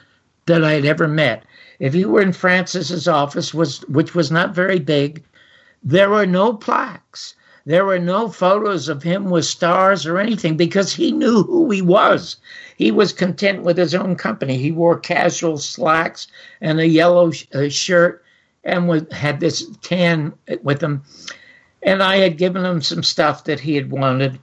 that 0.47 0.65
I 0.65 0.73
had 0.73 0.85
ever 0.85 1.09
met. 1.09 1.45
If 1.79 1.95
you 1.95 2.09
were 2.09 2.23
in 2.23 2.33
Francis's 2.33 3.09
office, 3.09 3.53
was 3.53 3.81
which 3.89 4.15
was 4.15 4.31
not 4.31 4.55
very 4.55 4.79
big, 4.79 5.25
there 5.83 6.11
were 6.11 6.27
no 6.27 6.55
plaques. 6.55 7.35
There 7.65 7.85
were 7.85 7.99
no 7.99 8.29
photos 8.29 8.89
of 8.89 9.05
him 9.05 9.27
with 9.31 9.45
stars 9.45 10.05
or 10.05 10.19
anything 10.19 10.57
because 10.57 10.93
he 10.93 11.13
knew 11.13 11.45
who 11.45 11.71
he 11.71 11.81
was. 11.81 12.37
He 12.77 12.91
was 12.91 13.13
content 13.13 13.63
with 13.63 13.79
his 13.79 13.95
own 13.95 14.17
company. 14.17 14.59
He 14.59 14.73
wore 14.73 14.99
casual 14.99 15.59
slacks 15.59 16.27
and 16.61 16.81
a 16.81 16.89
yellow 16.89 17.31
sh- 17.31 17.47
shirt 17.69 18.25
and 18.65 18.89
was, 18.89 19.05
had 19.13 19.39
this 19.39 19.65
tan 19.81 20.33
with 20.63 20.83
him. 20.83 21.03
And 21.85 22.03
I 22.03 22.17
had 22.17 22.37
given 22.37 22.65
him 22.65 22.83
some 22.83 23.05
stuff 23.05 23.45
that 23.45 23.61
he 23.61 23.77
had 23.77 23.91
wanted. 23.91 24.41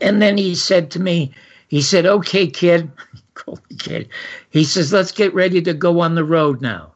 And 0.00 0.22
then 0.22 0.38
he 0.38 0.54
said 0.54 0.90
to 0.92 1.00
me, 1.00 1.32
he 1.68 1.82
said, 1.82 2.06
okay, 2.06 2.46
kid, 2.46 2.90
kid. 3.78 4.08
He 4.50 4.64
says, 4.64 4.92
let's 4.92 5.12
get 5.12 5.34
ready 5.34 5.62
to 5.62 5.74
go 5.74 6.00
on 6.00 6.14
the 6.14 6.24
road 6.24 6.60
now. 6.60 6.92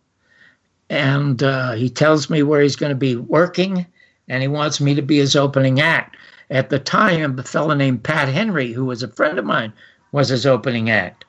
And 0.90 1.42
uh, 1.42 1.72
he 1.72 1.88
tells 1.88 2.28
me 2.28 2.42
where 2.42 2.60
he's 2.60 2.76
going 2.76 2.90
to 2.90 2.96
be 2.96 3.16
working, 3.16 3.86
and 4.28 4.42
he 4.42 4.48
wants 4.48 4.80
me 4.80 4.94
to 4.94 5.02
be 5.02 5.18
his 5.18 5.34
opening 5.34 5.80
act. 5.80 6.16
At 6.50 6.70
the 6.70 6.78
time, 6.78 7.38
a 7.38 7.42
fellow 7.42 7.74
named 7.74 8.04
Pat 8.04 8.28
Henry, 8.28 8.72
who 8.72 8.84
was 8.84 9.02
a 9.02 9.08
friend 9.08 9.38
of 9.38 9.44
mine, 9.44 9.72
was 10.12 10.28
his 10.28 10.46
opening 10.46 10.90
act. 10.90 11.24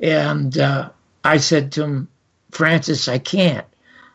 And 0.00 0.56
uh, 0.56 0.90
I 1.24 1.38
said 1.38 1.72
to 1.72 1.82
him, 1.82 2.08
Francis, 2.52 3.08
I 3.08 3.18
can't. 3.18 3.66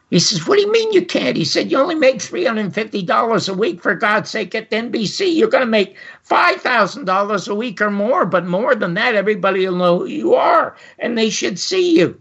He 0.10 0.20
says, 0.20 0.47
What 0.47 0.55
do 0.55 0.62
you 0.62 0.72
mean 0.72 0.93
you 0.93 1.05
can't? 1.05 1.36
He 1.36 1.43
said, 1.43 1.70
You 1.70 1.80
only 1.80 1.95
make 1.95 2.18
$350 2.18 3.49
a 3.49 3.53
week. 3.53 3.82
For 3.82 3.93
God's 3.93 4.30
sake, 4.30 4.55
at 4.55 4.72
NBC, 4.72 5.36
you're 5.36 5.49
going 5.49 5.66
to 5.66 5.70
make 5.70 5.97
$5,000 6.30 7.47
a 7.47 7.55
week 7.55 7.82
or 7.82 7.91
more. 7.91 8.26
But 8.26 8.45
more 8.45 8.74
than 8.74 8.93
that, 8.93 9.16
everybody 9.16 9.68
will 9.68 9.76
know 9.76 9.99
who 9.99 10.05
you 10.05 10.36
are 10.36 10.76
and 10.99 11.18
they 11.18 11.30
should 11.30 11.60
see 11.60 11.99
you. 11.99 12.20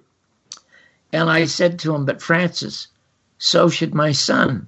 And 1.12 1.30
I 1.30 1.44
said 1.44 1.78
to 1.80 1.94
him, 1.94 2.04
But 2.04 2.20
Francis, 2.20 2.88
so 3.38 3.68
should 3.68 3.94
my 3.94 4.10
son. 4.12 4.66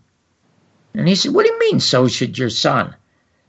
And 0.95 1.09
he 1.09 1.17
said, 1.17 1.35
What 1.35 1.45
do 1.45 1.53
you 1.53 1.59
mean, 1.59 1.81
so 1.81 2.07
should 2.07 2.39
your 2.39 2.51
son? 2.51 2.95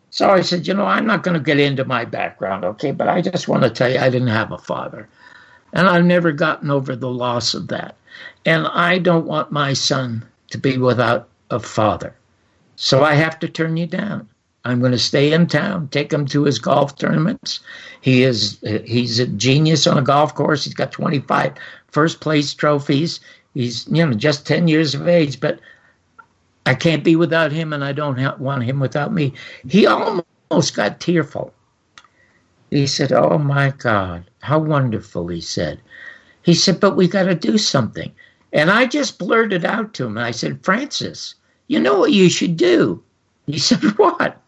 So 0.09 0.31
I 0.31 0.41
said, 0.41 0.65
You 0.65 0.73
know, 0.73 0.85
I'm 0.85 1.05
not 1.05 1.21
going 1.21 1.35
to 1.35 1.43
get 1.43 1.59
into 1.59 1.85
my 1.85 2.05
background, 2.05 2.65
okay? 2.65 2.91
But 2.91 3.07
I 3.07 3.21
just 3.21 3.47
want 3.47 3.61
to 3.63 3.69
tell 3.69 3.91
you, 3.91 3.99
I 3.99 4.09
didn't 4.09 4.29
have 4.29 4.51
a 4.51 4.57
father. 4.57 5.07
And 5.73 5.87
I've 5.87 6.05
never 6.05 6.31
gotten 6.31 6.71
over 6.71 6.95
the 6.95 7.11
loss 7.11 7.53
of 7.53 7.67
that. 7.67 7.95
And 8.45 8.67
I 8.67 8.97
don't 8.97 9.25
want 9.25 9.51
my 9.51 9.73
son 9.73 10.25
to 10.51 10.57
be 10.57 10.77
without 10.77 11.27
a 11.49 11.59
father. 11.59 12.15
So 12.75 13.03
I 13.03 13.13
have 13.13 13.39
to 13.39 13.49
turn 13.49 13.77
you 13.77 13.87
down. 13.87 14.27
I'm 14.65 14.79
going 14.79 14.91
to 14.91 14.99
stay 14.99 15.31
in 15.33 15.47
town, 15.47 15.87
take 15.87 16.11
him 16.11 16.25
to 16.27 16.43
his 16.43 16.59
golf 16.59 16.97
tournaments. 16.97 17.61
He 18.01 18.23
is 18.23 18.59
he's 18.85 19.19
a 19.19 19.27
genius 19.27 19.87
on 19.87 19.97
a 19.97 20.01
golf 20.01 20.35
course. 20.35 20.65
He's 20.65 20.73
got 20.73 20.91
25 20.91 21.53
first 21.87 22.19
place 22.19 22.53
trophies. 22.53 23.19
He's 23.53 23.87
you 23.87 24.05
know 24.05 24.13
just 24.13 24.45
10 24.45 24.67
years 24.67 24.93
of 24.95 25.07
age, 25.07 25.39
but 25.39 25.59
I 26.65 26.75
can't 26.75 27.03
be 27.03 27.15
without 27.15 27.51
him, 27.51 27.73
and 27.73 27.83
I 27.83 27.93
don't 27.93 28.39
want 28.39 28.63
him 28.63 28.79
without 28.79 29.13
me. 29.13 29.33
He 29.67 29.87
almost 29.87 30.75
got 30.75 30.99
tearful. 30.99 31.53
He 32.69 32.85
said, 32.85 33.11
"Oh 33.11 33.37
my 33.39 33.71
God, 33.71 34.29
how 34.41 34.59
wonderful!" 34.59 35.27
He 35.29 35.41
said. 35.41 35.81
He 36.43 36.53
said, 36.53 36.79
"But 36.79 36.95
we 36.95 37.07
got 37.07 37.23
to 37.23 37.35
do 37.35 37.57
something." 37.57 38.11
And 38.51 38.71
I 38.71 38.85
just 38.85 39.19
blurted 39.19 39.65
out 39.65 39.93
to 39.95 40.05
him. 40.05 40.17
I 40.17 40.31
said, 40.31 40.63
"Francis, 40.63 41.35
you 41.67 41.79
know 41.79 41.99
what 41.99 42.11
you 42.11 42.29
should 42.29 42.57
do?" 42.57 43.03
He 43.45 43.57
said, 43.67 43.83
"What?" 43.97 44.41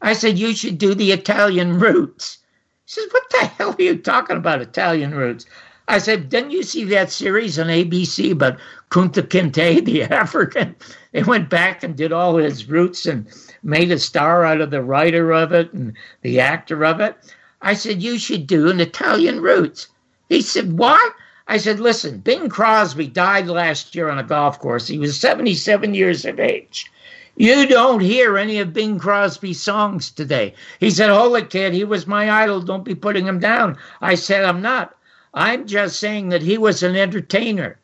I 0.00 0.14
said, 0.14 0.38
"You 0.38 0.54
should 0.54 0.78
do 0.78 0.94
the 0.94 1.12
Italian 1.12 1.78
roots." 1.78 2.38
He 2.86 2.92
says, 2.92 3.08
"What 3.10 3.24
the 3.30 3.46
hell 3.46 3.76
are 3.78 3.82
you 3.82 3.98
talking 3.98 4.36
about, 4.36 4.62
Italian 4.62 5.14
roots?" 5.14 5.46
I 5.86 5.98
said, 5.98 6.30
didn't 6.30 6.52
you 6.52 6.62
see 6.62 6.84
that 6.84 7.12
series 7.12 7.58
on 7.58 7.66
ABC 7.66 8.32
about 8.32 8.58
Kunta 8.90 9.22
Kinte, 9.22 9.84
the 9.84 10.04
African? 10.04 10.74
They 11.12 11.22
went 11.22 11.50
back 11.50 11.82
and 11.82 11.94
did 11.94 12.10
all 12.10 12.36
his 12.36 12.68
roots 12.68 13.04
and 13.04 13.26
made 13.62 13.92
a 13.92 13.98
star 13.98 14.44
out 14.44 14.62
of 14.62 14.70
the 14.70 14.82
writer 14.82 15.32
of 15.32 15.52
it 15.52 15.72
and 15.74 15.94
the 16.22 16.40
actor 16.40 16.84
of 16.86 17.00
it. 17.00 17.16
I 17.60 17.74
said, 17.74 18.02
you 18.02 18.18
should 18.18 18.46
do 18.46 18.70
an 18.70 18.80
Italian 18.80 19.42
roots. 19.42 19.88
He 20.30 20.40
said, 20.40 20.78
what? 20.78 21.14
I 21.46 21.58
said, 21.58 21.78
listen, 21.78 22.18
Bing 22.18 22.48
Crosby 22.48 23.06
died 23.06 23.48
last 23.48 23.94
year 23.94 24.08
on 24.08 24.18
a 24.18 24.22
golf 24.22 24.58
course. 24.58 24.86
He 24.86 24.98
was 24.98 25.20
77 25.20 25.94
years 25.94 26.24
of 26.24 26.40
age. 26.40 26.90
You 27.36 27.66
don't 27.66 28.00
hear 28.00 28.38
any 28.38 28.60
of 28.60 28.72
Bing 28.72 28.98
Crosby's 28.98 29.60
songs 29.60 30.10
today. 30.10 30.54
He 30.78 30.90
said, 30.90 31.10
Hold 31.10 31.36
it, 31.36 31.50
kid. 31.50 31.74
He 31.74 31.82
was 31.82 32.06
my 32.06 32.30
idol. 32.30 32.60
Don't 32.60 32.84
be 32.84 32.94
putting 32.94 33.26
him 33.26 33.40
down. 33.40 33.76
I 34.00 34.14
said, 34.14 34.44
I'm 34.44 34.62
not. 34.62 34.96
I'm 35.34 35.66
just 35.66 35.98
saying 35.98 36.28
that 36.28 36.42
he 36.42 36.56
was 36.56 36.82
an 36.84 36.94
entertainer. 36.94 37.78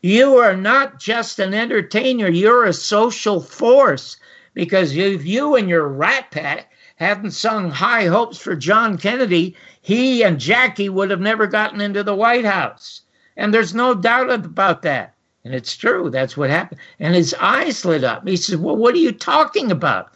You 0.00 0.36
are 0.36 0.56
not 0.56 0.98
just 0.98 1.38
an 1.38 1.52
entertainer, 1.52 2.28
you're 2.28 2.64
a 2.64 2.72
social 2.72 3.40
force. 3.40 4.16
Because 4.54 4.96
if 4.96 5.24
you 5.26 5.54
and 5.54 5.68
your 5.68 5.86
rat 5.86 6.30
pack 6.30 6.72
hadn't 6.98 7.30
sung 7.30 7.70
high 7.70 8.06
hopes 8.06 8.38
for 8.38 8.56
John 8.56 8.98
Kennedy, 8.98 9.56
he 9.80 10.24
and 10.24 10.40
Jackie 10.40 10.88
would 10.88 11.10
have 11.10 11.20
never 11.20 11.46
gotten 11.46 11.80
into 11.80 12.02
the 12.02 12.14
White 12.14 12.44
House. 12.44 13.02
And 13.36 13.54
there's 13.54 13.72
no 13.72 13.94
doubt 13.94 14.30
about 14.30 14.82
that. 14.82 15.14
And 15.44 15.54
it's 15.54 15.76
true, 15.76 16.10
that's 16.10 16.36
what 16.36 16.50
happened. 16.50 16.80
And 16.98 17.14
his 17.14 17.34
eyes 17.38 17.84
lit 17.84 18.02
up. 18.02 18.26
He 18.26 18.36
said, 18.36 18.60
Well, 18.60 18.76
what 18.76 18.94
are 18.94 18.98
you 18.98 19.12
talking 19.12 19.70
about? 19.70 20.12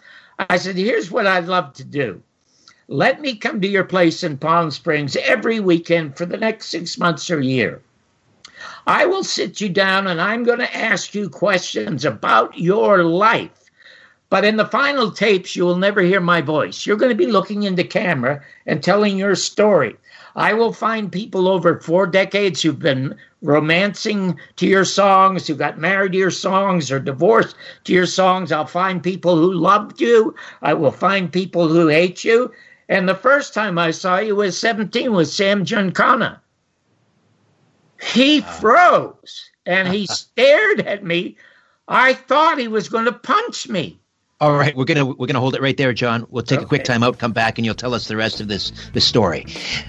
I 0.50 0.56
said, 0.56 0.76
Here's 0.76 1.10
what 1.10 1.26
I'd 1.26 1.46
love 1.46 1.72
to 1.74 1.84
do. 1.84 2.20
Let 2.88 3.20
me 3.20 3.36
come 3.36 3.60
to 3.60 3.68
your 3.68 3.84
place 3.84 4.24
in 4.24 4.36
Palm 4.38 4.72
Springs 4.72 5.16
every 5.16 5.60
weekend 5.60 6.16
for 6.16 6.26
the 6.26 6.36
next 6.36 6.66
six 6.66 6.98
months 6.98 7.30
or 7.30 7.40
year. 7.40 7.80
I 8.88 9.06
will 9.06 9.24
sit 9.24 9.60
you 9.60 9.68
down 9.68 10.08
and 10.08 10.20
I'm 10.20 10.42
going 10.42 10.58
to 10.58 10.76
ask 10.76 11.14
you 11.14 11.30
questions 11.30 12.04
about 12.04 12.58
your 12.58 13.04
life. 13.04 13.61
But 14.32 14.46
in 14.46 14.56
the 14.56 14.64
final 14.64 15.10
tapes, 15.10 15.54
you 15.54 15.66
will 15.66 15.76
never 15.76 16.00
hear 16.00 16.18
my 16.18 16.40
voice. 16.40 16.86
You're 16.86 16.96
going 16.96 17.10
to 17.10 17.24
be 17.24 17.30
looking 17.30 17.64
into 17.64 17.84
camera 17.84 18.40
and 18.64 18.82
telling 18.82 19.18
your 19.18 19.34
story. 19.34 19.94
I 20.34 20.54
will 20.54 20.72
find 20.72 21.12
people 21.12 21.46
over 21.46 21.78
four 21.80 22.06
decades 22.06 22.62
who've 22.62 22.78
been 22.78 23.14
romancing 23.42 24.38
to 24.56 24.66
your 24.66 24.86
songs, 24.86 25.46
who 25.46 25.54
got 25.54 25.76
married 25.76 26.12
to 26.12 26.18
your 26.18 26.30
songs 26.30 26.90
or 26.90 26.98
divorced 26.98 27.56
to 27.84 27.92
your 27.92 28.06
songs. 28.06 28.52
I'll 28.52 28.64
find 28.64 29.02
people 29.02 29.36
who 29.36 29.52
loved 29.52 30.00
you. 30.00 30.34
I 30.62 30.72
will 30.72 30.92
find 30.92 31.30
people 31.30 31.68
who 31.68 31.88
hate 31.88 32.24
you. 32.24 32.52
And 32.88 33.06
the 33.06 33.14
first 33.14 33.52
time 33.52 33.76
I 33.76 33.90
saw 33.90 34.16
you 34.16 34.36
was 34.36 34.58
17 34.58 35.12
with 35.12 35.28
Sam 35.28 35.62
Giancana. 35.62 36.40
He 38.00 38.40
froze 38.40 39.50
and 39.66 39.88
he 39.88 40.06
stared 40.06 40.80
at 40.80 41.04
me. 41.04 41.36
I 41.86 42.14
thought 42.14 42.58
he 42.58 42.68
was 42.68 42.88
going 42.88 43.04
to 43.04 43.12
punch 43.12 43.68
me. 43.68 43.98
All 44.42 44.54
right, 44.54 44.76
we're 44.76 44.86
gonna 44.86 45.06
we're 45.06 45.28
gonna 45.28 45.38
hold 45.38 45.54
it 45.54 45.62
right 45.62 45.76
there, 45.76 45.92
John. 45.92 46.26
We'll 46.28 46.42
take 46.42 46.58
okay. 46.58 46.64
a 46.64 46.66
quick 46.66 46.82
time 46.82 47.04
out, 47.04 47.16
come 47.16 47.30
back, 47.30 47.58
and 47.58 47.64
you'll 47.64 47.76
tell 47.76 47.94
us 47.94 48.08
the 48.08 48.16
rest 48.16 48.40
of 48.40 48.48
this 48.48 48.72
this 48.92 49.04
story. 49.04 49.46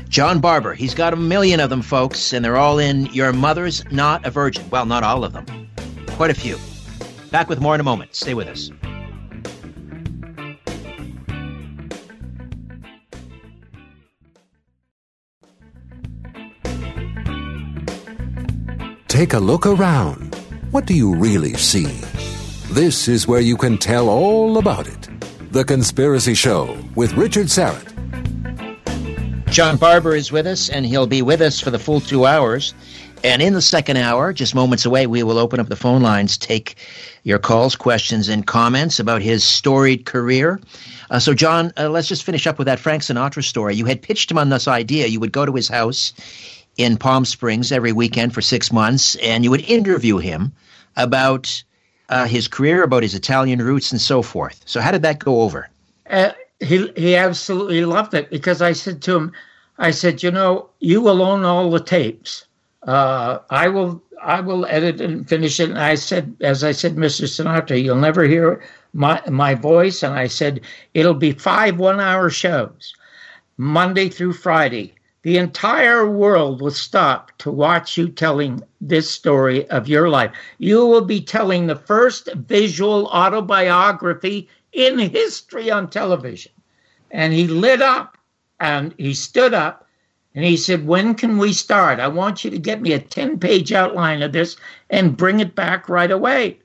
John 0.10 0.40
Barbour, 0.40 0.76
he's 0.76 0.94
got 0.94 1.12
a 1.12 1.16
million 1.16 1.60
of 1.60 1.72
them, 1.72 1.82
folks, 1.82 2.34
and 2.34 2.46
they're 2.46 2.56
all 2.56 2.78
in 2.78 3.08
"Your 3.08 3.34
Mother's 3.34 3.84
Not 3.90 4.24
a 4.28 4.30
Virgin." 4.30 4.64
Well, 4.70 4.86
not 4.86 5.02
all 5.02 5.24
of 5.24 5.34
them, 5.34 5.48
quite 6.10 6.30
a 6.30 6.36
few. 6.36 6.60
Back 7.32 7.50
with 7.50 7.62
more 7.62 7.74
in 7.74 7.82
a 7.82 7.84
moment. 7.84 8.14
Stay 8.14 8.36
with 8.36 8.48
us. 8.48 8.70
Take 19.08 19.34
a 19.34 19.40
look 19.40 19.66
around. 19.66 20.36
What 20.70 20.86
do 20.86 20.94
you 20.94 21.16
really 21.16 21.56
see? 21.56 21.90
This 22.74 23.08
is 23.08 23.28
where 23.28 23.40
you 23.40 23.56
can 23.56 23.78
tell 23.78 24.10
all 24.10 24.58
about 24.58 24.88
it. 24.88 25.08
The 25.52 25.64
Conspiracy 25.64 26.34
Show 26.34 26.76
with 26.96 27.14
Richard 27.14 27.46
Syrett. 27.46 27.86
John 29.52 29.78
Barbour 29.78 30.16
is 30.16 30.32
with 30.32 30.48
us, 30.48 30.70
and 30.70 30.84
he'll 30.84 31.06
be 31.06 31.22
with 31.22 31.40
us 31.40 31.60
for 31.60 31.70
the 31.70 31.78
full 31.78 32.02
two 32.02 32.26
hours. 32.26 32.74
And 33.24 33.44
in 33.44 33.54
the 33.54 33.62
second 33.62 33.98
hour, 33.98 34.34
just 34.34 34.56
moments 34.56 34.88
away, 34.88 35.06
we 35.06 35.22
will 35.22 35.38
open 35.38 35.60
up 35.60 35.70
the 35.70 35.76
phone 35.76 36.02
lines, 36.02 36.36
take 36.36 36.78
your 37.22 37.38
calls, 37.38 37.76
questions, 37.76 38.28
and 38.28 38.48
comments 38.48 39.00
about 39.00 39.22
his 39.22 39.44
storied 39.44 40.08
career. 40.08 40.60
Uh, 41.12 41.20
so, 41.20 41.36
John, 41.36 41.72
uh, 41.78 41.90
let's 41.90 42.08
just 42.08 42.24
finish 42.24 42.48
up 42.48 42.58
with 42.58 42.66
that 42.66 42.80
Frank 42.80 43.04
Sinatra 43.04 43.44
story. 43.44 43.76
You 43.76 43.86
had 43.86 44.02
pitched 44.02 44.32
him 44.32 44.40
on 44.40 44.50
this 44.50 44.68
idea. 44.68 45.06
You 45.06 45.20
would 45.20 45.32
go 45.32 45.46
to 45.46 45.54
his 45.54 45.68
house 45.68 46.12
in 46.76 46.98
Palm 46.98 47.24
Springs 47.26 47.72
every 47.72 47.92
weekend 47.92 48.34
for 48.34 48.42
six 48.42 48.72
months, 48.72 49.16
and 49.18 49.44
you 49.44 49.52
would 49.52 49.70
interview 49.70 50.18
him 50.18 50.54
about 50.98 51.64
uh, 52.14 52.26
his 52.26 52.48
career, 52.48 52.84
about 52.84 53.02
his 53.02 53.16
Italian 53.16 53.60
roots, 53.60 53.92
and 53.92 54.00
so 54.00 54.22
forth. 54.22 54.62
So, 54.66 54.80
how 54.80 54.92
did 54.92 55.02
that 55.02 55.18
go 55.18 55.42
over? 55.42 55.68
Uh, 56.10 56.32
he 56.60 56.92
he 56.96 57.16
absolutely 57.16 57.84
loved 57.86 58.14
it 58.14 58.30
because 58.30 58.62
I 58.62 58.74
said 58.74 59.02
to 59.04 59.16
him, 59.16 59.32
I 59.80 59.90
said, 59.92 60.22
you 60.22 60.30
know, 60.30 60.70
you 60.80 61.02
will 61.02 61.24
own 61.24 61.44
all 61.44 61.72
the 61.72 61.80
tapes. 61.80 62.46
Uh, 62.84 63.40
I 63.50 63.68
will 63.68 64.02
I 64.22 64.42
will 64.42 64.66
edit 64.68 65.02
and 65.02 65.28
finish 65.28 65.60
it. 65.60 65.72
And 65.72 65.80
I 65.80 65.96
said, 65.96 66.36
as 66.42 66.64
I 66.64 66.72
said, 66.72 66.96
Mr. 66.96 67.26
Sinatra, 67.28 67.82
you'll 67.82 67.96
never 67.96 68.24
hear 68.26 68.64
my 68.94 69.20
my 69.28 69.56
voice. 69.56 70.04
And 70.04 70.14
I 70.14 70.28
said, 70.28 70.62
it'll 70.94 71.16
be 71.16 71.32
five 71.32 71.80
one 71.80 72.00
hour 72.00 72.30
shows, 72.30 72.94
Monday 73.58 74.08
through 74.10 74.34
Friday. 74.34 74.94
The 75.24 75.38
entire 75.38 76.06
world 76.06 76.62
will 76.62 76.72
stop 76.72 77.32
to 77.38 77.50
watch 77.50 77.98
you 77.98 78.10
telling 78.10 78.62
this 78.82 79.10
story 79.10 79.66
of 79.70 79.88
your 79.88 80.10
life. 80.10 80.36
You 80.58 80.86
will 80.86 81.06
be 81.06 81.22
telling 81.22 81.66
the 81.66 81.78
first 81.78 82.28
visual 82.34 83.08
autobiography 83.08 84.50
in 84.74 85.00
history 85.00 85.72
on 85.72 85.90
television. 85.90 86.52
And 87.10 87.32
he 87.32 87.48
lit 87.48 87.82
up 87.82 88.18
and 88.60 88.94
he 88.98 89.14
stood 89.14 89.54
up 89.54 89.88
and 90.36 90.44
he 90.44 90.58
said, 90.58 90.86
When 90.86 91.16
can 91.16 91.38
we 91.38 91.54
start? 91.54 92.02
I 92.02 92.10
want 92.10 92.44
you 92.44 92.50
to 92.52 92.58
get 92.58 92.82
me 92.82 92.92
a 92.92 93.00
10 93.00 93.40
page 93.40 93.72
outline 93.72 94.22
of 94.24 94.34
this 94.34 94.58
and 94.90 95.16
bring 95.16 95.40
it 95.40 95.56
back 95.56 95.88
right 95.88 96.12
away. 96.12 96.60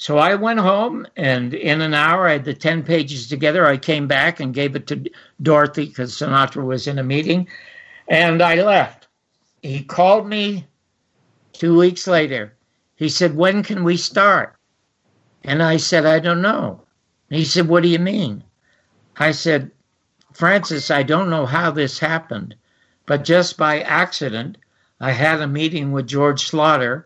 So 0.00 0.16
I 0.16 0.34
went 0.34 0.60
home, 0.60 1.06
and 1.18 1.52
in 1.52 1.82
an 1.82 1.92
hour, 1.92 2.26
I 2.26 2.32
had 2.32 2.46
the 2.46 2.54
10 2.54 2.84
pages 2.84 3.28
together. 3.28 3.66
I 3.66 3.76
came 3.76 4.08
back 4.08 4.40
and 4.40 4.54
gave 4.54 4.74
it 4.74 4.86
to 4.86 5.04
Dorothy 5.42 5.84
because 5.86 6.16
Sinatra 6.16 6.64
was 6.64 6.86
in 6.86 6.98
a 6.98 7.02
meeting, 7.02 7.46
and 8.10 8.42
I 8.42 8.56
left. 8.56 9.06
He 9.62 9.84
called 9.84 10.26
me 10.26 10.66
two 11.52 11.78
weeks 11.78 12.06
later. 12.08 12.54
He 12.96 13.08
said, 13.08 13.36
When 13.36 13.62
can 13.62 13.84
we 13.84 13.96
start? 13.96 14.56
And 15.44 15.62
I 15.62 15.76
said, 15.78 16.04
I 16.04 16.18
don't 16.18 16.42
know. 16.42 16.82
he 17.30 17.44
said, 17.44 17.68
What 17.68 17.84
do 17.84 17.88
you 17.88 18.00
mean? 18.00 18.42
I 19.16 19.30
said, 19.30 19.70
Francis, 20.32 20.90
I 20.90 21.02
don't 21.04 21.30
know 21.30 21.46
how 21.46 21.70
this 21.70 21.98
happened, 21.98 22.56
but 23.06 23.24
just 23.24 23.56
by 23.56 23.80
accident, 23.80 24.58
I 25.00 25.12
had 25.12 25.40
a 25.40 25.46
meeting 25.46 25.92
with 25.92 26.06
George 26.06 26.50
Schlatter, 26.50 27.04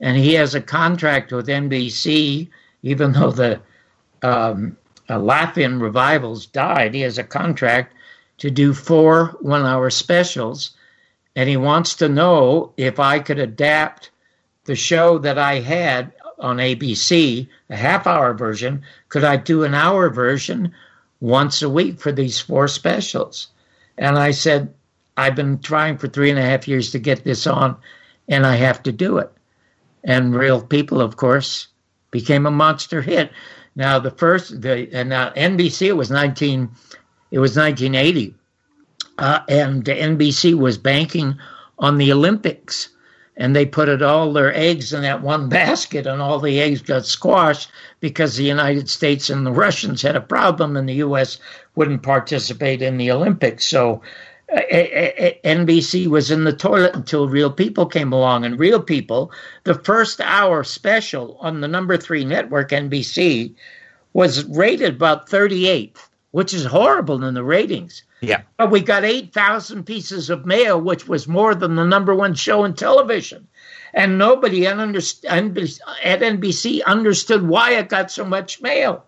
and 0.00 0.16
he 0.16 0.34
has 0.34 0.54
a 0.54 0.60
contract 0.60 1.32
with 1.32 1.48
NBC, 1.48 2.48
even 2.82 3.12
though 3.12 3.30
the 3.30 3.60
um, 4.22 4.76
uh, 5.08 5.18
revivals 5.18 6.46
died. 6.46 6.94
He 6.94 7.02
has 7.02 7.18
a 7.18 7.24
contract 7.24 7.94
to 8.38 8.50
do 8.50 8.74
four 8.74 9.36
one-hour 9.40 9.90
specials, 9.90 10.72
and 11.34 11.48
he 11.48 11.56
wants 11.56 11.94
to 11.96 12.08
know 12.08 12.72
if 12.76 12.98
I 12.98 13.18
could 13.18 13.38
adapt 13.38 14.10
the 14.64 14.74
show 14.74 15.18
that 15.18 15.38
I 15.38 15.60
had 15.60 16.12
on 16.38 16.58
ABC, 16.58 17.48
a 17.70 17.76
half-hour 17.76 18.34
version. 18.34 18.82
Could 19.08 19.24
I 19.24 19.36
do 19.36 19.64
an 19.64 19.74
hour 19.74 20.10
version 20.10 20.72
once 21.20 21.62
a 21.62 21.70
week 21.70 21.98
for 21.98 22.12
these 22.12 22.38
four 22.38 22.68
specials? 22.68 23.48
And 23.96 24.18
I 24.18 24.32
said, 24.32 24.74
I've 25.16 25.34
been 25.34 25.58
trying 25.60 25.96
for 25.96 26.08
three 26.08 26.30
and 26.30 26.38
a 26.38 26.42
half 26.42 26.68
years 26.68 26.90
to 26.90 26.98
get 26.98 27.24
this 27.24 27.46
on, 27.46 27.76
and 28.28 28.46
I 28.46 28.56
have 28.56 28.82
to 28.82 28.92
do 28.92 29.18
it 29.18 29.32
and 30.06 30.34
Real 30.34 30.62
People, 30.62 31.00
of 31.00 31.16
course, 31.16 31.66
became 32.12 32.46
a 32.46 32.50
monster 32.50 33.02
hit. 33.02 33.30
Now 33.74 33.98
the 33.98 34.12
first, 34.12 34.62
the 34.62 34.88
and 34.92 35.10
now 35.10 35.30
NBC 35.30 35.88
it 35.88 35.96
was 35.96 36.10
nineteen, 36.10 36.70
it 37.30 37.38
was 37.38 37.56
nineteen 37.56 37.94
eighty, 37.94 38.34
uh, 39.18 39.40
and 39.48 39.84
NBC 39.84 40.54
was 40.54 40.78
banking 40.78 41.36
on 41.78 41.98
the 41.98 42.12
Olympics, 42.12 42.88
and 43.36 43.54
they 43.54 43.66
put 43.66 43.88
it 43.88 44.02
all 44.02 44.32
their 44.32 44.54
eggs 44.54 44.92
in 44.92 45.02
that 45.02 45.22
one 45.22 45.48
basket, 45.60 46.06
and 46.06 46.22
all 46.22 46.38
the 46.38 46.60
eggs 46.60 46.82
got 46.82 47.04
squashed 47.04 47.70
because 48.00 48.36
the 48.36 48.44
United 48.44 48.88
States 48.88 49.30
and 49.30 49.46
the 49.46 49.52
Russians 49.52 50.02
had 50.02 50.16
a 50.16 50.20
problem, 50.20 50.76
and 50.76 50.88
the 50.88 50.94
U.S. 50.94 51.38
wouldn't 51.74 52.02
participate 52.02 52.82
in 52.82 52.96
the 52.96 53.10
Olympics. 53.10 53.64
So 53.64 54.02
uh, 54.52 54.60
uh, 54.72 55.10
uh, 55.18 55.30
NBC 55.44 56.06
was 56.06 56.30
in 56.30 56.44
the 56.44 56.52
toilet 56.52 56.94
until 56.94 57.28
Real 57.28 57.50
People 57.50 57.84
came 57.86 58.12
along. 58.12 58.44
And 58.44 58.58
Real 58.58 58.80
People, 58.80 59.32
the 59.64 59.74
first 59.74 60.20
hour 60.20 60.62
special 60.62 61.36
on 61.40 61.60
the 61.60 61.68
number 61.68 61.96
three 61.96 62.24
network, 62.24 62.70
NBC, 62.70 63.52
was 64.12 64.44
rated 64.44 64.94
about 64.94 65.28
38th, 65.28 66.08
which 66.36 66.52
is 66.52 66.66
horrible 66.66 67.24
in 67.24 67.32
the 67.32 67.42
ratings. 67.42 68.02
Yeah. 68.20 68.42
But 68.58 68.70
we 68.70 68.82
got 68.82 69.06
8,000 69.06 69.84
pieces 69.84 70.28
of 70.28 70.44
mail, 70.44 70.78
which 70.78 71.08
was 71.08 71.26
more 71.26 71.54
than 71.54 71.76
the 71.76 71.86
number 71.86 72.14
one 72.14 72.34
show 72.34 72.62
in 72.64 72.74
television. 72.74 73.48
And 73.94 74.18
nobody 74.18 74.66
at 74.66 74.76
NBC 74.76 75.24
understood 76.84 77.48
why 77.48 77.70
it 77.70 77.88
got 77.88 78.10
so 78.10 78.26
much 78.26 78.60
mail. 78.60 79.06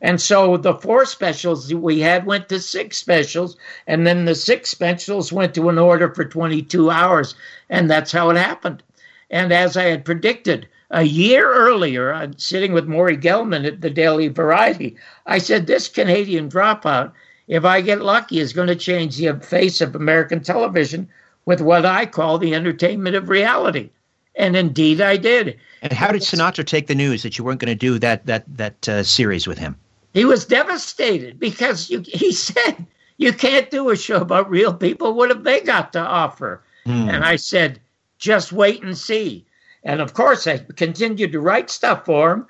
And 0.00 0.20
so 0.20 0.56
the 0.56 0.74
four 0.74 1.06
specials 1.06 1.72
we 1.72 2.00
had 2.00 2.26
went 2.26 2.48
to 2.48 2.58
six 2.58 2.96
specials, 2.96 3.56
and 3.86 4.04
then 4.04 4.24
the 4.24 4.34
six 4.34 4.68
specials 4.68 5.32
went 5.32 5.54
to 5.54 5.68
an 5.68 5.78
order 5.78 6.12
for 6.12 6.24
22 6.24 6.90
hours. 6.90 7.36
And 7.70 7.88
that's 7.88 8.10
how 8.10 8.30
it 8.30 8.36
happened. 8.36 8.82
And 9.30 9.52
as 9.52 9.76
I 9.76 9.84
had 9.84 10.04
predicted, 10.04 10.66
a 10.90 11.02
year 11.02 11.52
earlier, 11.52 12.12
I'm 12.12 12.38
sitting 12.38 12.72
with 12.72 12.86
Maury 12.86 13.16
Gelman 13.16 13.66
at 13.66 13.80
the 13.80 13.90
Daily 13.90 14.28
Variety. 14.28 14.96
I 15.26 15.38
said, 15.38 15.66
This 15.66 15.88
Canadian 15.88 16.48
dropout, 16.48 17.12
if 17.48 17.64
I 17.64 17.80
get 17.80 18.02
lucky, 18.02 18.38
is 18.38 18.52
going 18.52 18.68
to 18.68 18.76
change 18.76 19.16
the 19.16 19.34
face 19.40 19.80
of 19.80 19.94
American 19.94 20.40
television 20.42 21.08
with 21.44 21.60
what 21.60 21.84
I 21.84 22.06
call 22.06 22.38
the 22.38 22.54
entertainment 22.54 23.16
of 23.16 23.28
reality. 23.28 23.90
And 24.36 24.54
indeed, 24.54 25.00
I 25.00 25.16
did. 25.16 25.58
And 25.82 25.92
how 25.92 26.12
did 26.12 26.22
Sinatra 26.22 26.64
take 26.64 26.86
the 26.86 26.94
news 26.94 27.22
that 27.22 27.38
you 27.38 27.44
weren't 27.44 27.60
going 27.60 27.70
to 27.70 27.74
do 27.74 27.98
that 27.98 28.26
that 28.26 28.44
that 28.56 28.88
uh, 28.88 29.02
series 29.02 29.46
with 29.46 29.58
him? 29.58 29.76
He 30.12 30.24
was 30.24 30.44
devastated 30.44 31.38
because 31.38 31.90
you, 31.90 32.02
he 32.06 32.32
said, 32.32 32.86
You 33.16 33.32
can't 33.32 33.70
do 33.70 33.90
a 33.90 33.96
show 33.96 34.20
about 34.20 34.50
real 34.50 34.74
people. 34.74 35.14
What 35.14 35.30
have 35.30 35.44
they 35.44 35.60
got 35.60 35.92
to 35.94 36.00
offer? 36.00 36.62
Mm. 36.86 37.12
And 37.12 37.24
I 37.24 37.36
said, 37.36 37.80
Just 38.18 38.52
wait 38.52 38.82
and 38.82 38.96
see. 38.96 39.44
And 39.86 40.02
of 40.02 40.12
course, 40.12 40.46
I 40.46 40.58
continued 40.58 41.32
to 41.32 41.40
write 41.40 41.70
stuff 41.70 42.04
for 42.04 42.32
him. 42.32 42.46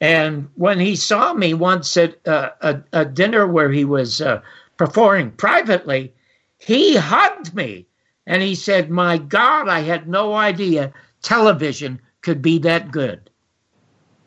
And 0.00 0.48
when 0.54 0.78
he 0.78 0.96
saw 0.96 1.34
me 1.34 1.52
once 1.52 1.96
at 1.96 2.26
uh, 2.26 2.50
a, 2.60 2.82
a, 2.92 3.04
dinner 3.04 3.46
where 3.46 3.72
he 3.72 3.84
was 3.84 4.20
uh, 4.20 4.40
performing 4.76 5.32
privately, 5.32 6.14
he 6.58 6.96
hugged 6.96 7.54
me 7.54 7.86
and 8.26 8.42
he 8.42 8.54
said, 8.54 8.90
My 8.90 9.18
God, 9.18 9.68
I 9.68 9.80
had 9.80 10.08
no 10.08 10.34
idea 10.34 10.92
television 11.22 12.00
could 12.20 12.40
be 12.40 12.58
that 12.58 12.90
good. 12.90 13.30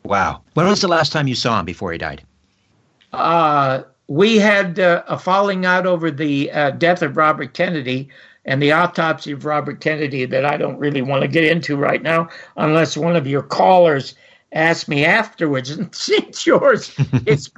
Wow. 0.04 0.42
When 0.54 0.66
was 0.66 0.80
the 0.80 0.88
last 0.88 1.12
time 1.12 1.28
you 1.28 1.34
saw 1.34 1.60
him 1.60 1.66
before 1.66 1.92
he 1.92 1.98
died? 1.98 2.24
uh, 3.12 3.82
we 4.08 4.38
had 4.38 4.78
uh, 4.78 5.02
a 5.06 5.18
falling 5.18 5.64
out 5.64 5.86
over 5.86 6.10
the 6.10 6.50
uh, 6.50 6.70
death 6.70 7.02
of 7.02 7.16
Robert 7.16 7.54
Kennedy 7.54 8.08
and 8.44 8.62
the 8.62 8.72
autopsy 8.72 9.32
of 9.32 9.44
Robert 9.44 9.80
Kennedy 9.80 10.24
that 10.24 10.44
I 10.44 10.56
don't 10.56 10.78
really 10.78 11.02
want 11.02 11.22
to 11.22 11.28
get 11.28 11.44
into 11.44 11.76
right 11.76 12.02
now, 12.02 12.28
unless 12.56 12.96
one 12.96 13.16
of 13.16 13.26
your 13.26 13.42
callers 13.42 14.14
asks 14.52 14.88
me 14.88 15.04
afterwards. 15.04 15.70
And 15.78 15.94
since 15.94 16.46
yours 16.46 16.94
is, 17.26 17.50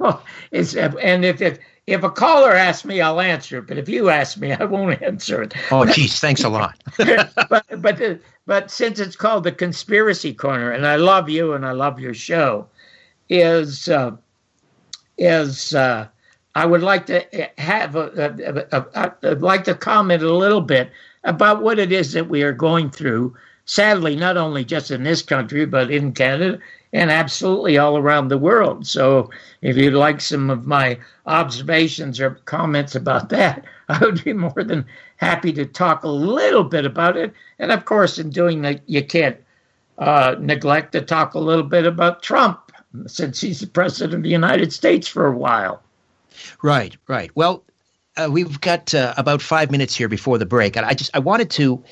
is 0.51 0.75
and 0.75 1.25
if 1.25 1.41
it, 1.41 1.59
if 1.87 2.03
a 2.03 2.09
caller 2.09 2.53
asks 2.53 2.85
me, 2.85 3.01
I'll 3.01 3.19
answer 3.19 3.57
it. 3.57 3.67
But 3.67 3.77
if 3.77 3.89
you 3.89 4.09
ask 4.09 4.37
me, 4.37 4.51
I 4.59 4.65
won't 4.65 5.01
answer 5.01 5.41
it. 5.41 5.53
Oh, 5.71 5.85
geez, 5.85 6.19
thanks 6.19 6.43
a 6.43 6.49
lot. 6.49 6.75
but 6.97 7.65
but 7.81 8.01
uh, 8.01 8.15
but 8.45 8.71
since 8.71 8.99
it's 8.99 9.15
called 9.15 9.43
the 9.43 9.51
Conspiracy 9.51 10.33
Corner, 10.33 10.71
and 10.71 10.85
I 10.85 10.97
love 10.97 11.29
you 11.29 11.53
and 11.53 11.65
I 11.65 11.71
love 11.71 11.99
your 11.99 12.13
show, 12.13 12.67
is 13.29 13.87
uh, 13.89 14.15
is 15.17 15.73
uh, 15.73 16.07
I 16.55 16.67
would 16.67 16.83
like 16.83 17.07
to 17.07 17.25
have 17.57 17.95
a, 17.95 18.67
a, 18.71 18.77
a, 18.79 19.13
a, 19.23 19.35
like 19.35 19.63
to 19.63 19.73
comment 19.73 20.21
a 20.21 20.33
little 20.33 20.61
bit 20.61 20.91
about 21.23 21.63
what 21.63 21.79
it 21.79 21.91
is 21.91 22.13
that 22.13 22.29
we 22.29 22.43
are 22.43 22.53
going 22.53 22.91
through. 22.91 23.35
Sadly, 23.65 24.15
not 24.15 24.37
only 24.37 24.63
just 24.63 24.91
in 24.91 25.03
this 25.03 25.21
country, 25.21 25.65
but 25.65 25.89
in 25.89 26.11
Canada 26.11 26.59
and 26.91 27.09
absolutely 27.09 27.77
all 27.77 27.97
around 27.97 28.27
the 28.27 28.37
world. 28.37 28.85
So, 28.85 29.31
if 29.61 29.75
you'd 29.75 29.95
like 29.95 30.21
some 30.21 30.51
of 30.51 30.67
my 30.67 30.99
observations 31.25 32.19
or 32.19 32.31
comments 32.45 32.93
about 32.93 33.29
that, 33.29 33.65
I 33.89 33.97
would 33.99 34.23
be 34.23 34.33
more 34.33 34.63
than 34.63 34.85
happy 35.17 35.53
to 35.53 35.65
talk 35.65 36.03
a 36.03 36.09
little 36.09 36.63
bit 36.63 36.85
about 36.85 37.17
it. 37.17 37.33
And 37.57 37.71
of 37.71 37.85
course, 37.85 38.19
in 38.19 38.29
doing 38.29 38.61
that, 38.61 38.81
you 38.87 39.03
can't 39.03 39.37
uh, 39.97 40.35
neglect 40.39 40.91
to 40.91 41.01
talk 41.01 41.33
a 41.33 41.39
little 41.39 41.63
bit 41.63 41.85
about 41.85 42.21
Trump 42.21 42.71
since 43.07 43.41
he's 43.41 43.59
the 43.61 43.67
president 43.67 44.13
of 44.13 44.23
the 44.23 44.29
United 44.29 44.71
States 44.71 45.07
for 45.07 45.25
a 45.25 45.35
while. 45.35 45.81
Right, 46.61 46.95
right. 47.07 47.31
Well, 47.35 47.63
uh, 48.15 48.29
we've 48.31 48.61
got 48.61 48.93
uh, 48.93 49.13
about 49.17 49.41
five 49.41 49.71
minutes 49.71 49.95
here 49.95 50.07
before 50.07 50.37
the 50.37 50.45
break, 50.45 50.75
and 50.75 50.85
I 50.85 50.93
just 50.93 51.11
I 51.13 51.19
wanted 51.19 51.49
to. 51.51 51.83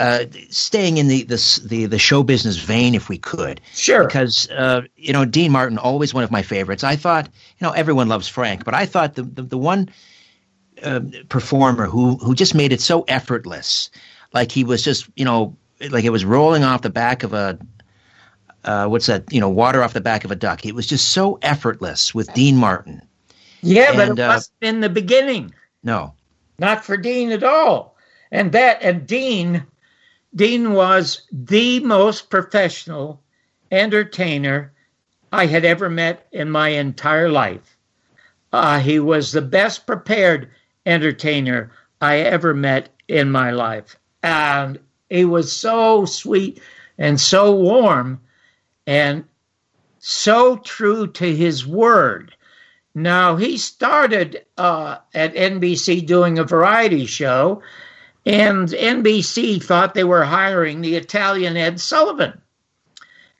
Uh, 0.00 0.26
staying 0.50 0.96
in 0.96 1.08
the, 1.08 1.24
the 1.24 1.60
the 1.66 1.86
the 1.86 1.98
show 1.98 2.22
business 2.22 2.56
vein, 2.56 2.94
if 2.94 3.08
we 3.08 3.18
could, 3.18 3.60
sure. 3.74 4.06
Because 4.06 4.48
uh, 4.48 4.82
you 4.96 5.12
know 5.12 5.24
Dean 5.24 5.50
Martin, 5.50 5.76
always 5.76 6.14
one 6.14 6.22
of 6.22 6.30
my 6.30 6.42
favorites. 6.42 6.84
I 6.84 6.94
thought 6.94 7.26
you 7.26 7.66
know 7.66 7.72
everyone 7.72 8.06
loves 8.06 8.28
Frank, 8.28 8.64
but 8.64 8.74
I 8.74 8.86
thought 8.86 9.16
the 9.16 9.24
the, 9.24 9.42
the 9.42 9.58
one 9.58 9.88
uh, 10.84 11.00
performer 11.28 11.86
who 11.86 12.16
who 12.16 12.36
just 12.36 12.54
made 12.54 12.72
it 12.72 12.80
so 12.80 13.02
effortless, 13.08 13.90
like 14.32 14.52
he 14.52 14.62
was 14.62 14.84
just 14.84 15.08
you 15.16 15.24
know 15.24 15.56
like 15.90 16.04
it 16.04 16.10
was 16.10 16.24
rolling 16.24 16.62
off 16.62 16.82
the 16.82 16.90
back 16.90 17.24
of 17.24 17.32
a 17.32 17.58
uh, 18.64 18.86
what's 18.86 19.06
that? 19.06 19.32
You 19.32 19.40
know, 19.40 19.48
water 19.48 19.82
off 19.82 19.94
the 19.94 20.00
back 20.00 20.24
of 20.24 20.30
a 20.30 20.36
duck. 20.36 20.66
It 20.66 20.74
was 20.74 20.86
just 20.86 21.08
so 21.08 21.38
effortless 21.42 22.14
with 22.14 22.32
Dean 22.34 22.56
Martin. 22.56 23.02
Yeah, 23.62 23.90
and, 23.90 23.96
but 23.96 24.08
it 24.18 24.22
uh, 24.22 24.28
wasn't 24.28 24.56
in 24.62 24.80
the 24.80 24.88
beginning. 24.88 25.54
No, 25.82 26.14
not 26.58 26.84
for 26.84 26.96
Dean 26.96 27.32
at 27.32 27.44
all. 27.44 27.96
And 28.30 28.52
that 28.52 28.82
and 28.82 29.06
Dean, 29.06 29.64
Dean 30.34 30.72
was 30.72 31.22
the 31.32 31.80
most 31.80 32.30
professional 32.30 33.22
entertainer 33.70 34.72
I 35.32 35.46
had 35.46 35.64
ever 35.64 35.90
met 35.90 36.26
in 36.32 36.50
my 36.50 36.68
entire 36.68 37.30
life. 37.30 37.76
Uh, 38.52 38.78
he 38.80 38.98
was 38.98 39.32
the 39.32 39.42
best 39.42 39.86
prepared 39.86 40.50
entertainer 40.86 41.70
I 42.00 42.18
ever 42.18 42.54
met 42.54 42.88
in 43.08 43.30
my 43.30 43.50
life. 43.50 43.96
And 44.22 44.78
he 45.10 45.24
was 45.24 45.52
so 45.52 46.04
sweet 46.04 46.60
and 46.96 47.20
so 47.20 47.54
warm 47.54 48.20
and 48.86 49.24
so 49.98 50.56
true 50.56 51.06
to 51.08 51.34
his 51.34 51.66
word. 51.66 52.34
Now, 53.02 53.36
he 53.36 53.58
started 53.58 54.44
uh, 54.56 54.98
at 55.14 55.34
NBC 55.34 56.04
doing 56.04 56.36
a 56.36 56.44
variety 56.44 57.06
show, 57.06 57.62
and 58.26 58.68
NBC 58.68 59.62
thought 59.62 59.94
they 59.94 60.02
were 60.02 60.24
hiring 60.24 60.80
the 60.80 60.96
Italian 60.96 61.56
Ed 61.56 61.80
Sullivan. 61.80 62.40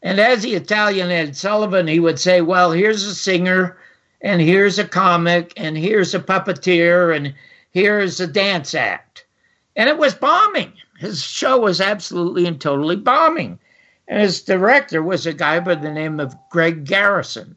And 0.01 0.21
as 0.21 0.43
the 0.43 0.55
Italian 0.55 1.11
Ed 1.11 1.37
Sullivan, 1.37 1.89
he 1.89 1.99
would 1.99 2.21
say, 2.21 2.41
Well, 2.41 2.71
here's 2.71 3.03
a 3.03 3.15
singer, 3.17 3.77
and 4.21 4.41
here's 4.41 4.79
a 4.79 4.87
comic, 4.87 5.53
and 5.57 5.77
here's 5.77 6.15
a 6.15 6.21
puppeteer, 6.21 7.15
and 7.15 7.35
here's 7.73 8.21
a 8.21 8.29
dance 8.29 8.77
act. 8.77 9.27
And 9.75 9.89
it 9.89 9.99
was 9.99 10.15
bombing. 10.15 10.73
His 11.01 11.21
show 11.21 11.59
was 11.59 11.81
absolutely 11.81 12.47
and 12.47 12.61
totally 12.61 12.97
bombing. 12.97 13.59
And 14.07 14.21
his 14.21 14.41
director 14.41 15.03
was 15.03 15.27
a 15.27 15.33
guy 15.33 15.59
by 15.59 15.75
the 15.75 15.93
name 15.93 16.21
of 16.21 16.37
Greg 16.49 16.85
Garrison. 16.85 17.57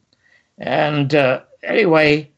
And 0.58 1.14
uh, 1.14 1.42
anyway, 1.62 2.30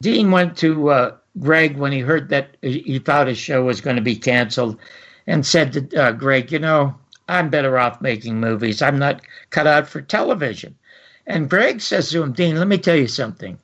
Dean 0.00 0.30
went 0.30 0.56
to 0.58 0.90
uh, 0.90 1.16
Greg 1.38 1.76
when 1.76 1.92
he 1.92 2.00
heard 2.00 2.28
that 2.30 2.56
he 2.62 2.98
thought 2.98 3.28
his 3.28 3.38
show 3.38 3.64
was 3.64 3.80
going 3.80 3.96
to 3.96 4.02
be 4.02 4.16
canceled 4.16 4.78
and 5.26 5.44
said 5.44 5.72
to 5.72 6.02
uh, 6.02 6.12
Greg, 6.12 6.52
You 6.52 6.58
know, 6.58 6.94
I'm 7.28 7.50
better 7.50 7.78
off 7.78 8.00
making 8.00 8.40
movies. 8.40 8.82
I'm 8.82 8.98
not 8.98 9.22
cut 9.50 9.66
out 9.66 9.88
for 9.88 10.00
television. 10.00 10.76
And 11.26 11.50
Greg 11.50 11.80
says 11.80 12.10
to 12.10 12.22
him, 12.22 12.32
Dean, 12.32 12.56
let 12.56 12.68
me 12.68 12.78
tell 12.78 12.96
you 12.96 13.08
something. 13.08 13.58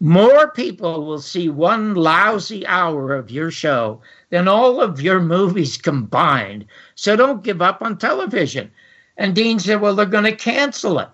More 0.00 0.50
people 0.50 1.06
will 1.06 1.20
see 1.20 1.48
one 1.48 1.94
lousy 1.94 2.66
hour 2.66 3.14
of 3.14 3.30
your 3.30 3.52
show 3.52 4.00
than 4.30 4.48
all 4.48 4.80
of 4.80 5.00
your 5.00 5.20
movies 5.20 5.76
combined. 5.76 6.64
So 6.96 7.14
don't 7.14 7.44
give 7.44 7.62
up 7.62 7.82
on 7.82 7.98
television. 7.98 8.72
And 9.16 9.32
Dean 9.32 9.60
said, 9.60 9.80
Well, 9.80 9.94
they're 9.94 10.06
going 10.06 10.24
to 10.24 10.34
cancel 10.34 10.98
it. 10.98 11.08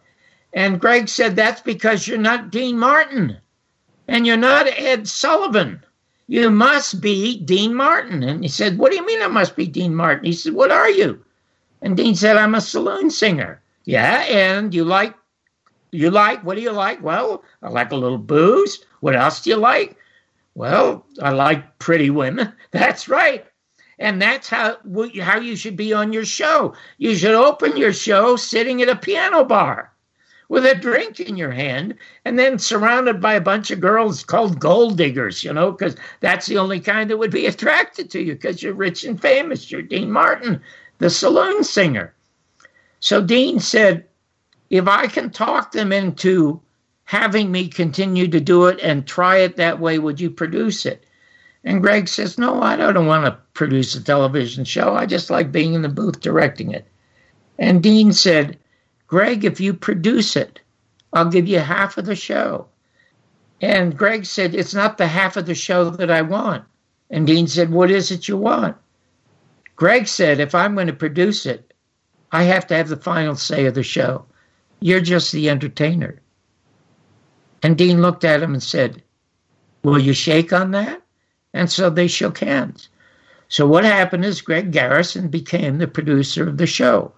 And 0.52 0.80
Greg 0.80 1.08
said, 1.08 1.36
That's 1.36 1.60
because 1.60 2.06
you're 2.06 2.18
not 2.18 2.50
Dean 2.50 2.78
Martin 2.78 3.38
and 4.06 4.26
you're 4.26 4.36
not 4.36 4.66
Ed 4.66 5.06
Sullivan. 5.06 5.84
You 6.26 6.50
must 6.50 7.00
be 7.00 7.40
Dean 7.40 7.74
Martin. 7.74 8.22
And 8.22 8.42
he 8.42 8.48
said, 8.48 8.78
What 8.78 8.90
do 8.90 8.96
you 8.96 9.06
mean 9.06 9.22
I 9.22 9.28
must 9.28 9.56
be 9.56 9.66
Dean 9.66 9.94
Martin? 9.94 10.24
He 10.24 10.32
said, 10.32 10.54
What 10.54 10.70
are 10.70 10.90
you? 10.90 11.22
And 11.82 11.96
Dean 11.96 12.14
said, 12.14 12.36
I'm 12.36 12.54
a 12.54 12.60
saloon 12.60 13.10
singer. 13.10 13.60
Yeah, 13.84 14.24
and 14.24 14.74
you 14.74 14.84
like, 14.84 15.14
you 15.92 16.10
like, 16.10 16.44
what 16.44 16.56
do 16.56 16.60
you 16.60 16.72
like? 16.72 17.02
Well, 17.02 17.42
I 17.62 17.68
like 17.68 17.92
a 17.92 17.96
little 17.96 18.18
booze. 18.18 18.84
What 19.00 19.16
else 19.16 19.40
do 19.40 19.50
you 19.50 19.56
like? 19.56 19.96
Well, 20.54 21.06
I 21.22 21.30
like 21.30 21.78
pretty 21.78 22.10
women. 22.10 22.52
That's 22.72 23.08
right. 23.08 23.46
And 24.00 24.22
that's 24.22 24.48
how 24.48 24.76
how 25.20 25.40
you 25.40 25.56
should 25.56 25.76
be 25.76 25.92
on 25.92 26.12
your 26.12 26.24
show. 26.24 26.74
You 26.98 27.16
should 27.16 27.34
open 27.34 27.76
your 27.76 27.92
show 27.92 28.36
sitting 28.36 28.80
at 28.80 28.88
a 28.88 28.94
piano 28.94 29.44
bar 29.44 29.92
with 30.48 30.64
a 30.64 30.74
drink 30.74 31.20
in 31.20 31.36
your 31.36 31.50
hand 31.50 31.94
and 32.24 32.38
then 32.38 32.58
surrounded 32.58 33.20
by 33.20 33.34
a 33.34 33.40
bunch 33.40 33.70
of 33.70 33.80
girls 33.80 34.24
called 34.24 34.58
gold 34.58 34.96
diggers, 34.96 35.44
you 35.44 35.52
know, 35.52 35.72
because 35.72 35.96
that's 36.20 36.46
the 36.46 36.58
only 36.58 36.80
kind 36.80 37.10
that 37.10 37.18
would 37.18 37.30
be 37.30 37.46
attracted 37.52 38.10
to 38.10 38.22
you 38.22 38.34
because 38.34 38.62
you're 38.62 38.74
rich 38.74 39.04
and 39.04 39.20
famous. 39.20 39.70
You're 39.70 39.82
Dean 39.82 40.10
Martin 40.10 40.60
the 40.98 41.10
saloon 41.10 41.64
singer. 41.64 42.12
So 43.00 43.22
Dean 43.22 43.60
said, 43.60 44.04
if 44.70 44.86
I 44.86 45.06
can 45.06 45.30
talk 45.30 45.72
them 45.72 45.92
into 45.92 46.60
having 47.04 47.50
me 47.50 47.68
continue 47.68 48.28
to 48.28 48.40
do 48.40 48.66
it 48.66 48.78
and 48.80 49.06
try 49.06 49.38
it 49.38 49.56
that 49.56 49.80
way, 49.80 49.98
would 49.98 50.20
you 50.20 50.30
produce 50.30 50.84
it? 50.84 51.04
And 51.64 51.80
Greg 51.80 52.08
says, 52.08 52.38
No, 52.38 52.62
I 52.62 52.76
don't 52.76 53.06
want 53.06 53.24
to 53.24 53.38
produce 53.54 53.94
a 53.94 54.02
television 54.02 54.64
show. 54.64 54.94
I 54.94 55.06
just 55.06 55.30
like 55.30 55.50
being 55.50 55.74
in 55.74 55.82
the 55.82 55.88
booth 55.88 56.20
directing 56.20 56.70
it. 56.72 56.86
And 57.58 57.82
Dean 57.82 58.12
said, 58.12 58.58
Greg, 59.08 59.44
if 59.44 59.60
you 59.60 59.74
produce 59.74 60.36
it, 60.36 60.60
I'll 61.12 61.30
give 61.30 61.48
you 61.48 61.58
half 61.58 61.98
of 61.98 62.06
the 62.06 62.14
show. 62.14 62.68
And 63.60 63.98
Greg 63.98 64.24
said, 64.24 64.54
It's 64.54 64.74
not 64.74 64.98
the 64.98 65.08
half 65.08 65.36
of 65.36 65.46
the 65.46 65.54
show 65.54 65.90
that 65.90 66.10
I 66.10 66.22
want. 66.22 66.64
And 67.10 67.26
Dean 67.26 67.48
said, 67.48 67.70
What 67.70 67.90
is 67.90 68.12
it 68.12 68.28
you 68.28 68.36
want? 68.36 68.76
Greg 69.78 70.08
said, 70.08 70.40
if 70.40 70.56
I'm 70.56 70.74
going 70.74 70.88
to 70.88 70.92
produce 70.92 71.46
it, 71.46 71.72
I 72.32 72.42
have 72.42 72.66
to 72.66 72.74
have 72.74 72.88
the 72.88 72.96
final 72.96 73.36
say 73.36 73.64
of 73.66 73.74
the 73.74 73.84
show. 73.84 74.24
You're 74.80 75.00
just 75.00 75.30
the 75.30 75.48
entertainer. 75.48 76.20
And 77.62 77.78
Dean 77.78 78.02
looked 78.02 78.24
at 78.24 78.42
him 78.42 78.54
and 78.54 78.62
said, 78.62 79.04
Will 79.84 80.00
you 80.00 80.12
shake 80.12 80.52
on 80.52 80.72
that? 80.72 81.00
And 81.54 81.70
so 81.70 81.90
they 81.90 82.08
shook 82.08 82.38
hands. 82.38 82.88
So 83.48 83.68
what 83.68 83.84
happened 83.84 84.24
is 84.24 84.40
Greg 84.42 84.72
Garrison 84.72 85.28
became 85.28 85.78
the 85.78 85.86
producer 85.86 86.48
of 86.48 86.58
the 86.58 86.66
show. 86.66 87.12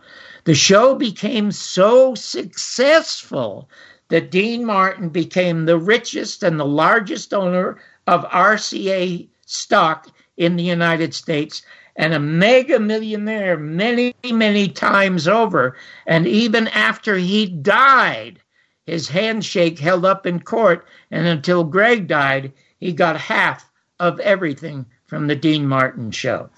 The 0.44 0.54
show 0.54 0.94
became 0.94 1.52
so 1.52 2.14
successful 2.14 3.68
that 4.08 4.30
Dean 4.30 4.64
Martin 4.64 5.08
became 5.08 5.64
the 5.64 5.78
richest 5.78 6.42
and 6.42 6.58
the 6.58 6.66
largest 6.66 7.32
owner 7.34 7.78
of 8.06 8.24
RCA 8.30 9.28
stock 9.46 10.08
in 10.36 10.56
the 10.56 10.64
United 10.64 11.14
States 11.14 11.62
and 11.96 12.14
a 12.14 12.18
mega 12.18 12.80
millionaire 12.80 13.58
many, 13.58 14.14
many 14.24 14.68
times 14.68 15.28
over. 15.28 15.76
And 16.06 16.26
even 16.26 16.68
after 16.68 17.16
he 17.16 17.46
died, 17.46 18.40
his 18.86 19.08
handshake 19.08 19.78
held 19.78 20.04
up 20.04 20.26
in 20.26 20.40
court. 20.40 20.86
And 21.10 21.26
until 21.26 21.62
Greg 21.64 22.06
died, 22.06 22.52
he 22.78 22.92
got 22.92 23.20
half 23.20 23.70
of 23.98 24.18
everything 24.20 24.86
from 25.06 25.26
the 25.26 25.36
Dean 25.36 25.66
Martin 25.66 26.10
show. 26.10 26.48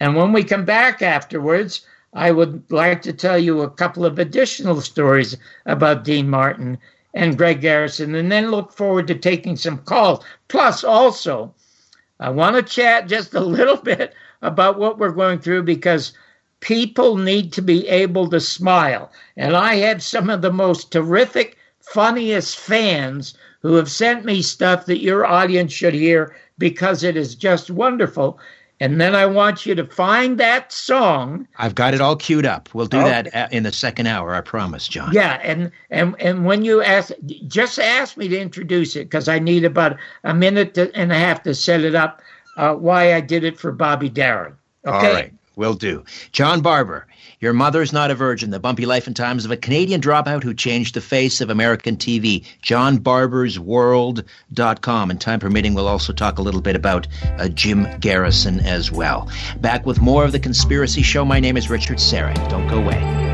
And 0.00 0.14
when 0.14 0.32
we 0.32 0.44
come 0.44 0.64
back 0.64 1.00
afterwards, 1.02 1.86
I 2.12 2.32
would 2.32 2.64
like 2.70 3.02
to 3.02 3.12
tell 3.12 3.38
you 3.38 3.60
a 3.60 3.70
couple 3.70 4.04
of 4.04 4.18
additional 4.18 4.80
stories 4.80 5.36
about 5.64 6.04
Dean 6.04 6.28
Martin 6.28 6.78
and 7.14 7.38
Greg 7.38 7.60
Garrison, 7.60 8.14
and 8.14 8.30
then 8.30 8.50
look 8.50 8.72
forward 8.72 9.06
to 9.08 9.14
taking 9.14 9.56
some 9.56 9.78
calls. 9.78 10.24
Plus, 10.48 10.82
also, 10.82 11.54
I 12.18 12.30
want 12.30 12.56
to 12.56 12.62
chat 12.62 13.08
just 13.08 13.34
a 13.34 13.40
little 13.40 13.76
bit 13.82 14.12
about 14.42 14.78
what 14.78 14.98
we're 14.98 15.12
going 15.12 15.38
through 15.38 15.62
because 15.62 16.12
people 16.60 17.16
need 17.16 17.52
to 17.52 17.62
be 17.62 17.86
able 17.88 18.28
to 18.30 18.40
smile. 18.40 19.10
And 19.36 19.56
I 19.56 19.76
have 19.76 20.02
some 20.02 20.30
of 20.30 20.42
the 20.42 20.52
most 20.52 20.92
terrific, 20.92 21.56
funniest 21.80 22.58
fans 22.58 23.34
who 23.62 23.74
have 23.74 23.90
sent 23.90 24.24
me 24.24 24.42
stuff 24.42 24.86
that 24.86 25.02
your 25.02 25.24
audience 25.24 25.72
should 25.72 25.94
hear 25.94 26.34
because 26.58 27.02
it 27.02 27.16
is 27.16 27.34
just 27.34 27.70
wonderful. 27.70 28.38
And 28.82 28.98
then 28.98 29.14
I 29.14 29.26
want 29.26 29.66
you 29.66 29.74
to 29.74 29.84
find 29.84 30.38
that 30.38 30.72
song. 30.72 31.46
I've 31.58 31.74
got 31.74 31.92
it 31.92 32.00
all 32.00 32.16
queued 32.16 32.46
up. 32.46 32.70
We'll 32.74 32.86
do 32.86 32.98
okay. 32.98 33.28
that 33.30 33.52
in 33.52 33.62
the 33.62 33.72
second 33.72 34.06
hour, 34.06 34.34
I 34.34 34.40
promise, 34.40 34.88
John. 34.88 35.12
Yeah, 35.12 35.38
and 35.42 35.70
and 35.90 36.16
and 36.18 36.46
when 36.46 36.64
you 36.64 36.82
ask, 36.82 37.12
just 37.46 37.78
ask 37.78 38.16
me 38.16 38.26
to 38.28 38.40
introduce 38.40 38.96
it 38.96 39.04
because 39.04 39.28
I 39.28 39.38
need 39.38 39.64
about 39.64 39.98
a 40.24 40.32
minute 40.32 40.72
to, 40.74 40.90
and 40.96 41.12
a 41.12 41.14
half 41.14 41.42
to 41.42 41.54
set 41.54 41.82
it 41.82 41.94
up 41.94 42.22
uh, 42.56 42.74
why 42.74 43.14
I 43.14 43.20
did 43.20 43.44
it 43.44 43.58
for 43.58 43.70
Bobby 43.70 44.08
Darin. 44.08 44.54
Okay? 44.86 45.08
All 45.08 45.12
right, 45.12 45.32
will 45.56 45.74
do. 45.74 46.02
John 46.32 46.62
Barbour, 46.62 47.06
Your 47.40 47.52
Mother's 47.54 47.90
Not 47.90 48.10
a 48.10 48.14
Virgin, 48.14 48.50
the 48.50 48.60
bumpy 48.60 48.84
life 48.84 49.06
and 49.06 49.16
times 49.16 49.46
of 49.46 49.50
a 49.50 49.56
Canadian 49.56 50.02
dropout 50.02 50.42
who 50.42 50.52
changed 50.52 50.94
the 50.94 51.00
face 51.00 51.40
of 51.40 51.48
American 51.48 51.96
TV. 51.96 52.44
JohnBarboursWorld.com. 52.62 55.10
And 55.10 55.18
time 55.18 55.40
permitting, 55.40 55.72
we'll 55.72 55.88
also 55.88 56.12
talk 56.12 56.38
a 56.38 56.42
little 56.42 56.60
bit 56.60 56.76
about 56.76 57.08
uh, 57.38 57.48
Jim 57.48 57.88
Garrison 57.98 58.60
as 58.60 58.92
well. 58.92 59.30
Back 59.58 59.86
with 59.86 60.02
more 60.02 60.26
of 60.26 60.32
The 60.32 60.38
Conspiracy 60.38 61.00
Show. 61.00 61.24
My 61.24 61.40
name 61.40 61.56
is 61.56 61.70
Richard 61.70 61.96
Syrett. 61.96 62.50
Don't 62.50 62.68
go 62.68 62.76
away. 62.76 63.29